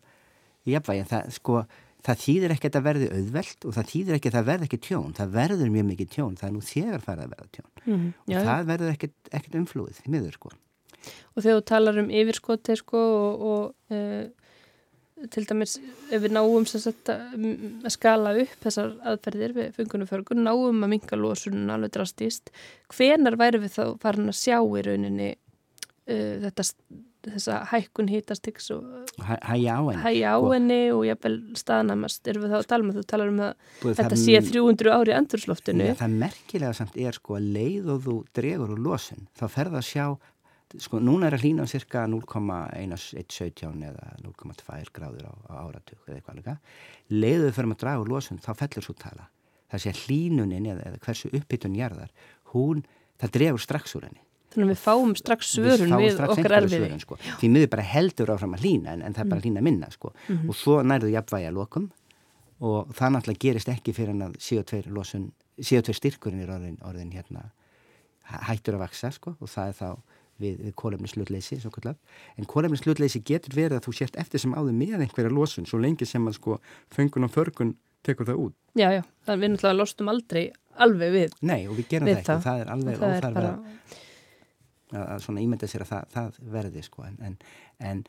í 0.66 0.74
jafnvægi. 0.74 1.06
Það, 1.12 1.30
sko, 1.38 1.62
það 2.07 2.20
þýðir 2.22 2.54
ekki 2.54 2.70
að 2.70 2.86
verði 2.86 3.09
auðvelt 3.16 3.66
og 3.66 3.76
það 3.76 3.90
þýðir 3.92 4.18
ekki 4.18 4.30
að 4.30 4.36
það 4.38 4.50
verði 4.50 4.68
ekki 4.68 4.82
tjón. 4.86 5.16
Það 5.16 5.34
verður 5.40 5.72
mjög 5.74 5.88
mikið 5.90 6.12
tjón. 6.14 6.36
Það 6.38 6.48
er 6.48 6.54
nú 6.54 6.62
þegar 6.66 7.04
farið 7.07 7.26
að 7.26 7.34
verða 7.34 7.50
tjón. 7.57 7.72
Mm 7.86 7.96
-hmm. 7.96 8.12
og 8.26 8.32
já, 8.32 8.38
það 8.50 8.70
verður 8.70 8.94
ekkert, 8.94 9.16
ekkert 9.32 9.59
umflúið 9.62 10.00
miður 10.07 10.38
sko 10.38 10.54
og 11.34 11.44
þegar 11.44 11.61
þú 11.61 11.64
talar 11.70 12.00
um 12.02 12.11
yfirskoti 12.20 12.76
sko 12.80 13.02
og, 13.12 13.46
og 13.50 13.94
e, 13.94 14.00
til 15.32 15.46
dæmis 15.48 15.78
ef 16.12 16.22
við 16.22 16.34
náum 16.36 16.66
sagt, 16.68 17.11
að 17.11 17.88
skala 17.92 18.34
upp 18.42 18.54
þessar 18.64 18.94
aðferðir 19.12 19.57
við 19.57 19.74
fungunum 19.78 20.11
förgun, 20.11 20.44
náum 20.44 20.84
að 20.84 20.92
minga 20.92 21.18
lósunum 21.20 21.72
alveg 21.72 21.94
drastíst, 21.96 22.52
hvenar 22.92 23.38
væri 23.40 23.62
við 23.64 23.76
þá 23.78 23.84
farin 24.02 24.32
að 24.32 24.40
sjá 24.42 24.59
í 24.61 24.86
rauninni 24.86 25.30
e, 25.32 26.16
þetta 26.46 26.68
þessa 27.34 27.58
hækkun 27.70 28.08
hýtastiks 28.10 28.70
og 28.74 28.84
hægja 29.22 29.76
á 29.76 29.82
henni, 29.88 30.22
henni 30.52 30.78
og 30.94 31.02
jafnvel 31.08 31.36
staðnamast 31.58 32.30
erum 32.30 32.46
við 32.46 32.54
þá 32.54 32.58
að 32.58 32.70
tala 32.70 32.84
um 32.84 32.92
að 32.92 32.98
þú 32.98 33.04
talar 33.12 33.32
um 33.32 33.42
að 33.46 33.52
Búið 33.82 34.00
þetta 34.00 34.18
sé 34.22 34.40
300 34.50 34.94
ári 34.94 35.12
í 35.12 35.16
andurslóftinu. 35.16 35.90
Það 36.00 36.16
merkilega 36.22 36.72
samt 36.78 36.98
er 37.00 37.18
sko 37.18 37.38
að 37.38 37.50
leið 37.56 37.92
og 37.94 38.02
þú 38.06 38.16
dregur 38.38 38.74
úr 38.76 38.82
losun 38.86 39.28
þá 39.38 39.46
ferða 39.56 39.82
að 39.82 39.88
sjá 39.90 40.06
sko 40.82 41.00
núna 41.00 41.28
er 41.28 41.36
að 41.36 41.46
hlýna 41.46 41.68
cirka 41.70 42.04
0,117 42.10 43.86
eða 43.86 44.10
0,2 44.24 44.92
gráður 44.92 45.30
á, 45.30 45.34
á 45.46 45.54
áratug 45.62 46.02
eða 46.08 46.18
eitthvað 46.18 46.34
alveg 46.34 47.14
leiðuð 47.14 47.54
fyrir 47.54 47.72
að 47.72 47.82
draga 47.84 48.02
úr 48.02 48.12
losun 48.12 48.42
þá 48.42 48.52
fellur 48.58 48.86
svo 48.86 48.96
tala. 48.98 49.30
Það 49.70 49.82
sé 49.82 49.92
að 49.92 50.02
hlýnunin 50.04 50.68
eða, 50.74 50.90
eða 50.90 51.02
hversu 51.06 51.30
upphittun 51.34 51.78
jarðar 51.78 52.12
hún, 52.52 52.84
það 53.20 53.34
drefur 53.38 53.62
strax 53.62 53.96
úr 53.98 54.08
henni 54.08 54.25
þannig 54.57 54.66
að 54.66 54.72
við 54.72 54.82
fáum 54.82 55.14
strax 55.20 55.52
svörun 55.52 55.94
við, 56.00 56.16
við 56.16 56.32
okkar 56.32 56.57
erfiði 56.62 56.98
sko. 57.02 57.18
því 57.42 57.52
miður 57.52 57.70
bara 57.76 57.86
heldur 57.92 58.32
áfram 58.34 58.57
að 58.57 58.64
hlýna 58.64 58.96
en, 58.96 59.04
en 59.04 59.16
það 59.16 59.24
er 59.24 59.30
bara 59.30 59.42
að 59.42 59.46
hlýna 59.46 59.64
minna 59.68 59.90
sko. 59.92 60.12
mm 60.16 60.36
-hmm. 60.36 60.48
og 60.48 60.57
svo 60.57 60.80
nærðu 60.82 61.12
jafnvægi 61.12 61.50
að 61.50 61.59
lokum 61.61 61.90
og 62.61 62.94
það 62.96 63.12
náttúrulega 63.12 63.44
gerist 63.44 63.68
ekki 63.68 63.92
fyrir 63.92 64.16
að 64.16 64.36
CO2 64.40 64.82
losun 64.88 65.30
CO2 65.61 65.92
styrkurinn 65.92 66.40
er 66.44 66.52
orðin, 66.52 66.78
orðin 66.84 67.12
hérna, 67.12 67.50
hættur 68.22 68.76
að 68.76 68.84
vaksa 68.84 69.11
sko, 69.11 69.36
og 69.40 69.48
það 69.48 69.68
er 69.68 69.76
þá 69.78 69.88
við, 70.42 70.59
við 70.66 70.74
kólefnislutleysi 70.76 71.59
en 72.36 72.48
kólefnislutleysi 72.50 73.22
getur 73.24 73.57
verið 73.57 73.78
að 73.78 73.86
þú 73.88 73.96
sért 74.00 74.16
eftir 74.20 74.42
sem 74.42 74.54
áður 74.57 74.76
með 74.76 75.04
einhverja 75.07 75.32
losun 75.32 75.68
svo 75.68 75.80
lengi 75.80 76.09
sem 76.09 76.26
að 76.28 76.38
sko 76.40 76.59
fengun 76.92 77.28
og 77.28 77.32
förgun 77.32 77.76
tekur 78.07 78.28
það 78.28 78.42
út. 78.44 78.57
Já, 78.76 78.88
já, 78.92 79.02
þannig 79.26 79.42
við 79.42 79.52
náttúrulega 79.52 79.78
lostum 79.80 80.11
aldrei 80.12 80.42
alveg 80.76 81.14
við 81.14 81.38
Nei, 81.40 81.62
og 81.66 81.78
við 81.78 81.88
gerum 81.94 82.11
við 82.11 82.20
það 82.20 82.34
ekki, 82.36 82.44
það 82.46 82.61
er 82.61 82.74
alveg 82.74 83.00
óþarf 83.00 83.38
bara... 83.38 83.54
að, 84.93 85.16
svona 85.24 85.43
ímynda 85.43 85.68
sér 85.70 85.87
að 85.87 85.93
það, 85.93 86.12
það 86.14 86.39
verði 86.57 86.84
sko 86.87 87.07
en, 87.09 87.18
en, 87.26 87.39
en 87.78 88.05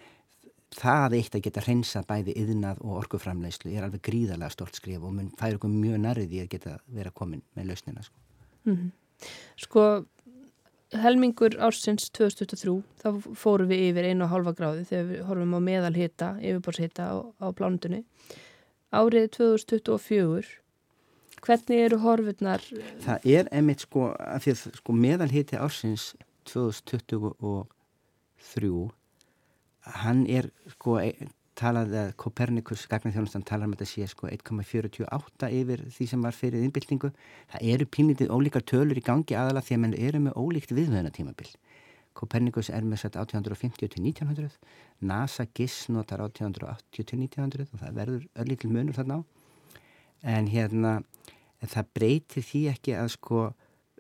það 0.77 1.17
eitt 1.19 1.37
að 1.37 1.45
geta 1.47 1.63
hreinsa 1.63 2.03
bæði 2.07 2.35
yðnað 2.43 2.83
og 2.83 2.99
orkuframleyslu 3.03 3.71
er 3.73 3.87
alveg 3.87 4.03
gríðarlega 4.09 4.53
stort 4.53 4.77
skrif 4.77 5.01
og 5.01 5.15
mun 5.15 5.31
færi 5.39 5.57
okkur 5.57 5.71
mjög 5.73 6.01
nærði 6.03 6.43
að 6.43 6.51
geta 6.53 6.77
vera 6.91 7.13
komin 7.15 7.43
með 7.55 7.71
lausnina 7.71 8.03
sko. 8.03 8.19
Mm 8.67 8.75
-hmm. 8.75 8.91
Sko 9.57 9.83
helmingur 10.95 11.57
ársins 11.59 12.07
2023 12.15 12.83
þá 13.01 13.09
fórum 13.35 13.67
við 13.67 13.89
yfir 13.89 14.07
einu 14.07 14.23
og 14.27 14.31
halva 14.31 14.53
gráði 14.55 14.85
þegar 14.87 15.09
við 15.09 15.25
horfum 15.27 15.57
á 15.57 15.61
meðalhita 15.67 16.29
yfirbórshita 16.39 17.09
á, 17.11 17.15
á 17.43 17.47
plánundunni 17.51 18.05
árið 18.95 19.27
2024 19.35 20.47
hvernig 21.43 21.83
eru 21.89 21.99
horfurnar 22.05 22.63
það 23.03 23.27
er 23.27 23.51
emitt 23.51 23.83
sko, 23.83 24.13
sko 24.79 24.95
meðalhiti 24.95 25.59
ársins 25.59 26.13
2023 26.47 28.71
hann 30.03 30.25
er 30.27 30.49
sko 30.73 30.97
talaði 31.57 31.97
að 32.01 32.11
Kopernikus 32.21 32.85
gagnarþjónustan 32.91 33.45
talar 33.47 33.67
um 33.67 33.73
að 33.73 33.81
þetta 33.81 33.91
sé 33.91 34.07
sko 34.11 34.29
1,48 34.29 35.49
yfir 35.57 35.83
því 35.93 36.07
sem 36.11 36.25
var 36.25 36.35
fyrir 36.37 36.65
innbyltingu. 36.65 37.11
Það 37.53 37.65
eru 37.73 37.87
pínlítið 37.95 38.33
ólíkar 38.33 38.65
tölur 38.67 38.99
í 38.99 39.05
gangi 39.05 39.37
aðala 39.37 39.63
því 39.65 39.77
að 39.77 39.81
mann 39.83 39.97
eru 39.97 40.21
með 40.27 40.37
ólíkt 40.37 40.75
viðvöðuna 40.77 41.13
tímabil. 41.15 41.49
Kopernikus 42.17 42.71
er 42.73 42.85
með 42.85 43.03
sett 43.03 43.17
1850 43.17 43.91
til 43.93 44.03
1900, 44.03 44.55
NASA 45.05 45.45
GIS 45.53 45.83
notar 45.93 46.23
1880 46.25 47.05
til 47.05 47.19
1900 47.25 47.73
og 47.73 47.83
það 47.83 47.99
verður 47.99 48.23
öllítil 48.41 48.71
munur 48.73 48.97
þarna 48.97 49.19
á. 49.21 49.23
En 50.37 50.49
hérna 50.49 50.95
það 51.61 51.93
breytir 51.93 52.45
því 52.45 52.63
ekki 52.73 52.97
að 52.97 53.13
sko 53.17 53.45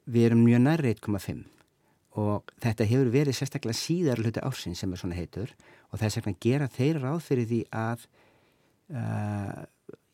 við 0.09 0.31
erum 0.31 0.41
mjög 0.45 0.65
nærri 0.65 0.97
1,5 0.97 1.56
og 2.17 2.51
þetta 2.63 2.87
hefur 2.89 3.09
verið 3.13 3.37
sérstaklega 3.37 3.77
síðar 3.77 4.21
hluti 4.23 4.41
ársinn 4.41 4.77
sem 4.77 4.93
er 4.93 5.01
svona 5.01 5.17
heitur. 5.17 5.51
Og 5.91 6.01
þess 6.01 6.19
vegna 6.19 6.41
gera 6.41 6.69
þeir 6.73 7.01
ráð 7.03 7.19
fyrir 7.27 7.49
því 7.49 7.59
að 7.77 8.05
uh, 8.97 9.65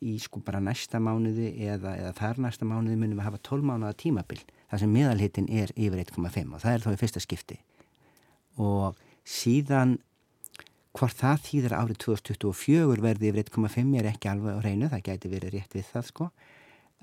í 0.03 0.17
sko 0.19 0.41
bara 0.43 0.59
næsta 0.63 0.99
mánuði 0.99 1.53
eða, 1.63 1.95
eða 2.01 2.15
þar 2.17 2.41
næsta 2.47 2.67
mánuði 2.67 2.97
munum 2.99 3.21
við 3.21 3.27
hafa 3.29 3.39
12 3.47 3.69
mánuða 3.69 3.93
tímabil 4.03 4.41
þar 4.43 4.81
sem 4.81 4.91
meðalhitin 4.91 5.47
er 5.53 5.71
yfir 5.77 6.01
1,5 6.03 6.57
og 6.57 6.63
það 6.63 6.73
er 6.73 6.83
þá 6.83 6.89
í 6.91 6.99
fyrsta 7.03 7.23
skipti. 7.23 7.59
Og 8.59 8.99
síðan 9.23 9.95
hvort 10.93 11.17
það 11.17 11.45
þýðir 11.47 11.77
árið 11.77 12.01
2024 12.03 12.99
verði 13.05 13.31
yfir 13.31 13.47
1,5 13.47 13.95
er 14.01 14.11
ekki 14.11 14.29
alveg 14.29 14.59
á 14.59 14.65
reynu, 14.65 14.91
það 14.91 15.07
gæti 15.07 15.31
verið 15.31 15.55
rétt 15.55 15.79
við 15.79 15.87
það 15.93 16.09
sko 16.11 16.29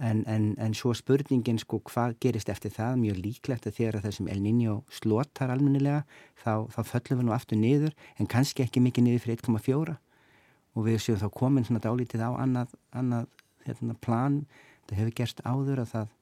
en, 0.01 0.23
en, 0.27 0.45
en 0.59 0.75
svo 0.77 0.93
spurningin 0.97 1.59
sko 1.61 1.81
hvað 1.91 2.17
gerist 2.25 2.49
eftir 2.53 2.73
það 2.75 3.01
mjög 3.03 3.19
líklegt 3.25 3.67
að 3.69 3.77
þegar 3.79 4.05
þessum 4.05 4.31
El 4.33 4.41
Niño 4.45 4.77
slotar 5.01 5.53
almennilega 5.53 6.05
þá, 6.43 6.67
þá 6.73 6.81
föllum 6.93 7.21
við 7.21 7.27
nú 7.29 7.35
aftur 7.37 7.61
niður 7.61 7.97
en 8.17 8.31
kannski 8.31 8.65
ekki 8.65 8.83
mikið 8.85 9.07
niður 9.07 9.25
fyrir 9.27 9.43
1,4 9.45 9.97
og 10.75 10.87
við 10.87 11.03
séum 11.05 11.21
þá 11.21 11.29
komin 11.37 11.67
svona 11.67 11.83
dálítið 11.85 12.25
á 12.25 12.31
annað, 12.41 12.75
annað 12.97 13.29
hérna, 13.67 13.97
plan, 14.01 14.41
það 14.89 15.03
hefur 15.03 15.17
gerst 15.21 15.45
áður 15.45 15.85
að 15.85 15.93
það 15.95 16.17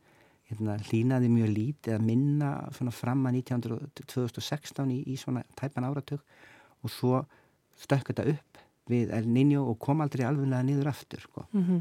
hérna, 0.49 0.79
hlýnaði 0.89 1.33
mjög 1.33 1.53
lítið 1.55 1.99
að 1.99 2.07
minna 2.09 2.53
svona 2.77 2.95
fram 2.95 3.27
að 3.29 3.43
2016 3.53 4.95
í, 4.95 5.03
í 5.13 5.19
svona 5.21 5.45
tæpan 5.59 5.87
áratug 5.89 6.25
og 6.83 6.93
svo 6.93 7.23
stökk 7.79 8.13
þetta 8.13 8.27
upp 8.33 8.65
við 8.89 9.13
El 9.13 9.29
Niño 9.29 9.67
og 9.69 9.79
kom 9.83 10.01
aldrei 10.01 10.25
alveglega 10.25 10.65
niður 10.65 10.91
aftur 10.91 11.21
sko. 11.21 11.45
Mm 11.53 11.65
-hmm. 11.65 11.81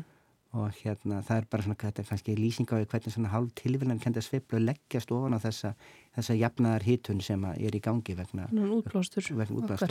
Og 0.58 0.74
hérna 0.82 1.22
það 1.26 1.42
er 1.42 1.48
bara 1.52 1.66
svona 1.66 1.78
þetta 1.82 2.04
er 2.04 2.10
kannski 2.10 2.36
lýsing 2.38 2.74
á 2.74 2.76
hvernig 2.82 3.14
svona 3.14 3.32
hálf 3.34 3.54
tilvílan 3.60 4.02
kenda 4.04 4.24
sveiflu 4.24 4.60
leggjast 4.64 5.14
ofan 5.16 5.38
á 5.38 5.40
þessa, 5.44 5.74
þessa 6.18 6.38
jafnaðar 6.40 6.88
hitun 6.88 7.24
sem 7.24 7.46
er 7.54 7.78
í 7.78 7.84
gangi 7.84 8.18
vegna 8.18 8.50
útblástur, 8.50 9.24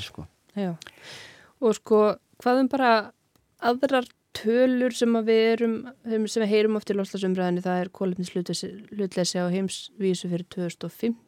sko. 0.05 0.27
og 1.63 1.79
sko 1.79 2.03
hvaðum 2.43 2.71
bara 2.73 2.93
aðrar 3.65 4.09
tölur 4.37 4.93
sem 4.93 5.17
við 5.25 5.43
erum 5.55 5.77
sem 6.29 6.45
við 6.45 6.53
heyrum 6.53 6.77
oft 6.77 6.93
í 6.93 6.97
loslasumræðinu 6.99 7.65
það 7.65 7.83
er 7.83 7.93
kólefnis 8.01 8.35
hlutleysi 8.37 9.41
á 9.41 9.47
heimsvísu 9.49 10.29
fyrir 10.29 10.49
2050 10.53 11.23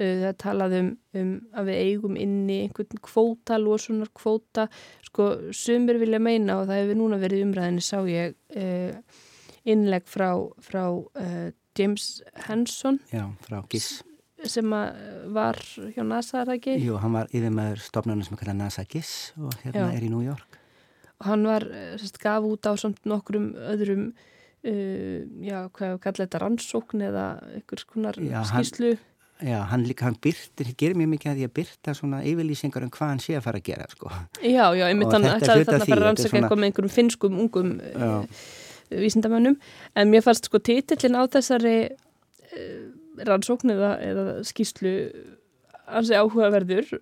Uh, 0.00 0.22
það 0.22 0.36
talaði 0.40 0.78
um, 0.80 0.86
um 1.20 1.32
að 1.52 1.66
við 1.68 1.80
eigum 1.84 2.14
inni 2.16 2.54
einhvern 2.64 3.00
kvóta, 3.04 3.58
losunar 3.60 4.08
kvóta 4.16 4.70
sko 5.12 5.28
sumir 5.52 6.00
vilja 6.00 6.20
meina 6.22 6.62
og 6.62 6.70
það 6.70 6.80
hefur 6.80 6.98
núna 7.02 7.18
verið 7.20 7.44
umræðinni 7.46 7.84
sá 7.84 7.98
ég 8.08 8.32
uh, 8.56 9.20
innleg 9.68 10.08
frá, 10.08 10.30
frá 10.64 10.86
uh, 10.88 11.50
James 11.78 12.22
Hanson 12.48 12.98
Já, 13.12 13.28
frá 13.44 13.60
GIS 13.68 14.00
sem 14.42 14.66
var 15.30 15.54
hjá 15.94 16.02
NASA, 16.02 16.40
er 16.40 16.48
það 16.48 16.56
ekki? 16.56 16.72
Jú, 16.82 16.96
hann 16.98 17.14
var 17.14 17.28
yfir 17.30 17.52
með 17.54 17.76
stofnarnir 17.84 18.26
sem 18.26 18.40
kallar 18.40 18.56
NASA 18.58 18.82
GIS 18.90 19.12
og 19.38 19.54
hérna 19.62 19.84
Já. 19.84 20.00
er 20.00 20.08
í 20.08 20.10
New 20.10 20.24
York 20.24 20.58
og 21.22 21.28
hann 21.28 21.46
var, 21.46 21.68
sérst, 22.00 22.18
gaf 22.18 22.42
út 22.42 22.66
á 22.66 22.74
samt 22.80 23.04
nokkrum 23.06 23.52
öðrum 23.54 24.08
já, 24.62 25.68
hvað 25.74 25.96
kallar 26.02 26.24
þetta 26.24 26.40
rannsókn 26.42 27.04
eða 27.06 27.26
einhvers 27.52 27.86
konar 27.86 28.18
skýslu 28.18 28.96
Já, 29.42 29.58
hann 29.72 29.82
líka, 29.82 30.06
hann 30.06 30.16
byrtir, 30.22 30.68
gerir 30.78 30.98
mjög 30.98 31.08
mikið 31.16 31.30
að 31.32 31.40
að 31.48 31.54
byrta 31.56 31.94
svona 31.98 32.20
yfirlýsingar 32.30 32.84
um 32.86 32.90
hvað 32.94 33.08
hann 33.10 33.22
sé 33.22 33.34
að 33.34 33.44
fara 33.48 33.58
að 33.58 33.66
gera, 33.66 33.86
sko. 33.90 34.10
Já, 34.38 34.64
já, 34.78 34.84
ég 34.86 34.98
myndi 34.98 35.16
hann 35.16 35.26
ætlaði 35.26 35.64
þarna 35.66 35.78
að 35.78 35.90
fara 35.90 35.98
að 35.98 36.06
rannsaka 36.06 36.38
eitthvað 36.38 36.60
með 36.60 36.68
einhverjum 36.68 36.92
finskum, 36.94 37.38
ungum 37.42 37.72
uh, 37.82 38.44
vísindamönnum, 39.02 39.56
en 39.98 40.12
mér 40.12 40.22
fannst 40.22 40.46
sko 40.46 40.60
títillin 40.62 41.18
á 41.18 41.22
þessari 41.32 41.76
uh, 41.90 42.76
rannsókn 43.26 43.74
eða, 43.74 43.92
eða 44.06 44.26
skýslu 44.46 44.92
hansi 45.90 46.14
áhugaverður, 46.14 46.92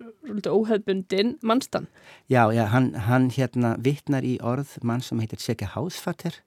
óhefbundin 0.49 1.35
mannstan. 1.45 1.85
Já, 2.25 2.47
já, 2.55 2.63
hann, 2.73 2.95
hann 3.05 3.29
hérna 3.35 3.75
vittnar 3.85 4.25
í 4.25 4.39
orð 4.41 4.79
mann 4.81 5.05
sem 5.05 5.21
heitir 5.21 5.43
Seke 5.43 5.69
Hásfatter, 5.75 6.41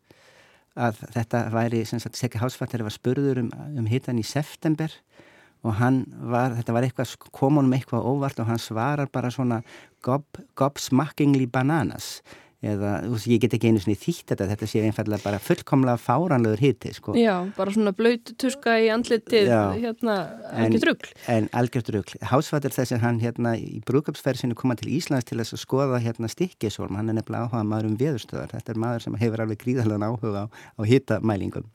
að 0.75 1.05
þetta 1.15 1.45
væri, 1.55 1.85
sem 1.87 2.03
sagt, 2.03 2.19
Seke 2.19 2.43
Hásfatter 2.43 2.83
var 2.83 2.91
spurður 2.91 3.45
um, 3.45 3.55
um 3.79 3.87
hittan 3.87 4.19
í 4.19 4.27
september 4.27 4.91
og 4.91 5.31
hann 5.73 6.05
var, 6.31 6.55
þetta 6.59 6.77
var 6.77 6.87
eitthvað, 6.87 7.17
kom 7.33 7.57
honum 7.61 7.73
eitthvað 7.73 8.05
óvart 8.05 8.41
og 8.43 8.51
hann 8.51 8.61
svarar 8.61 9.09
bara 9.13 9.33
svona 9.33 9.63
gob, 10.05 10.27
gobsmackingly 10.59 11.47
bananas 11.51 12.19
eða, 12.65 12.93
þú 13.05 13.13
veist, 13.15 13.29
ég 13.29 13.43
get 13.43 13.55
ekki 13.57 13.71
einu 13.71 13.83
svona 13.83 13.99
þýtt 14.01 14.33
þetta, 14.33 14.47
þetta 14.53 14.69
sé 14.71 14.83
einfallega 14.87 15.25
bara 15.25 15.41
fullkomlega 15.43 16.01
fáranlegur 16.01 16.63
hitti, 16.63 16.93
sko. 16.97 17.15
Já, 17.19 17.35
bara 17.57 17.75
svona 17.75 17.93
blöyt 17.97 18.35
tuska 18.41 18.77
í 18.81 18.89
andlitið, 18.95 19.51
Já, 19.51 19.61
hérna, 19.83 20.17
algjört 20.65 20.89
rugg. 20.89 21.11
En 21.35 21.49
algjört 21.57 21.93
rugg. 21.95 22.15
Hásfattir 22.33 22.75
þess 22.75 22.97
að 22.97 23.05
hann, 23.05 23.21
hérna, 23.23 23.55
í 23.61 23.83
brúkapsferðsinu 23.89 24.57
koma 24.59 24.79
til 24.81 24.93
Íslands 24.97 25.29
til 25.29 25.41
þess 25.43 25.59
að 25.59 25.65
skoða, 25.65 26.03
hérna, 26.05 26.31
stikkisvorm, 26.33 26.99
hann 27.01 27.13
er 27.13 27.21
nefnilega 27.21 27.51
áhuga 27.51 27.65
maður 27.69 27.93
um 27.93 28.01
veðurstöðar, 28.01 28.53
þetta 28.57 28.75
er 28.75 28.83
maður 28.87 29.07
sem 29.07 29.21
hefur 29.21 29.45
alveg 29.45 29.65
gríðalega 29.65 30.13
áhuga 30.13 30.47
á, 30.49 30.53
á 30.81 30.83
hittamælingum. 30.89 31.69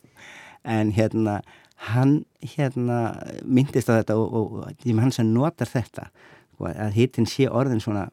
En, 0.67 0.93
hérna, 0.95 1.39
hann 1.79 2.25
hérna 2.43 2.99
myndist 3.47 3.87
á 3.87 3.99
þetta 3.99 4.17
og, 4.19 4.33
og, 4.33 4.57
og 4.67 4.99
hann 4.99 5.13
sem 5.15 5.29
notar 5.31 5.69
þetta 5.69 6.09
sko, 6.11 6.67
að 6.73 6.97
hittin 6.97 7.29
sé 7.29 7.47
orðin 7.47 7.83
svona 7.83 8.09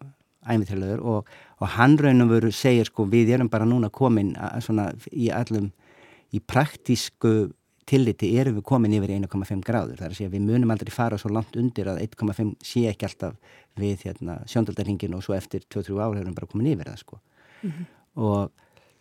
æmiðtröluður 0.46 1.02
og, 1.02 1.30
og 1.58 1.72
hann 1.74 1.96
raun 1.98 2.22
og 2.22 2.30
veru 2.30 2.52
segir 2.54 2.86
sko 2.86 3.08
við 3.10 3.34
erum 3.34 3.50
bara 3.50 3.66
núna 3.66 3.90
komin 3.90 4.34
að, 4.38 4.60
svona 4.68 4.90
í 5.10 5.30
allum 5.34 5.72
í 6.34 6.40
praktísku 6.42 7.32
tilliti 7.86 8.32
erum 8.38 8.58
við 8.58 8.66
komin 8.66 8.94
yfir 8.98 9.14
1,5 9.16 9.64
gráður 9.66 10.00
þar 10.00 10.12
að 10.12 10.18
segja 10.18 10.32
við 10.32 10.46
munum 10.46 10.72
aldrei 10.74 10.92
fara 10.94 11.18
svo 11.18 11.30
langt 11.34 11.58
undir 11.58 11.90
að 11.90 12.02
1,5 12.06 12.54
sé 12.66 12.86
ekki 12.90 13.06
alltaf 13.08 13.34
við 13.78 14.06
hérna, 14.08 14.40
sjóndaldarhingin 14.50 15.14
og 15.14 15.22
svo 15.26 15.36
eftir 15.36 15.66
2-3 15.70 15.98
ára 15.98 16.20
erum 16.20 16.32
við 16.32 16.38
bara 16.40 16.50
komin 16.50 16.70
yfir 16.72 16.90
það 16.90 17.02
sko 17.02 17.18
mm 17.18 17.70
-hmm. 17.70 17.84
og 18.14 18.50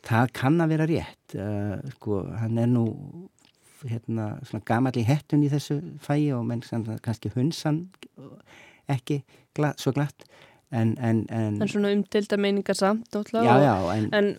það 0.05 0.33
kann 0.33 0.61
að 0.61 0.71
vera 0.73 0.89
rétt 0.89 1.37
uh, 1.37 1.77
sko 1.97 2.21
hann 2.41 2.57
er 2.57 2.69
nú 2.69 2.85
hérna, 3.83 4.35
svona 4.47 4.65
gamalli 4.67 5.05
hettun 5.07 5.43
í 5.45 5.51
þessu 5.51 5.79
fæi 6.03 6.31
og 6.35 6.45
menn 6.47 6.63
kannski 7.03 7.31
hunsan 7.35 7.85
ekki 8.91 9.21
glatt, 9.57 9.81
svo 9.81 9.93
glatt 9.95 10.27
en, 10.71 10.95
en, 10.97 11.25
en, 11.29 11.61
en 11.61 11.71
svona 11.71 11.93
umtilda 11.95 12.37
meiningar 12.41 12.77
samt 12.77 13.15
já, 13.33 13.55
já, 13.61 13.75
en, 13.95 14.35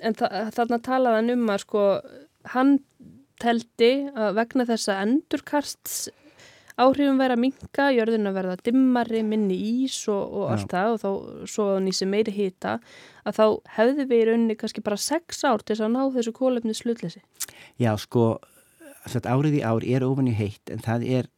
en 0.00 0.16
þarna 0.20 0.80
talaðan 0.84 1.34
um 1.36 1.52
að 1.52 1.64
sko 1.64 1.84
hann 2.54 2.78
teldi 3.40 3.92
að 4.12 4.34
vegna 4.36 4.66
þessa 4.68 5.00
endurkasts 5.04 6.08
áhrifum 6.80 7.18
verið 7.20 7.36
að 7.36 7.42
minka, 7.42 7.86
jörðin 7.92 8.28
að 8.30 8.36
verða 8.38 8.56
dimmari, 8.64 9.22
minni 9.26 9.56
ís 9.84 9.96
og, 10.08 10.20
og 10.20 10.52
allt 10.54 10.70
það 10.72 10.94
og 10.94 11.00
þá 11.02 11.48
svo 11.54 11.66
nýsi 11.82 12.08
meiri 12.08 12.34
hýta 12.34 12.78
að 13.28 13.36
þá 13.36 13.44
hefði 13.76 14.06
við 14.06 14.22
í 14.22 14.28
rauninni 14.30 14.56
kannski 14.60 14.84
bara 14.84 15.00
sex 15.00 15.42
ár 15.44 15.64
til 15.66 15.76
að 15.80 15.92
ná 15.96 16.00
þessu 16.14 16.32
kólefni 16.36 16.76
slutleysi. 16.76 17.20
Já, 17.80 17.92
sko 18.00 18.38
árið 19.06 19.60
í 19.60 19.62
ár 19.64 19.84
er 19.86 20.06
ofan 20.06 20.30
í 20.30 20.34
heitt 20.36 20.72
en 20.72 20.82
það 20.84 21.06
er 21.18 21.30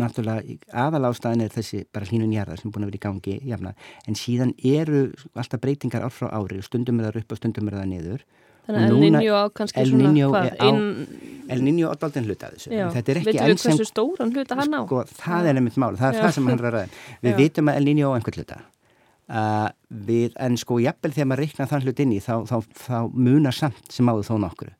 náttúrulega 0.00 0.56
aðalástaðin 0.72 1.44
er 1.44 1.54
þessi 1.54 1.84
bara 1.92 2.08
hlínun 2.08 2.34
jarðar 2.34 2.60
sem 2.60 2.70
er 2.70 2.74
búin 2.74 2.86
að 2.86 2.92
vera 2.92 3.00
í 3.00 3.04
gangi 3.06 3.38
jafna. 3.50 3.74
en 4.06 4.16
síðan 4.16 4.54
eru 4.64 5.10
alltaf 5.34 5.60
breytingar 5.60 6.06
ár 6.06 6.14
frá 6.14 6.30
ári 6.30 6.60
og 6.60 6.64
stundum 6.64 7.00
er 7.00 7.10
það 7.10 7.22
upp 7.24 7.34
og 7.34 7.42
stundum 7.42 7.68
er 7.68 7.80
það 7.80 7.90
niður 7.94 8.24
Þannig 8.70 8.82
að 8.84 8.90
El 8.90 8.98
Niño 9.00 9.34
á 9.34 9.44
kannski 9.56 9.80
El 9.80 9.88
svona 9.90 10.26
hvað? 10.30 10.48
In... 10.68 11.46
El 11.50 11.62
Niño 11.64 11.90
á 11.90 11.94
daldinn 11.98 12.26
hluta 12.28 12.50
þessu 12.52 12.70
Já, 12.70 12.86
sem... 12.92 13.54
hversu 13.56 13.86
stóran 13.88 14.34
hluta 14.34 14.58
hann 14.58 14.76
á? 14.76 14.80
Sko, 14.84 15.00
það 15.08 15.46
Já. 15.46 15.50
er 15.50 15.60
einmitt 15.60 15.78
mál, 15.80 15.96
það 15.98 16.10
er 16.10 16.18
Já. 16.18 16.22
það 16.22 16.34
sem 16.36 16.50
hann 16.50 16.58
er 16.58 16.68
að 16.68 16.76
ræða 16.76 17.00
Við 17.24 17.40
vitum 17.40 17.72
að 17.72 17.80
El 17.80 17.88
Niño 17.88 18.12
á 18.12 18.14
einhvern 18.18 18.38
hluta 18.38 18.60
uh, 18.60 19.68
við, 20.10 20.36
en 20.46 20.58
sko 20.60 20.78
jafnvel 20.84 21.14
þegar 21.16 21.30
maður 21.32 21.44
reikna 21.46 21.68
þann 21.72 21.86
hlut 21.86 22.04
inn 22.04 22.14
í 22.14 22.20
þá, 22.22 22.34
þá, 22.50 22.56
þá, 22.60 22.84
þá 22.84 22.98
munar 23.26 23.56
samt 23.56 23.96
sem 23.96 24.12
áður 24.12 24.28
þó 24.28 24.34
nokkru 24.44 24.70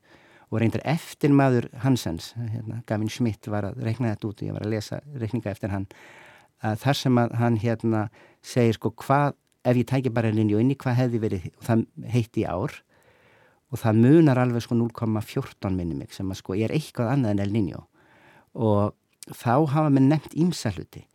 og 0.51 0.59
reyndar 0.59 0.83
eftir 0.87 1.31
maður 1.31 1.69
Hansens, 1.83 2.33
hérna, 2.35 2.81
Gavin 2.87 3.09
Schmidt 3.09 3.47
var 3.51 3.69
að 3.69 3.79
reikna 3.85 4.11
þetta 4.11 4.27
út 4.27 4.41
og 4.41 4.49
ég 4.49 4.57
var 4.57 4.65
að 4.65 4.73
lesa 4.75 4.99
reikninga 5.15 5.53
eftir 5.53 5.71
hann 5.71 5.87
að 6.61 6.79
þar 6.83 6.99
sem 6.99 7.19
að 7.21 7.35
hann 7.39 7.59
hérna 7.61 8.01
segir 8.45 8.77
sko 8.77 8.91
hvað, 9.01 9.35
ef 9.65 9.79
ég 9.79 9.87
tækir 9.89 10.13
bara 10.13 10.31
linju 10.33 10.59
inn 10.61 10.73
í 10.73 10.77
hvað 10.79 10.99
hefði 10.99 11.21
verið, 11.23 11.45
og 11.57 11.67
það 11.69 11.85
heitti 12.13 12.45
ár 12.45 12.75
og 13.71 13.79
það 13.79 14.01
munar 14.03 14.41
alveg 14.41 14.65
sko 14.65 14.75
0,14 14.77 15.77
minni 15.77 15.95
mig 15.97 16.11
sem 16.13 16.27
að 16.27 16.41
sko 16.41 16.57
ég 16.59 16.67
er 16.67 16.75
eitthvað 16.75 17.13
annað 17.13 17.37
en 17.37 17.43
El 17.45 17.55
Niño. 17.55 17.85
Og 18.59 18.91
þá 19.31 19.53
hafa 19.71 19.93
mér 19.93 20.09
nefnt 20.09 20.35
ímsaluti 20.35 21.05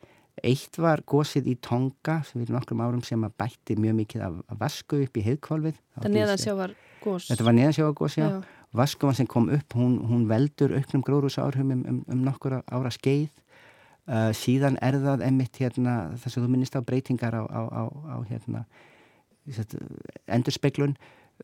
eitt 0.45 0.77
var 0.81 1.01
gósið 1.09 1.49
í 1.53 1.55
Tonga 1.65 2.19
sem 2.29 2.43
við 2.43 2.53
nokkrum 2.55 2.83
árum 2.85 3.03
sem 3.05 3.23
að 3.25 3.37
bætti 3.41 3.77
mjög 3.81 3.97
mikið 4.03 4.25
af, 4.27 4.39
vasku 4.61 5.01
upp 5.07 5.17
í 5.17 5.25
heiðkvolvið 5.25 5.79
Þetta 7.31 7.47
var 7.47 7.57
neðansjávar 7.57 7.97
gós, 7.97 8.19
Vaskofan 8.77 9.17
sem 9.19 9.29
kom 9.31 9.51
upp, 9.53 9.77
hún, 9.77 9.99
hún 10.09 10.27
veldur 10.31 10.75
auknum 10.77 11.05
gróðrúsáhrifum 11.07 11.73
um, 11.75 11.83
um, 11.91 12.01
um 12.13 12.25
nokkur 12.27 12.61
ára 12.61 12.93
skeið. 12.95 13.31
Uh, 14.07 14.31
síðan 14.37 14.79
er 14.87 15.01
það 15.03 15.25
emitt 15.27 15.59
hérna, 15.59 15.97
þess 16.23 16.39
að 16.39 16.45
þú 16.45 16.51
minnist 16.53 16.77
á 16.79 16.81
breytingar 16.87 17.35
á, 17.35 17.43
á, 17.43 17.63
á, 17.67 17.83
á 17.91 18.17
hérna, 18.29 18.63
endurspeglun, 20.31 20.95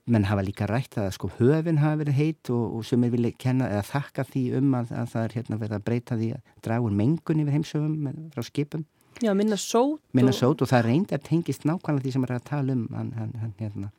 menn 0.07 0.29
hafa 0.29 0.45
líka 0.47 0.67
rætt 0.71 0.97
að 0.99 1.11
sko 1.17 1.29
höfin 1.41 1.81
hafa 1.83 2.01
verið 2.01 2.19
heit 2.21 2.51
og, 2.55 2.79
og 2.79 2.87
sem 2.87 3.03
er 3.05 3.13
vilja 3.13 3.35
kenna 3.39 3.69
eða 3.71 3.83
þakka 3.91 4.25
því 4.31 4.45
um 4.61 4.73
að, 4.79 4.95
að 5.03 5.11
það 5.13 5.27
er 5.27 5.37
hérna 5.37 5.59
verið 5.61 5.77
að 5.77 5.85
breyta 5.89 6.19
því 6.19 6.31
að 6.37 6.57
draga 6.65 6.87
úr 6.87 6.97
mengun 7.03 7.43
yfir 7.43 7.57
heimsöfum 7.59 8.09
frá 8.33 8.47
skipum. 8.47 8.87
Já, 9.23 9.35
minna 9.37 9.59
sót. 9.61 10.01
Minna 10.17 10.33
sót 10.33 10.63
og, 10.63 10.65
og 10.65 10.71
það 10.71 10.87
reyndar 10.89 11.23
tengist 11.23 11.67
nákvæmlega 11.69 12.07
því 12.07 12.15
sem 12.15 12.25
er 12.27 12.35
að 12.39 12.47
tala 12.49 12.75
um 12.79 12.87
hann, 12.97 13.13
hann, 13.19 13.35
hann 13.43 13.53
hérna 13.59 13.91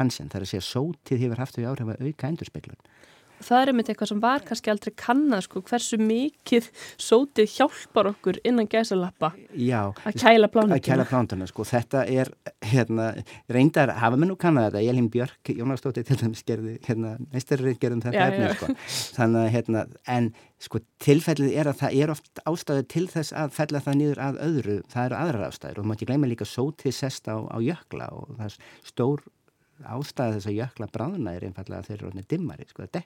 Hansen, 0.00 0.32
það 0.32 0.40
er 0.40 0.48
að 0.48 0.52
segja 0.54 0.66
sótið 0.66 1.24
hefur 1.26 1.44
haft 1.44 1.58
þau 1.58 1.70
áhrif 1.70 1.94
að 1.94 2.08
auka 2.08 2.32
endurspeglun 2.32 2.80
það 3.44 3.62
er 3.62 3.70
einmitt 3.72 3.90
eitthvað 3.90 4.10
sem 4.10 4.20
var 4.22 4.44
kannski 4.46 4.72
aldrei 4.72 4.92
kannad 4.98 5.44
sko, 5.44 5.62
hversu 5.66 5.98
mikið 6.00 6.68
sótið 7.00 7.54
hjálpar 7.54 8.10
okkur 8.12 8.40
innan 8.46 8.68
gæsalappa 8.70 9.32
að 9.32 10.18
kæla 10.20 10.50
plánutuna. 10.52 10.76
Að 10.76 10.84
kæla 10.88 11.06
plánutuna, 11.08 11.48
sko. 11.50 11.66
Þetta 11.68 12.04
er, 12.10 12.32
hérna, 12.72 13.10
reyndar, 13.52 13.94
hafa 14.00 14.20
mér 14.20 14.32
nú 14.32 14.36
kannad 14.40 14.70
þetta, 14.70 14.84
Elin 14.92 15.08
Björk, 15.12 15.52
Jónastóttir 15.56 16.06
til 16.08 16.20
dæmis 16.20 16.44
gerði, 16.46 16.76
hérna, 16.86 17.16
meistarrið 17.32 17.80
gerðum 17.80 18.04
þetta 18.04 18.28
efni, 18.28 18.52
sko. 18.58 18.78
Þannig 19.16 19.42
að, 19.42 19.50
hérna, 19.56 19.84
en, 20.18 20.30
sko, 20.60 20.82
tilfellið 21.00 21.56
er 21.56 21.72
að 21.72 21.80
það 21.80 21.98
er 22.04 22.14
oft 22.16 22.44
ástæðu 22.44 22.86
til 22.92 23.06
þess 23.08 23.36
að 23.40 23.54
fella 23.56 23.84
það 23.84 24.00
nýður 24.02 24.24
að 24.26 24.40
öðru, 24.46 24.78
það 24.92 25.06
eru 25.08 25.20
aðrar 25.22 25.48
ástæður 25.48 25.80
og 25.80 25.88
mátt 25.88 26.00
ekki 26.00 26.10
gleyma 26.10 26.28
líka 26.28 26.48
sótið 26.48 26.96
sest 26.98 27.30
á, 27.32 27.36
á 27.48 27.56
jökla 27.64 28.10
og 28.12 28.34
það 28.36 28.50
er 28.50 28.58
stór 28.90 29.24
ástæða 29.86 30.36
þess 30.36 30.48
að 30.50 30.56
jökla 30.58 30.88
bráðuna 30.92 31.32
er 31.36 31.46
einfallega 31.46 31.80
að 31.80 31.88
þeir 31.88 31.96
eru 31.96 32.08
orðinni 32.10 32.26
dimmari, 32.30 32.66
sko. 32.68 32.86
Já, 32.90 33.02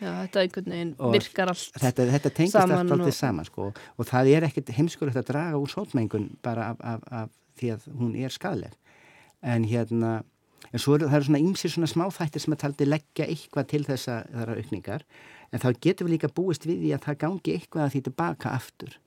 já, 0.00 0.10
þetta 0.20 0.42
einhvern 0.42 0.74
veginn 0.74 0.92
virkar 1.14 1.52
allt 1.52 1.80
þetta, 1.82 2.06
þetta 2.12 2.32
tengist 2.38 2.58
allt 2.60 2.94
og... 2.94 3.08
saman, 3.16 3.48
sko, 3.48 3.70
og 3.74 4.08
það 4.08 4.30
er 4.34 4.46
ekkit 4.48 4.72
heimskulegt 4.76 5.18
að 5.20 5.28
draga 5.32 5.60
úr 5.60 5.72
sótmengun 5.72 6.30
bara 6.44 6.70
af, 6.72 6.84
af, 6.84 7.04
af 7.10 7.34
því 7.58 7.74
að 7.74 7.88
hún 7.98 8.14
er 8.18 8.34
skadleg. 8.34 8.78
En 9.44 9.66
hérna, 9.68 10.14
en 10.70 10.82
svo 10.82 10.96
er 10.96 11.06
það 11.06 11.18
eru 11.18 11.28
svona 11.28 11.44
ymsir 11.44 11.74
svona 11.74 11.90
smáþættir 11.90 12.44
sem 12.44 12.56
að 12.56 12.62
taldi 12.64 12.88
leggja 12.88 13.28
eitthvað 13.28 13.70
til 13.74 13.84
þessa 13.90 14.20
þara 14.32 14.58
aukningar, 14.60 15.06
en 15.50 15.62
þá 15.62 15.68
getur 15.78 16.08
við 16.08 16.16
líka 16.16 16.34
búist 16.34 16.68
við 16.68 16.84
því 16.84 16.94
að 16.96 17.06
það 17.08 17.22
gangi 17.26 17.58
eitthvað 17.58 17.86
að 17.86 17.94
því 17.96 18.04
tilbaka 18.08 18.54
aftur. 18.54 18.98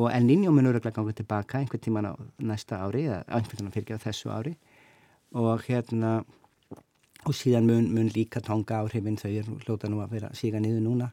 Og 0.00 0.08
en 0.08 0.24
Ninjómin 0.24 0.70
öruglega 0.70 0.96
gangið 0.96 1.18
tilbaka 1.20 1.58
einhvern 1.60 1.82
tíman 1.84 2.06
á 2.08 2.16
næsta 2.40 2.78
ári, 2.80 3.04
eða 3.10 3.26
einhvern 3.28 3.58
tíman 3.60 3.74
fyrir 3.74 4.00
þessu 4.00 4.32
ári 4.32 4.54
og 5.34 5.66
hérna 5.68 6.22
og 7.22 7.36
síðan 7.38 7.68
mun, 7.68 7.86
mun 7.94 8.08
líka 8.10 8.42
tónga 8.42 8.82
áhrifin 8.82 9.18
þau 9.20 9.30
er 9.30 9.46
hljóta 9.66 9.90
nú 9.90 10.02
að 10.02 10.16
vera 10.16 10.32
síga 10.36 10.60
niður 10.62 10.82
núna 10.82 11.12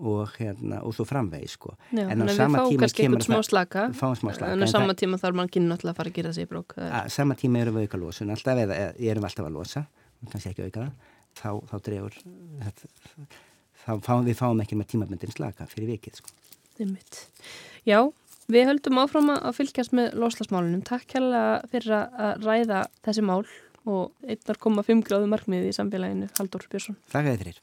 og 0.00 0.32
hérna 0.38 0.80
og 0.86 0.94
svo 0.96 1.04
framvegi 1.04 1.48
sko. 1.50 1.74
Já, 1.92 2.06
en 2.08 2.22
á 2.24 2.32
sama 2.32 2.64
tíma 2.70 2.88
kemur 2.88 3.24
það 3.24 3.42
slaka, 3.50 3.82
smá 3.92 4.32
slaka 4.32 4.52
en 4.54 4.64
á 4.64 4.68
sama 4.70 4.94
tíma 4.96 5.20
þarf 5.20 5.36
mann 5.36 5.50
kynna 5.52 5.76
alltaf 5.76 5.92
að 5.92 5.98
fara 5.98 6.12
að 6.12 6.16
gera 6.16 6.32
þessi 6.32 6.46
í 6.46 6.50
brók 6.50 6.76
að 6.78 7.10
sama 7.12 7.36
tíma 7.36 7.60
erum 7.60 7.76
við 7.76 7.88
auka 7.88 8.00
losun 8.00 8.32
alltaf 8.32 8.62
eða 8.64 8.78
erum 8.96 9.24
við 9.26 9.28
alltaf 9.28 9.50
að 9.50 9.56
losa 9.58 9.84
kannski 10.30 10.52
ekki 10.54 10.68
auka 10.68 10.86
það 10.86 10.92
þá, 11.40 11.50
þá 11.68 11.76
drefur 11.88 12.18
þá 13.80 13.92
fáum 14.06 14.24
við 14.28 14.40
fáum 14.40 14.64
ekki 14.64 14.80
með 14.80 14.90
tímabundin 14.94 15.34
slaka 15.34 15.68
fyrir 15.68 15.94
vikið 15.96 16.22
sko. 16.22 16.32
Já, 17.84 18.00
Við 18.50 18.64
höldum 18.66 18.98
áfram 18.98 19.28
að 19.30 19.52
fylgjast 19.60 19.92
með 19.94 20.16
loslasmálunum. 20.18 20.80
Takk 20.82 21.12
hérlega 21.14 21.68
fyrir 21.70 21.92
að 21.94 22.40
ræða 22.42 22.80
þessi 23.06 23.22
mál 23.22 23.44
og 23.86 24.10
1,5 24.26 25.04
gráðu 25.06 25.28
markmið 25.30 25.68
í 25.68 25.74
samfélaginu. 25.76 26.26
Haldur 26.34 26.64
Björnsson. 26.72 26.96
Takk 27.12 27.30
að 27.30 27.44
þér. 27.44 27.60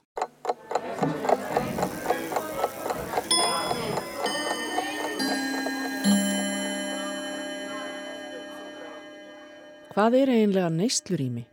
Hvað 9.91 10.17
er 10.21 10.31
eiginlega 10.37 10.71
neystlurými? 10.71 11.43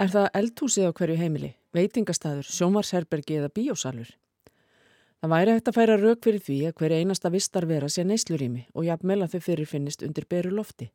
Er 0.00 0.16
það 0.16 0.32
eldhúsið 0.40 0.88
á 0.88 0.96
hverju 0.96 1.20
heimili, 1.20 1.52
veitingastæður, 1.76 2.48
sjómarsherbergi 2.48 3.36
eða 3.42 3.52
bíósalur? 3.52 4.16
Það 5.20 5.32
væri 5.34 5.52
hægt 5.52 5.66
að 5.68 5.76
færa 5.76 5.96
rauk 6.00 6.22
fyrir 6.24 6.40
því 6.40 6.58
að 6.64 6.78
hver 6.80 6.92
einasta 6.96 7.30
vistar 7.32 7.66
vera 7.68 7.88
sé 7.92 8.06
neyslurími 8.08 8.62
og 8.72 8.86
jafnvel 8.86 9.18
að 9.20 9.34
þau 9.34 9.42
fyrirfinnist 9.50 10.04
undir 10.06 10.24
beru 10.24 10.52
lofti. 10.56 10.86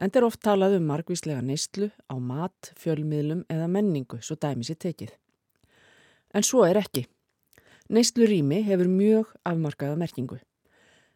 En 0.00 0.08
er 0.16 0.24
oft 0.24 0.40
talað 0.40 0.78
um 0.78 0.86
margvíslega 0.88 1.42
neyslu 1.44 1.90
á 2.08 2.16
mat, 2.16 2.70
fjölmiðlum 2.80 3.42
eða 3.52 3.66
menningu 3.68 4.20
svo 4.24 4.38
dæmi 4.40 4.64
sér 4.64 4.78
tekið. 4.80 5.12
En 6.32 6.46
svo 6.46 6.64
er 6.64 6.80
ekki. 6.80 7.04
Neyslurími 7.92 8.62
hefur 8.64 8.88
mjög 8.88 9.34
afmarkaða 9.44 9.98
merkingu. 10.00 10.40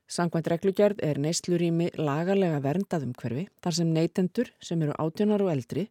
Sangvænt 0.05 0.51
reglugjörð 0.53 1.01
er 1.01 1.17
neyslurími 1.17 1.95
lagalega 1.97 2.61
verndað 2.61 3.09
um 3.09 3.17
hverfi 3.17 3.49
þar 3.65 3.79
sem 3.79 3.97
neytendur 3.97 4.53
sem 4.61 4.83
eru 4.85 4.93
átjónar 5.01 5.41
og 5.47 5.55
eldri 5.55 5.89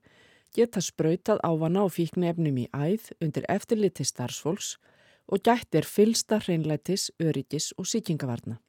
geta 0.54 0.84
sprautað 0.86 1.41
ávana 1.41 1.88
og 1.88 1.95
fíknu 1.95 2.30
efnum 2.30 2.62
í 2.62 2.70
æð 2.70 3.10
undir 3.26 3.49
eftirliti 3.49 4.06
starfsfólks 4.06 4.76
og 5.28 5.43
gættir 5.43 5.86
fylsta 5.88 6.39
hreinlætis, 6.39 7.11
öryggis 7.19 7.71
og 7.78 7.88
síkingavarna. 7.88 8.59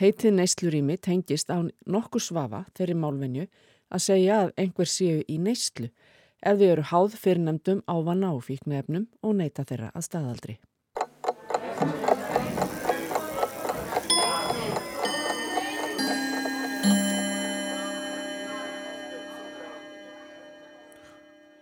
Heitið 0.00 0.36
neyslurími 0.38 0.96
tengist 0.96 1.50
á 1.52 1.60
nokkur 1.86 2.22
svafa 2.22 2.64
þeirri 2.78 2.96
málvenju 2.96 3.46
að 3.90 4.04
segja 4.06 4.40
að 4.44 4.52
einhver 4.56 4.88
séu 4.88 5.20
í 5.28 5.36
neyslu 5.38 5.90
ef 6.40 6.56
þau 6.56 6.68
eru 6.72 6.84
háð 6.92 7.16
fyrir 7.20 7.44
nefndum 7.44 7.82
á 7.84 7.94
vana 8.00 8.32
og 8.32 8.46
fíknefnum 8.46 9.08
og 9.22 9.36
neyta 9.36 9.66
þeirra 9.68 9.90
að 9.94 10.06
staðaldri. 10.06 10.56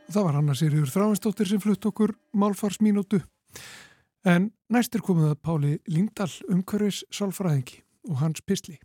Það 0.08 0.24
var 0.24 0.38
Hanna 0.38 0.54
Sýriður 0.56 0.92
Þráinsdóttir 0.94 1.50
sem 1.50 1.60
flutt 1.60 1.84
okkur 1.90 2.14
málfarsmínútu 2.32 3.20
En 4.26 4.50
næst 4.66 4.96
komið 4.98 5.30
að 5.30 5.40
Páli 5.46 5.72
Líndal 5.86 6.30
umhverfis 6.50 7.04
sálfræðingi 7.14 7.84
og 8.10 8.18
hans 8.18 8.42
pisli. 8.42 8.78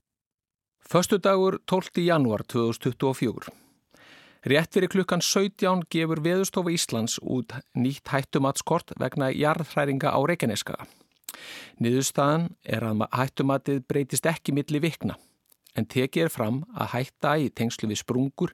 Föstu 0.85 1.17
dagur 1.17 1.57
12. 1.65 2.03
januar 2.05 2.43
2024. 2.45 3.49
Rétt 4.45 4.75
fyrir 4.75 4.91
klukkan 4.91 5.23
17 5.23 5.87
gefur 5.89 6.21
Veðurstofa 6.21 6.69
Íslands 6.69 7.17
út 7.23 7.55
nýtt 7.73 8.11
hættumatskort 8.11 8.93
vegna 8.99 9.31
jarðhræringa 9.31 10.11
á 10.13 10.19
Reykjaneskaða. 10.21 10.85
Niðurstaðan 11.81 12.51
er 12.61 12.83
að 12.85 13.07
hættumatið 13.09 13.81
breytist 13.87 14.27
ekki 14.29 14.53
milli 14.53 14.83
vikna, 14.83 15.17
en 15.73 15.87
tekið 15.87 16.27
er 16.27 16.29
fram 16.29 16.61
að 16.75 16.93
hætta 16.93 17.37
í 17.39 17.49
tengslu 17.49 17.89
við 17.89 18.03
sprungur 18.03 18.53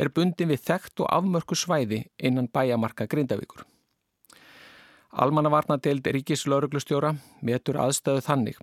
er 0.00 0.10
bundin 0.10 0.50
við 0.50 0.64
þekkt 0.64 1.04
og 1.04 1.12
afmörku 1.12 1.54
svæði 1.54 2.02
innan 2.18 2.50
bæjamarka 2.50 3.06
Grindavíkur. 3.06 3.62
Almannavarnadeild 5.16 6.04
Ríkislauruglustjóra 6.12 7.14
metur 7.40 7.78
aðstöðu 7.80 8.24
þannig 8.26 8.58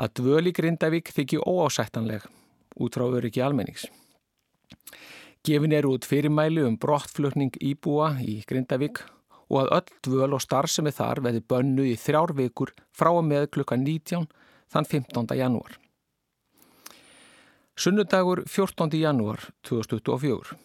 að 0.00 0.14
dvöli 0.20 0.52
Grindavík 0.56 1.10
þykji 1.12 1.42
óásættanleg 1.44 2.24
út 2.80 2.96
frá 2.96 3.04
öryggi 3.04 3.42
almennings. 3.44 3.84
Gefin 5.44 5.76
er 5.76 5.86
út 5.88 6.08
fyrirmæli 6.08 6.64
um 6.64 6.78
brottflutning 6.80 7.54
íbúa 7.60 8.14
í 8.24 8.40
Grindavík 8.48 9.02
og 9.46 9.58
að 9.62 9.72
öll 9.76 9.98
dvöl 10.08 10.36
og 10.38 10.42
starfsemi 10.42 10.92
þar 10.96 11.20
veði 11.28 11.42
bönnu 11.44 11.84
í 11.86 11.94
þrjár 12.00 12.32
vikur 12.38 12.72
frá 12.96 13.12
og 13.12 13.26
með 13.28 13.50
klukka 13.54 13.76
19 13.78 14.26
þann 14.72 14.88
15. 14.90 15.36
janúar. 15.38 15.76
Sunnudagur 17.76 18.46
14. 18.48 18.96
janúar 18.96 19.44
2024. 19.68 20.56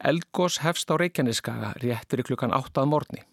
Elgós 0.00 0.60
hefst 0.64 0.88
á 0.88 0.94
Reykjaneskaga 0.96 1.74
rétt 1.82 2.06
fyrir 2.08 2.30
klukkan 2.30 2.54
8. 2.56 2.86
morgni. 2.86 3.26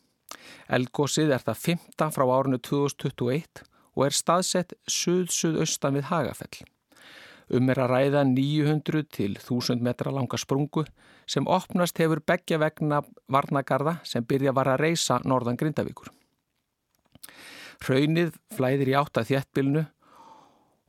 Elgósið 0.67 1.33
er 1.35 1.43
það 1.43 1.61
15 1.63 2.15
frá 2.15 2.25
árinu 2.27 2.59
2021 2.59 3.63
og 3.97 4.05
er 4.05 4.15
staðsett 4.15 4.75
suð-suðaustan 4.91 5.97
við 5.97 6.09
Hagafell. 6.11 6.57
Um 7.47 7.69
er 7.71 7.79
að 7.79 7.91
ræða 7.93 8.23
900 8.27 9.07
til 9.15 9.37
1000 9.39 9.81
metra 9.83 10.11
langa 10.11 10.37
sprungu 10.37 10.83
sem 11.27 11.47
opnast 11.47 11.99
hefur 12.01 12.19
begja 12.19 12.59
vegna 12.59 13.01
varnagarða 13.31 13.97
sem 14.03 14.25
byrja 14.27 14.53
var 14.55 14.67
að 14.73 14.81
reysa 14.83 15.21
norðan 15.23 15.59
Grindavíkur. 15.59 16.11
Hraunið 17.83 18.35
flæðir 18.57 18.91
í 18.91 18.97
átta 18.99 19.23
þjettbilnu 19.23 19.85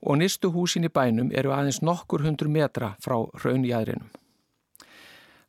og 0.03 0.19
nýstu 0.19 0.51
húsin 0.55 0.87
í 0.89 0.93
bænum 0.93 1.31
eru 1.35 1.55
aðeins 1.55 1.83
nokkur 1.83 2.25
hundur 2.27 2.51
metra 2.51 2.95
frá 3.03 3.17
hraunjæðrinum. 3.39 4.11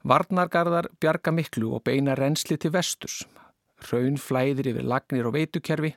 Varnargarðar 0.10 0.88
bjarga 1.02 1.34
miklu 1.36 1.74
og 1.76 1.84
beina 1.84 2.16
reynsli 2.16 2.58
til 2.58 2.72
vesturs 2.72 3.24
Raun 3.88 4.18
flæðir 4.20 4.74
yfir 4.74 4.88
lagnir 4.88 5.30
og 5.30 5.36
veitukerfi 5.38 5.94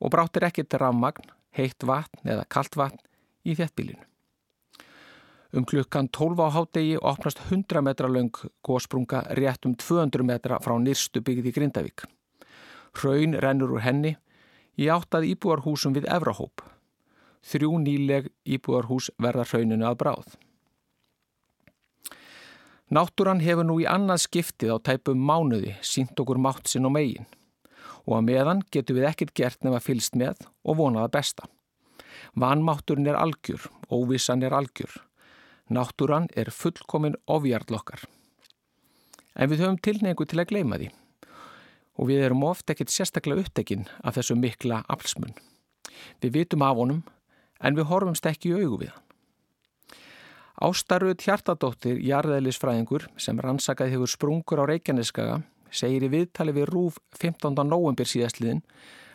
og 0.00 0.12
bráttir 0.12 0.44
ekkert 0.46 0.76
rafmagn, 0.80 1.30
heitt 1.56 1.86
vatn 1.88 2.28
eða 2.28 2.44
kallt 2.52 2.76
vatn 2.76 3.00
í 3.46 3.56
þéttbílinu. 3.56 4.04
Um 5.56 5.64
klukkan 5.64 6.10
12 6.12 6.42
á 6.42 6.48
hádegi 6.52 6.96
opnast 7.00 7.40
100 7.48 7.80
metra 7.80 8.08
laung 8.10 8.34
gósprunga 8.66 9.22
rétt 9.38 9.64
um 9.64 9.74
200 9.74 10.26
metra 10.26 10.58
frá 10.60 10.74
nýrstu 10.76 11.22
byggði 11.24 11.54
Grindavík. 11.56 12.04
Raun 13.02 13.36
rennur 13.40 13.76
úr 13.76 13.84
henni 13.86 14.16
í 14.76 14.90
áttað 14.92 15.30
íbúarhúsum 15.32 15.96
við 15.96 16.10
Evrahóp. 16.12 16.60
Þrjú 17.46 17.78
nýleg 17.80 18.28
íbúarhús 18.44 19.08
verða 19.22 19.46
rauninu 19.48 19.86
að 19.88 19.98
bráð. 20.02 20.36
Náttúran 22.86 23.40
hefur 23.42 23.66
nú 23.66 23.80
í 23.82 23.86
annað 23.90 24.20
skiptið 24.28 24.70
á 24.70 24.76
tæpum 24.78 25.18
mánuði 25.18 25.72
sínt 25.82 26.20
okkur 26.22 26.38
mátt 26.38 26.68
sinn 26.70 26.86
og 26.86 26.92
megin 26.94 27.26
og 28.06 28.12
að 28.20 28.26
meðan 28.28 28.60
getur 28.70 28.94
við 29.00 29.08
ekkert 29.08 29.32
gert 29.34 29.64
nefn 29.64 29.74
að 29.74 29.86
fylst 29.88 30.14
með 30.14 30.44
og 30.62 30.76
vonaða 30.78 31.10
besta. 31.16 31.48
Vanmátturinn 32.38 33.08
er 33.10 33.18
algjör, 33.18 33.64
óvissan 33.90 34.44
er 34.46 34.54
algjör. 34.54 34.92
Náttúran 35.66 36.28
er 36.38 36.52
fullkomin 36.54 37.18
ofjarlokkar. 37.26 38.04
En 39.34 39.50
við 39.50 39.64
höfum 39.64 39.80
tilneingu 39.82 40.22
til 40.22 40.38
að 40.38 40.52
gleima 40.52 40.78
því 40.78 40.92
og 41.96 42.10
við 42.12 42.22
erum 42.28 42.44
oft 42.46 42.70
ekkit 42.70 42.92
sérstaklega 42.92 43.42
upptekinn 43.42 43.86
af 44.04 44.14
þessu 44.14 44.36
mikla 44.38 44.84
aflsmun. 44.92 45.34
Við 46.22 46.38
vitum 46.38 46.62
af 46.62 46.78
honum 46.78 47.02
en 47.58 47.74
við 47.74 47.88
horfumst 47.90 48.30
ekki 48.30 48.52
í 48.52 48.60
augu 48.60 48.84
við 48.84 48.92
hann. 48.92 49.05
Ástarruð 50.56 51.20
Hjartadóttir, 51.20 51.98
jarðeðlisfræðingur 52.00 53.10
sem 53.20 53.36
rannsakaði 53.44 53.92
hefur 53.92 54.08
sprungur 54.08 54.62
á 54.64 54.68
Reykjaneskaga, 54.70 55.42
segir 55.68 56.06
í 56.06 56.08
viðtali 56.08 56.54
við 56.56 56.70
Rúf 56.70 56.96
15. 57.20 57.52
november 57.68 58.08
síðastliðin 58.08 58.62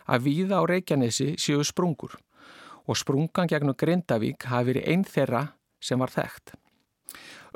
að 0.06 0.28
víða 0.28 0.60
á 0.62 0.70
Reykjanesi 0.70 1.32
séu 1.42 1.64
sprungur 1.66 2.14
og 2.86 2.98
sprungan 3.00 3.50
gegnum 3.50 3.74
Grindavík 3.74 4.46
hafi 4.52 4.70
verið 4.70 4.86
einn 4.94 5.02
þeirra 5.02 5.42
sem 5.82 5.98
var 5.98 6.14
þekkt. 6.14 6.54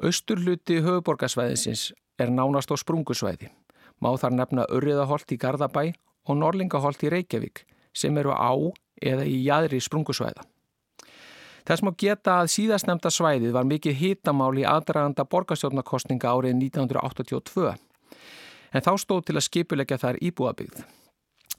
Östurluti 0.03 0.81
höfuborgarsvæðinsins 0.83 1.93
er 2.19 2.35
nánast 2.35 2.75
á 2.75 2.77
sprungusvæði. 2.83 3.53
Má 4.03 4.11
þar 4.19 4.35
nefna 4.35 4.67
Urriðaholt 4.67 5.31
í 5.31 5.39
Garðabæ 5.39 5.95
og 6.27 6.43
Norlingaholt 6.43 7.07
í 7.07 7.15
Reykjavík 7.15 7.63
sem 7.95 8.19
eru 8.19 8.35
á 8.35 8.51
eða 8.99 9.31
í 9.31 9.39
jæðri 9.47 9.79
sprungusvæða. 9.79 10.43
Þess 11.67 11.83
má 11.83 11.91
geta 11.99 12.37
að 12.45 12.53
síðastnemda 12.53 13.11
svæðið 13.11 13.55
var 13.57 13.67
mikið 13.67 13.97
hitamál 13.99 14.53
í 14.61 14.67
aðdraganda 14.71 15.25
borgarstjórnarkostninga 15.27 16.31
árið 16.31 16.55
1982 16.61 17.73
en 18.77 18.85
þá 18.87 18.93
stóð 19.03 19.25
til 19.27 19.37
að 19.37 19.47
skipulegja 19.47 19.99
þær 19.99 20.19
íbúabigð. 20.29 20.85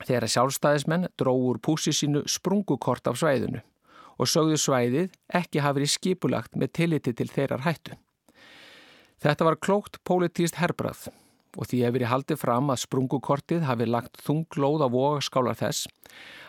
Þegar 0.08 0.30
sjálfstæðismenn 0.32 1.10
dróður 1.20 1.60
púsi 1.60 1.92
sínu 1.96 2.24
sprungukort 2.30 3.10
af 3.10 3.20
svæðinu 3.20 3.64
og 4.18 4.30
sögðu 4.32 4.60
svæðið 4.62 5.16
ekki 5.40 5.64
hafi 5.66 5.82
verið 5.82 5.94
skipulagt 5.94 6.56
með 6.56 6.74
tilliti 6.80 7.14
til 7.18 7.28
þeirrar 7.34 7.66
hættu. 7.66 7.98
Þetta 9.20 9.48
var 9.50 9.60
klókt 9.60 10.00
pólitíst 10.08 10.62
herbrað 10.62 11.10
og 11.58 11.68
því 11.68 11.82
hefur 11.84 11.98
verið 11.98 12.12
haldið 12.12 12.40
fram 12.42 12.70
að 12.70 12.82
sprungukortið 12.84 13.66
hafi 13.66 13.88
lagt 13.90 14.22
þunglóð 14.24 14.86
á 14.86 14.88
vogaskálar 14.94 15.58
þess 15.58 15.90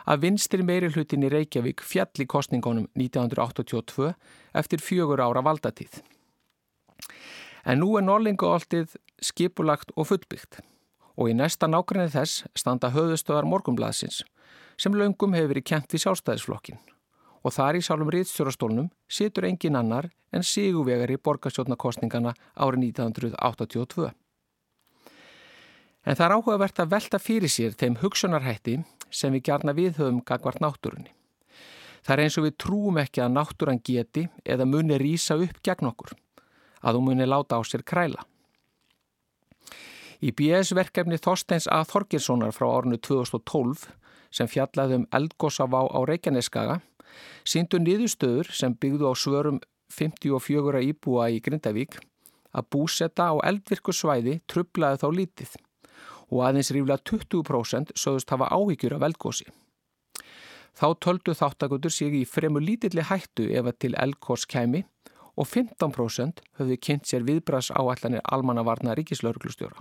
að 0.08 0.22
vinstri 0.24 0.64
meiri 0.64 0.90
hlutin 0.92 1.24
í 1.24 1.32
Reykjavík 1.32 1.82
fjall 1.84 2.22
í 2.22 2.28
kostningunum 2.28 2.88
1982 2.96 4.12
eftir 4.56 4.84
fjögur 4.84 5.24
ára 5.24 5.42
valdatíð. 5.44 6.00
En 7.68 7.80
nú 7.82 7.94
er 7.98 8.04
Norlingaoltið 8.06 8.96
skipulagt 9.20 9.92
og 9.96 10.08
fullbyggt 10.12 10.60
og 11.18 11.32
í 11.32 11.36
næsta 11.36 11.68
nákvæmni 11.68 12.12
þess 12.12 12.44
standa 12.56 12.92
höðustöðar 12.94 13.48
morgumblaðsins 13.48 14.22
sem 14.78 14.94
löngum 14.94 15.34
hefur 15.34 15.52
verið 15.56 15.68
kent 15.72 15.92
við 15.92 16.04
sjálfstæðisflokkin 16.04 16.78
og 17.42 17.54
þar 17.54 17.78
í 17.78 17.82
sjálfum 17.84 18.12
riðstjórastólnum 18.14 18.88
situr 19.10 19.48
engin 19.48 19.78
annar 19.78 20.08
en 20.34 20.44
siguvegari 20.44 21.18
borgarstjórnarkostningana 21.24 22.34
árið 22.54 22.90
1982. 22.92 24.10
En 26.08 26.16
það 26.16 26.24
er 26.24 26.34
áhugavert 26.38 26.78
að 26.80 26.92
velta 26.94 27.18
fyrir 27.20 27.50
sér 27.52 27.74
þeim 27.76 27.98
hugsunarhætti 28.00 28.78
sem 29.12 29.34
við 29.34 29.42
gerna 29.50 29.74
viðhöfum 29.76 30.22
gagvart 30.24 30.62
náttúrunni. 30.64 31.10
Það 32.00 32.14
er 32.14 32.22
eins 32.22 32.38
og 32.40 32.46
við 32.46 32.54
trúum 32.64 33.00
ekki 33.02 33.20
að 33.20 33.34
náttúran 33.34 33.82
geti 33.84 34.22
eða 34.40 34.64
muni 34.64 34.96
rýsa 35.02 35.36
upp 35.36 35.60
gegn 35.60 35.90
okkur, 35.90 36.14
að 36.80 36.96
hún 36.96 37.10
muni 37.10 37.28
láta 37.28 37.60
á 37.60 37.62
sér 37.68 37.84
kræla. 37.84 38.24
Í 40.24 40.32
BS-verkefni 40.32 41.20
Þorsteins 41.20 41.68
A. 41.68 41.82
Þorgirssonar 41.84 42.56
frá 42.56 42.70
árinu 42.72 42.96
2012 42.96 43.84
sem 44.32 44.48
fjallaði 44.48 45.02
um 45.02 45.06
eldgósavá 45.12 45.84
á 45.92 45.98
Reykjaneskaga 46.08 46.80
síndu 47.44 47.82
niðurstöður 47.84 48.48
sem 48.56 48.72
byggðu 48.72 49.12
á 49.12 49.14
svörum 49.14 49.60
54 49.92 50.84
íbúa 50.88 51.28
í 51.36 51.40
Grindavík 51.44 52.00
að 52.56 52.68
búsetta 52.72 53.28
á 53.28 53.36
eldvirku 53.44 53.92
svæði 53.92 54.40
trublaði 54.48 55.04
þá 55.04 55.08
lítið 55.12 55.56
og 56.28 56.44
aðeins 56.46 56.72
ríflega 56.74 57.02
20% 57.10 57.94
sögðust 57.96 58.30
hafa 58.34 58.50
áhyggjur 58.52 58.96
af 58.98 59.06
eldgósi. 59.08 59.48
Þá 60.78 60.88
töldu 61.02 61.34
þáttakundur 61.34 61.90
sig 61.90 62.14
í 62.14 62.24
fremur 62.28 62.62
lítilli 62.62 63.02
hættu 63.02 63.48
ef 63.50 63.66
að 63.66 63.78
til 63.82 63.94
eldgós 63.98 64.46
kæmi 64.46 64.84
og 65.38 65.46
15% 65.46 66.42
höfðu 66.58 66.76
kynnt 66.82 67.08
sér 67.08 67.24
viðbras 67.26 67.70
áallanir 67.74 68.22
almannavarna 68.24 68.94
ríkislauruglustjóra. 68.98 69.78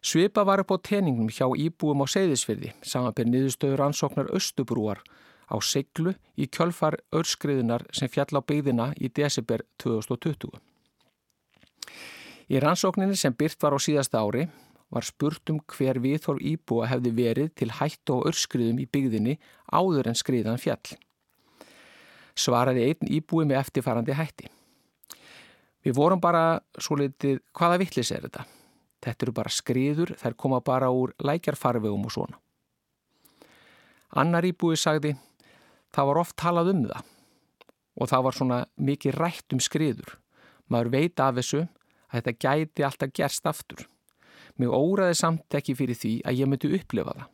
Svipa 0.00 0.44
var 0.46 0.62
upp 0.62 0.70
á 0.70 0.78
teningum 0.78 1.28
hjá 1.28 1.48
íbúum 1.58 2.04
á 2.04 2.06
seyðisfyrði 2.06 2.70
samanbyrð 2.86 3.32
niðurstöður 3.32 3.84
ansóknar 3.88 4.30
Östubrúar 4.36 5.02
á 5.50 5.56
seglu 5.64 6.14
í 6.38 6.46
kjölfar 6.46 7.00
örskriðunar 7.10 7.84
sem 7.92 8.08
fjall 8.12 8.30
á 8.38 8.40
byggðina 8.40 8.92
í 9.00 9.10
desember 9.10 9.64
2020. 9.82 10.54
Í 12.48 12.60
rannsókninni 12.62 13.16
sem 13.18 13.34
byrt 13.34 13.60
var 13.60 13.74
á 13.74 13.78
síðasta 13.82 14.22
ári 14.22 14.46
var 14.94 15.04
spurt 15.04 15.50
um 15.52 15.58
hver 15.68 16.00
viðhorf 16.00 16.40
íbúa 16.40 16.88
hefði 16.88 17.12
verið 17.16 17.50
til 17.60 17.70
hættu 17.76 18.16
og 18.16 18.30
örskriðum 18.30 18.80
í 18.80 18.86
byggðinni 18.88 19.36
áður 19.68 20.08
en 20.08 20.18
skriðan 20.18 20.60
fjall. 20.60 20.96
Svaraði 22.38 22.86
einn 22.88 23.10
íbúi 23.18 23.44
með 23.48 23.60
eftirfarandi 23.64 24.16
hætti. 24.16 24.48
Við 25.84 25.96
vorum 25.96 26.20
bara 26.20 26.60
svo 26.78 26.98
litið 26.98 27.40
hvaða 27.56 27.80
vittlis 27.82 28.12
er 28.14 28.24
þetta? 28.26 28.46
Þetta 29.04 29.24
eru 29.24 29.34
bara 29.36 29.54
skriður, 29.54 30.14
þær 30.18 30.36
koma 30.40 30.60
bara 30.64 30.90
úr 30.90 31.12
lækjarfarvegum 31.22 32.08
og 32.08 32.14
svona. 32.14 32.40
Annar 34.18 34.46
íbúi 34.48 34.78
sagði, 34.80 35.14
það 35.92 36.10
var 36.10 36.20
oft 36.24 36.36
talað 36.40 36.72
um 36.72 36.82
það 36.88 37.14
og 37.98 38.08
það 38.08 38.24
var 38.24 38.36
svona 38.36 38.58
mikið 38.78 39.16
rætt 39.18 39.54
um 39.54 39.60
skriður. 39.62 40.16
Maður 40.70 40.92
veit 40.94 41.20
af 41.20 41.38
þessu 41.38 41.64
að 41.64 42.20
þetta 42.20 42.34
gæti 42.44 42.84
alltaf 42.86 43.14
gerst 43.14 43.48
aftur. 43.50 43.86
Mér 44.58 44.74
óraði 44.74 45.16
samt 45.18 45.54
ekki 45.54 45.76
fyrir 45.78 45.98
því 45.98 46.12
að 46.26 46.40
ég 46.42 46.50
myndi 46.50 46.70
upplefa 46.78 47.14
það. 47.14 47.26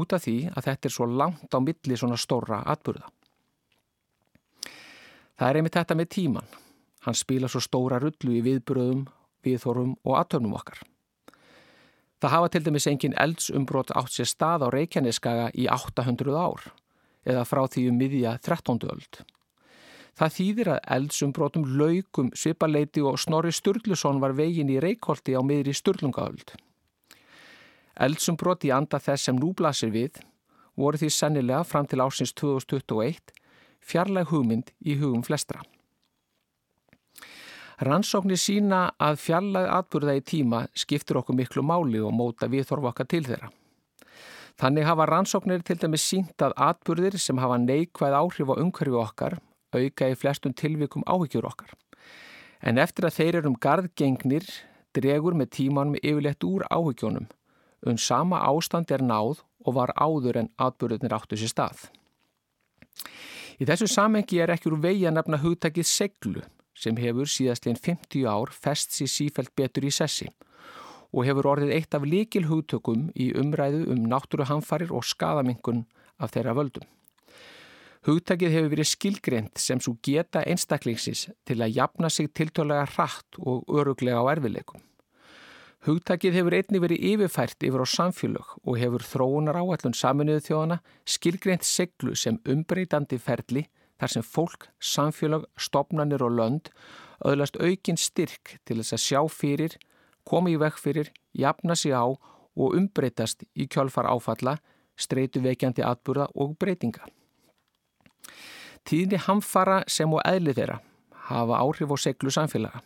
Út 0.00 0.12
af 0.14 0.24
því 0.24 0.36
að 0.54 0.66
þetta 0.68 0.88
er 0.88 0.94
svo 0.94 1.06
langt 1.10 1.56
á 1.56 1.58
milli 1.60 1.96
svona 1.98 2.18
stóra 2.20 2.62
atburða. 2.72 3.08
Það 5.40 5.48
er 5.48 5.58
einmitt 5.58 5.76
þetta 5.76 5.96
með 5.98 6.12
tíman. 6.14 6.52
Hann 7.04 7.16
spila 7.16 7.48
svo 7.48 7.62
stóra 7.64 7.98
rullu 8.00 8.36
í 8.36 8.44
viðbröðum 8.44 9.06
viðþórum 9.44 9.94
og 10.04 10.16
aðtöfnum 10.20 10.56
okkar. 10.58 10.80
Það 12.20 12.34
hafa 12.34 12.48
til 12.52 12.62
dæmis 12.66 12.86
engin 12.90 13.16
eldsumbrot 13.16 13.92
átt 13.96 14.12
sér 14.12 14.28
stað 14.28 14.66
á 14.68 14.68
Reykjaneskaga 14.74 15.48
í 15.56 15.66
800 15.72 16.36
ár 16.36 16.66
eða 17.24 17.46
frá 17.48 17.62
því 17.72 17.86
um 17.88 18.00
miðja 18.00 18.34
13. 18.44 18.84
öld. 18.92 19.22
Það 20.20 20.32
þýðir 20.36 20.68
að 20.68 20.80
eldsumbrotum 20.94 21.62
laugum 21.80 22.26
svipaleiti 22.36 23.00
og 23.00 23.14
Snorri 23.22 23.54
Sturluson 23.56 24.18
var 24.20 24.34
vegin 24.36 24.68
í 24.68 24.76
Reykjóldi 24.84 25.32
á 25.32 25.40
miðri 25.40 25.72
Sturlungaöld. 25.72 26.52
Eldsumbrot 27.96 28.66
í 28.68 28.72
anda 28.76 29.00
þess 29.00 29.30
sem 29.30 29.40
nú 29.40 29.54
blasir 29.56 29.88
við 29.94 30.20
voru 30.76 31.00
því 31.00 31.10
sennilega 31.16 31.64
fram 31.64 31.88
til 31.88 32.02
ásins 32.04 32.36
2021 32.36 33.32
fjarlæg 33.80 34.28
hugmynd 34.28 34.76
í 34.84 35.00
hugum 35.00 35.24
flestra. 35.24 35.64
Rannsóknir 37.80 38.36
sína 38.36 38.90
að 39.00 39.22
fjallag 39.24 39.72
atburða 39.72 40.20
í 40.20 40.20
tíma 40.20 40.66
skiptir 40.76 41.16
okkur 41.16 41.40
miklu 41.40 41.64
máli 41.64 42.04
og 42.04 42.12
móta 42.12 42.44
við 42.44 42.68
þorfa 42.68 42.92
okkar 42.92 43.08
til 43.08 43.24
þeirra. 43.24 43.48
Þannig 44.60 44.84
hafa 44.84 45.08
rannsóknir 45.08 45.64
til 45.64 45.80
dæmis 45.80 46.04
sínt 46.04 46.44
að 46.44 46.52
atburðir 46.60 47.16
sem 47.16 47.40
hafa 47.40 47.56
neikvæð 47.56 48.20
áhrif 48.20 48.52
á 48.52 48.60
umhverfi 48.60 49.00
okkar 49.00 49.44
auka 49.74 50.10
í 50.10 50.16
flestum 50.18 50.54
tilvikum 50.56 51.06
áhyggjur 51.06 51.46
okkar. 51.48 51.72
En 52.60 52.78
eftir 52.78 53.06
að 53.08 53.16
þeir 53.16 53.40
eru 53.40 53.52
um 53.52 53.60
gardgengnir 53.60 54.46
dregur 54.96 55.36
með 55.36 55.52
tímanum 55.56 56.00
yfirlegt 56.02 56.44
úr 56.44 56.66
áhyggjónum. 56.68 57.28
Un 57.86 57.98
sama 57.98 58.42
ástand 58.44 58.90
er 58.92 59.02
náð 59.02 59.40
og 59.64 59.76
var 59.76 59.92
áður 59.96 60.42
en 60.42 60.52
atburðinir 60.60 61.14
áttu 61.16 61.38
sér 61.40 61.52
stað. 61.52 61.88
Í 63.60 63.66
þessu 63.68 63.88
samengi 63.92 64.40
er 64.40 64.52
ekki 64.52 64.70
úr 64.70 64.80
vegi 64.80 65.06
að 65.08 65.18
nefna 65.18 65.40
hugtakið 65.40 65.88
seglu 65.88 66.44
sem 66.76 66.96
hefur 66.96 67.28
síðastlegin 67.28 67.80
50 67.80 68.28
ár 68.28 68.52
fest 68.52 68.96
sér 68.96 69.10
sífælt 69.12 69.52
betur 69.56 69.84
í 69.84 69.92
sessi 69.92 70.30
og 71.10 71.26
hefur 71.26 71.48
orðið 71.52 71.74
eitt 71.76 71.96
af 71.96 72.06
líkil 72.06 72.46
hugtökum 72.48 73.08
í 73.18 73.32
umræðu 73.36 73.82
um 73.92 74.06
náttúruhamfarir 74.08 74.92
og 74.94 75.04
skadamingun 75.04 75.84
af 76.22 76.32
þeirra 76.34 76.54
völdum. 76.56 76.86
Hugtakið 78.08 78.54
hefur 78.54 78.70
verið 78.72 78.88
skilgreynd 78.88 79.58
sem 79.60 79.80
svo 79.82 79.92
geta 80.00 80.40
einstaklingsins 80.48 81.26
til 81.44 81.58
að 81.60 81.74
jafna 81.76 82.08
sig 82.08 82.30
tiltölega 82.32 82.86
hratt 82.94 83.36
og 83.36 83.68
öruglega 83.68 84.22
á 84.24 84.32
erfileikum. 84.32 84.80
Hugtakið 85.84 86.38
hefur 86.38 86.56
einni 86.56 86.80
verið 86.80 87.04
yfirfært 87.10 87.66
yfir 87.68 87.84
á 87.84 87.88
samfélög 87.88 88.56
og 88.64 88.80
hefur 88.80 89.04
þróunar 89.04 89.60
áallun 89.60 89.96
saminuðu 89.96 90.46
þjóðana 90.48 90.80
skilgreynd 91.04 91.64
seglu 91.64 92.16
sem 92.16 92.40
umbreytandi 92.48 93.20
ferli 93.20 93.66
þar 94.00 94.14
sem 94.14 94.24
fólk, 94.24 94.70
samfélag, 94.80 95.44
stopnarnir 95.60 96.24
og 96.24 96.36
lönd 96.40 96.72
öðlast 97.20 97.60
aukinn 97.60 98.00
styrk 98.00 98.56
til 98.64 98.80
þess 98.80 98.96
að 98.96 99.04
sjá 99.04 99.20
fyrir, 99.28 99.76
koma 100.24 100.48
í 100.48 100.56
vekk 100.60 100.80
fyrir, 100.80 101.12
jafna 101.36 101.76
sig 101.76 101.92
á 101.92 102.08
og 102.08 102.76
umbreytast 102.76 103.44
í 103.52 103.68
kjálfar 103.68 104.08
áfalla, 104.08 104.56
streitu 104.96 105.44
veikjandi 105.44 105.84
atburða 105.84 106.32
og 106.34 106.56
breytinga. 106.60 107.04
Tíðni 108.84 109.20
hamfara 109.26 109.82
sem 109.88 110.12
og 110.12 110.22
eðli 110.24 110.54
þeirra 110.56 110.80
hafa 111.30 111.60
áhrif 111.60 111.92
á 111.92 111.96
seglu 112.00 112.32
samfélaga. 112.34 112.80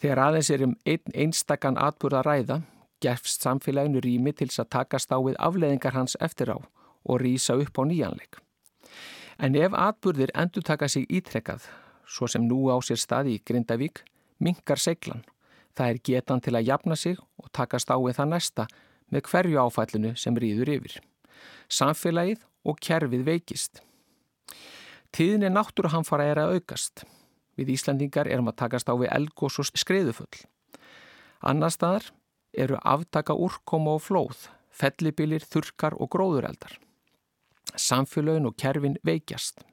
Þegar 0.00 0.20
aðeins 0.26 0.50
er 0.50 0.62
um 0.64 0.76
einn 0.88 1.16
einstakann 1.24 1.78
atburða 1.80 2.22
ræða 2.24 2.60
gefst 3.00 3.44
samfélaginu 3.44 4.00
rými 4.04 4.32
til 4.36 4.48
að 4.52 4.70
takast 4.76 5.12
á 5.12 5.18
við 5.20 5.36
afleðingar 5.38 5.96
hans 5.96 6.16
eftir 6.20 6.52
á 6.52 6.58
og 6.60 7.20
rýsa 7.20 7.56
upp 7.56 7.80
á 7.80 7.82
nýjanleik. 7.88 8.40
En 9.40 9.56
ef 9.56 9.72
atburðir 9.72 10.32
endur 10.36 10.62
taka 10.62 10.88
sig 10.88 11.06
ítrekkað, 11.08 11.64
svo 12.04 12.28
sem 12.28 12.44
nú 12.44 12.68
á 12.68 12.76
sér 12.84 13.00
staði 13.00 13.38
í 13.38 13.42
Grindavík, 13.44 14.04
minkar 14.38 14.78
seglan. 14.78 15.24
Það 15.76 15.88
er 15.88 16.02
getan 16.04 16.40
til 16.44 16.56
að 16.56 16.66
jafna 16.68 16.96
sig 16.96 17.16
og 17.40 17.48
takast 17.52 17.88
á 17.88 17.96
við 17.96 18.18
það 18.18 18.32
næsta 18.34 18.66
með 19.08 19.22
hverju 19.30 19.62
áfællinu 19.64 20.16
sem 20.16 20.36
rýður 20.36 20.74
yfir. 20.76 20.98
Samfélagið 21.68 22.44
og 22.64 22.80
kerfið 22.84 23.24
veikist. 23.24 23.80
Tíðinni 25.10 25.48
náttúruhamfara 25.50 26.28
er 26.30 26.38
að 26.38 26.52
aukast. 26.54 27.02
Við 27.58 27.72
Íslandingar 27.74 28.28
erum 28.30 28.48
að 28.52 28.60
takast 28.62 28.86
á 28.86 28.94
við 28.94 29.10
elgós 29.10 29.58
og 29.58 29.66
skriðufull. 29.66 30.44
Annar 31.42 31.72
staðar 31.74 32.06
eru 32.54 32.78
aftaka 32.78 33.34
úrkoma 33.34 33.96
og 33.98 34.04
flóð, 34.04 34.46
fellibilir, 34.70 35.42
þurkar 35.42 35.96
og 35.98 36.12
gróðureldar. 36.14 36.76
Samfélagin 37.74 38.46
og 38.46 38.54
kerfin 38.54 38.98
veikjast. 39.06 39.64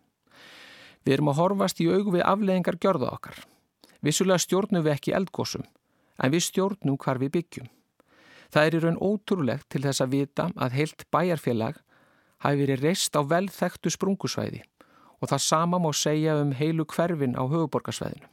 Við 1.05 1.19
erum 1.19 1.29
að 1.29 1.41
horfast 1.41 1.81
í 1.85 1.87
aug 1.91 2.09
við 2.15 2.25
afleðingar 2.25 2.79
gjörða 2.81 3.11
okkar. 3.13 3.37
Vissulega 4.01 4.41
stjórnum 4.41 4.85
við 4.85 4.95
ekki 4.95 5.13
eldgósum, 5.17 5.67
en 6.17 6.33
við 6.33 6.47
stjórnum 6.47 6.97
hvar 6.97 7.21
við 7.21 7.35
byggjum. 7.37 7.69
Það 8.49 8.65
er 8.65 8.77
í 8.77 8.81
raun 8.81 8.99
ótrúlegt 9.03 9.69
til 9.69 9.83
þess 9.85 10.01
að 10.01 10.17
vita 10.17 10.49
að 10.55 10.79
heilt 10.79 11.05
bæjarfélag 11.13 11.77
hafi 12.41 12.61
verið 12.63 12.83
reist 12.87 13.17
á 13.17 13.21
velþektu 13.21 13.93
sprungusvæði 13.93 14.63
og 15.21 15.29
það 15.31 15.43
sama 15.43 15.79
má 15.81 15.89
segja 15.95 16.37
um 16.41 16.53
heilu 16.57 16.85
hverfin 16.85 17.37
á 17.37 17.43
höfuborgarsvæðinu. 17.45 18.27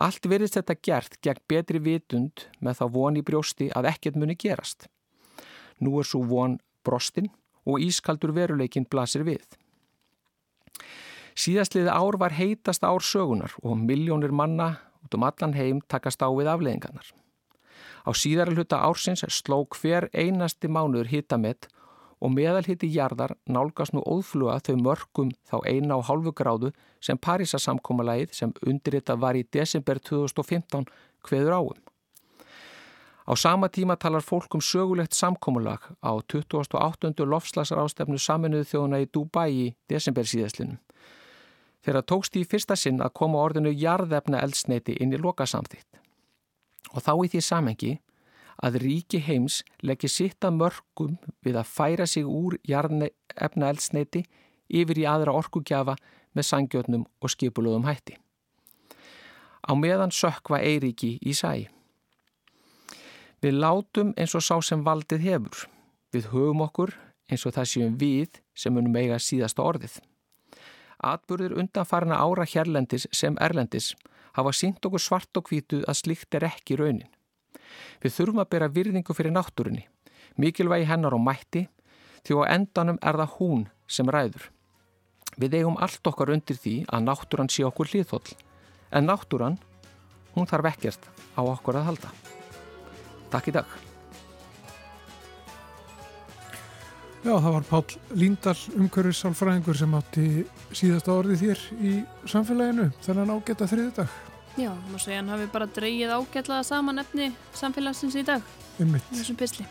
Allt 0.00 0.26
verðist 0.32 0.56
þetta 0.56 0.76
gert 0.80 1.18
gegn 1.24 1.42
betri 1.48 1.80
vitund 1.84 2.46
með 2.60 2.80
þá 2.80 2.84
von 2.94 3.18
í 3.20 3.24
brjósti 3.24 3.68
að 3.76 3.90
ekkert 3.92 4.16
muni 4.16 4.36
gerast. 4.38 4.88
Nú 5.80 5.98
er 6.00 6.08
svo 6.08 6.22
von 6.28 6.58
brostin 6.84 7.28
og 7.68 7.82
ískaldur 7.84 8.32
veruleikin 8.36 8.88
blasir 8.88 9.26
við. 9.28 9.44
Síðastliði 11.36 11.92
ár 11.92 12.16
var 12.20 12.34
heitast 12.36 12.84
ár 12.84 13.04
sögunar 13.04 13.52
og 13.62 13.76
miljónir 13.78 14.32
manna 14.32 14.76
út 15.04 15.16
um 15.16 15.24
allan 15.24 15.56
heim 15.56 15.80
takast 15.88 16.22
á 16.24 16.28
við 16.32 16.50
afleðingarnar. 16.52 17.06
Á 18.04 18.10
síðara 18.16 18.52
hluta 18.56 18.80
ársins 18.80 19.24
sló 19.28 19.62
hver 19.68 20.08
einasti 20.16 20.68
mánuður 20.68 21.12
hitamett 21.12 21.68
og 22.20 22.32
meðalhitti 22.36 22.88
jarðar 22.92 23.34
nálgast 23.48 23.94
nú 23.96 24.02
óðfluga 24.04 24.58
þau 24.64 24.76
mörgum 24.84 25.30
þá 25.48 25.56
eina 25.64 25.96
á 25.96 26.00
hálfu 26.04 26.32
gráðu 26.36 26.72
sem 27.00 27.18
Parísasamkómalagið 27.18 28.34
sem 28.36 28.52
undirritað 28.66 29.22
var 29.22 29.38
í 29.40 29.46
desember 29.52 29.98
2015 29.98 30.84
hveður 31.26 31.56
áum. 31.56 31.80
Á 33.30 33.32
sama 33.36 33.68
tíma 33.68 33.96
talar 33.96 34.24
fólk 34.26 34.54
um 34.54 34.60
sögulegt 34.60 35.14
samkómulag 35.14 35.80
á 36.02 36.12
28. 36.28 37.24
lofslagsrástefnu 37.24 38.18
saminuðu 38.18 38.68
þjóðuna 38.68 39.00
í 39.00 39.08
Dubai 39.12 39.50
í 39.54 39.66
desember 39.88 40.26
síðaslinum. 40.26 40.80
Þeirra 41.80 42.02
tókst 42.02 42.36
í 42.36 42.44
fyrsta 42.44 42.76
sinn 42.76 43.00
að 43.00 43.14
koma 43.16 43.40
orðinu 43.40 43.72
jarðefna 43.72 44.42
eldsneiti 44.44 44.98
inn 45.00 45.14
í 45.14 45.20
lokasamþýtt. 45.20 46.00
Og 46.92 47.00
þá 47.06 47.12
í 47.24 47.30
því 47.32 47.40
samengi 47.44 47.92
að 48.60 48.80
ríki 48.84 49.20
heims 49.24 49.60
leggir 49.82 50.12
sitt 50.12 50.44
að 50.44 50.58
mörgum 50.60 51.16
við 51.44 51.58
að 51.60 51.70
færa 51.72 52.06
sig 52.06 52.26
úr 52.28 52.58
jarðefna 52.68 53.70
eldsneiti 53.72 54.24
yfir 54.68 55.00
í 55.02 55.06
aðra 55.08 55.34
orkugjafa 55.36 55.96
með 56.36 56.46
sangjötnum 56.46 57.06
og 57.20 57.32
skipulöðum 57.32 57.88
hætti. 57.88 58.16
Á 59.66 59.72
meðan 59.76 60.12
sökva 60.14 60.60
Eiríki 60.62 61.16
í 61.20 61.34
sæi. 61.36 61.68
Við 63.40 63.56
látum 63.56 64.12
eins 64.20 64.34
og 64.36 64.44
sá 64.44 64.56
sem 64.64 64.84
valdið 64.84 65.24
hefur. 65.24 65.64
Við 66.12 66.30
höfum 66.32 66.64
okkur 66.66 66.94
eins 67.30 67.46
og 67.46 67.54
það 67.56 67.70
séum 67.72 67.98
við 68.00 68.40
sem 68.54 68.74
munum 68.74 68.96
eiga 68.96 69.18
síðasta 69.22 69.64
orðið. 69.64 70.00
Atburðir 71.00 71.56
undanfarna 71.56 72.18
ára 72.20 72.44
hérlendis 72.44 73.06
sem 73.16 73.38
erlendis 73.40 73.94
hafa 74.36 74.52
sínt 74.52 74.84
okkur 74.84 75.00
svart 75.00 75.40
og 75.40 75.48
hvítu 75.48 75.80
að 75.88 76.00
slikt 76.02 76.36
er 76.36 76.46
ekki 76.50 76.76
raunin. 76.76 77.08
Við 78.00 78.14
þurfum 78.16 78.42
að 78.42 78.50
bera 78.54 78.70
virðingu 78.72 79.16
fyrir 79.16 79.34
náttúrunni, 79.34 79.84
mikilvægi 80.40 80.88
hennar 80.88 81.16
og 81.16 81.24
mætti, 81.24 81.66
því 82.24 82.40
á 82.40 82.52
endanum 82.56 83.00
er 83.02 83.18
það 83.20 83.36
hún 83.38 83.66
sem 83.90 84.08
ræður. 84.08 84.48
Við 85.40 85.60
eigum 85.60 85.78
allt 85.80 86.06
okkar 86.06 86.32
undir 86.34 86.58
því 86.58 86.74
að 86.88 87.06
náttúran 87.06 87.52
sé 87.52 87.66
okkur 87.68 87.92
hlýðhóll, 87.92 88.34
en 88.90 89.06
náttúran, 89.06 89.60
hún 90.34 90.48
þarf 90.50 90.72
ekkert 90.72 91.06
á 91.36 91.40
okkur 91.42 91.80
að 91.80 91.88
halda. 91.90 92.10
Takk 93.30 93.52
í 93.52 93.54
dag. 93.54 93.78
Já, 97.20 97.34
það 97.36 97.52
var 97.52 97.64
Pál 97.68 97.84
Líndal, 98.16 98.56
umhverfisálfræðingur 98.80 99.76
sem 99.76 99.96
átti 99.98 100.26
síðasta 100.72 101.12
orðið 101.12 101.42
þér 101.44 101.64
í 101.84 101.94
samfélaginu, 102.32 102.86
þannig 103.04 103.26
að 103.26 103.32
ágæta 103.36 103.68
þriði 103.68 103.96
dag. 103.98 104.29
Já, 104.58 104.72
má 104.74 104.98
segja 104.98 105.20
hann 105.20 105.30
hafi 105.30 105.46
bara 105.52 105.68
dreyið 105.70 106.14
ágætlaða 106.16 106.64
saman 106.66 106.98
efni 107.02 107.30
samfélagsins 107.54 108.16
í 108.18 108.24
dag. 108.26 108.42
Um 108.82 108.96
mitt. 108.96 109.06
Þessum 109.12 109.38
pisli. 109.38 109.66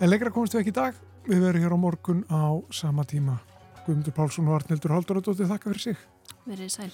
En 0.00 0.10
lengra 0.10 0.32
komumst 0.34 0.56
við 0.56 0.64
ekki 0.64 0.74
í 0.74 0.78
dag. 0.80 0.98
Við 1.28 1.44
verum 1.44 1.62
hér 1.62 1.76
á 1.76 1.78
morgun 1.78 2.24
á 2.32 2.58
sama 2.74 3.04
tíma. 3.04 3.38
Guðmundur 3.86 4.16
Pálsson 4.16 4.48
og 4.50 4.58
Arnildur 4.58 4.96
Halduradóttir, 4.96 5.48
þakka 5.50 5.70
fyrir 5.70 5.86
sig. 5.86 6.02
Verið 6.48 6.74
sæl. 6.74 6.90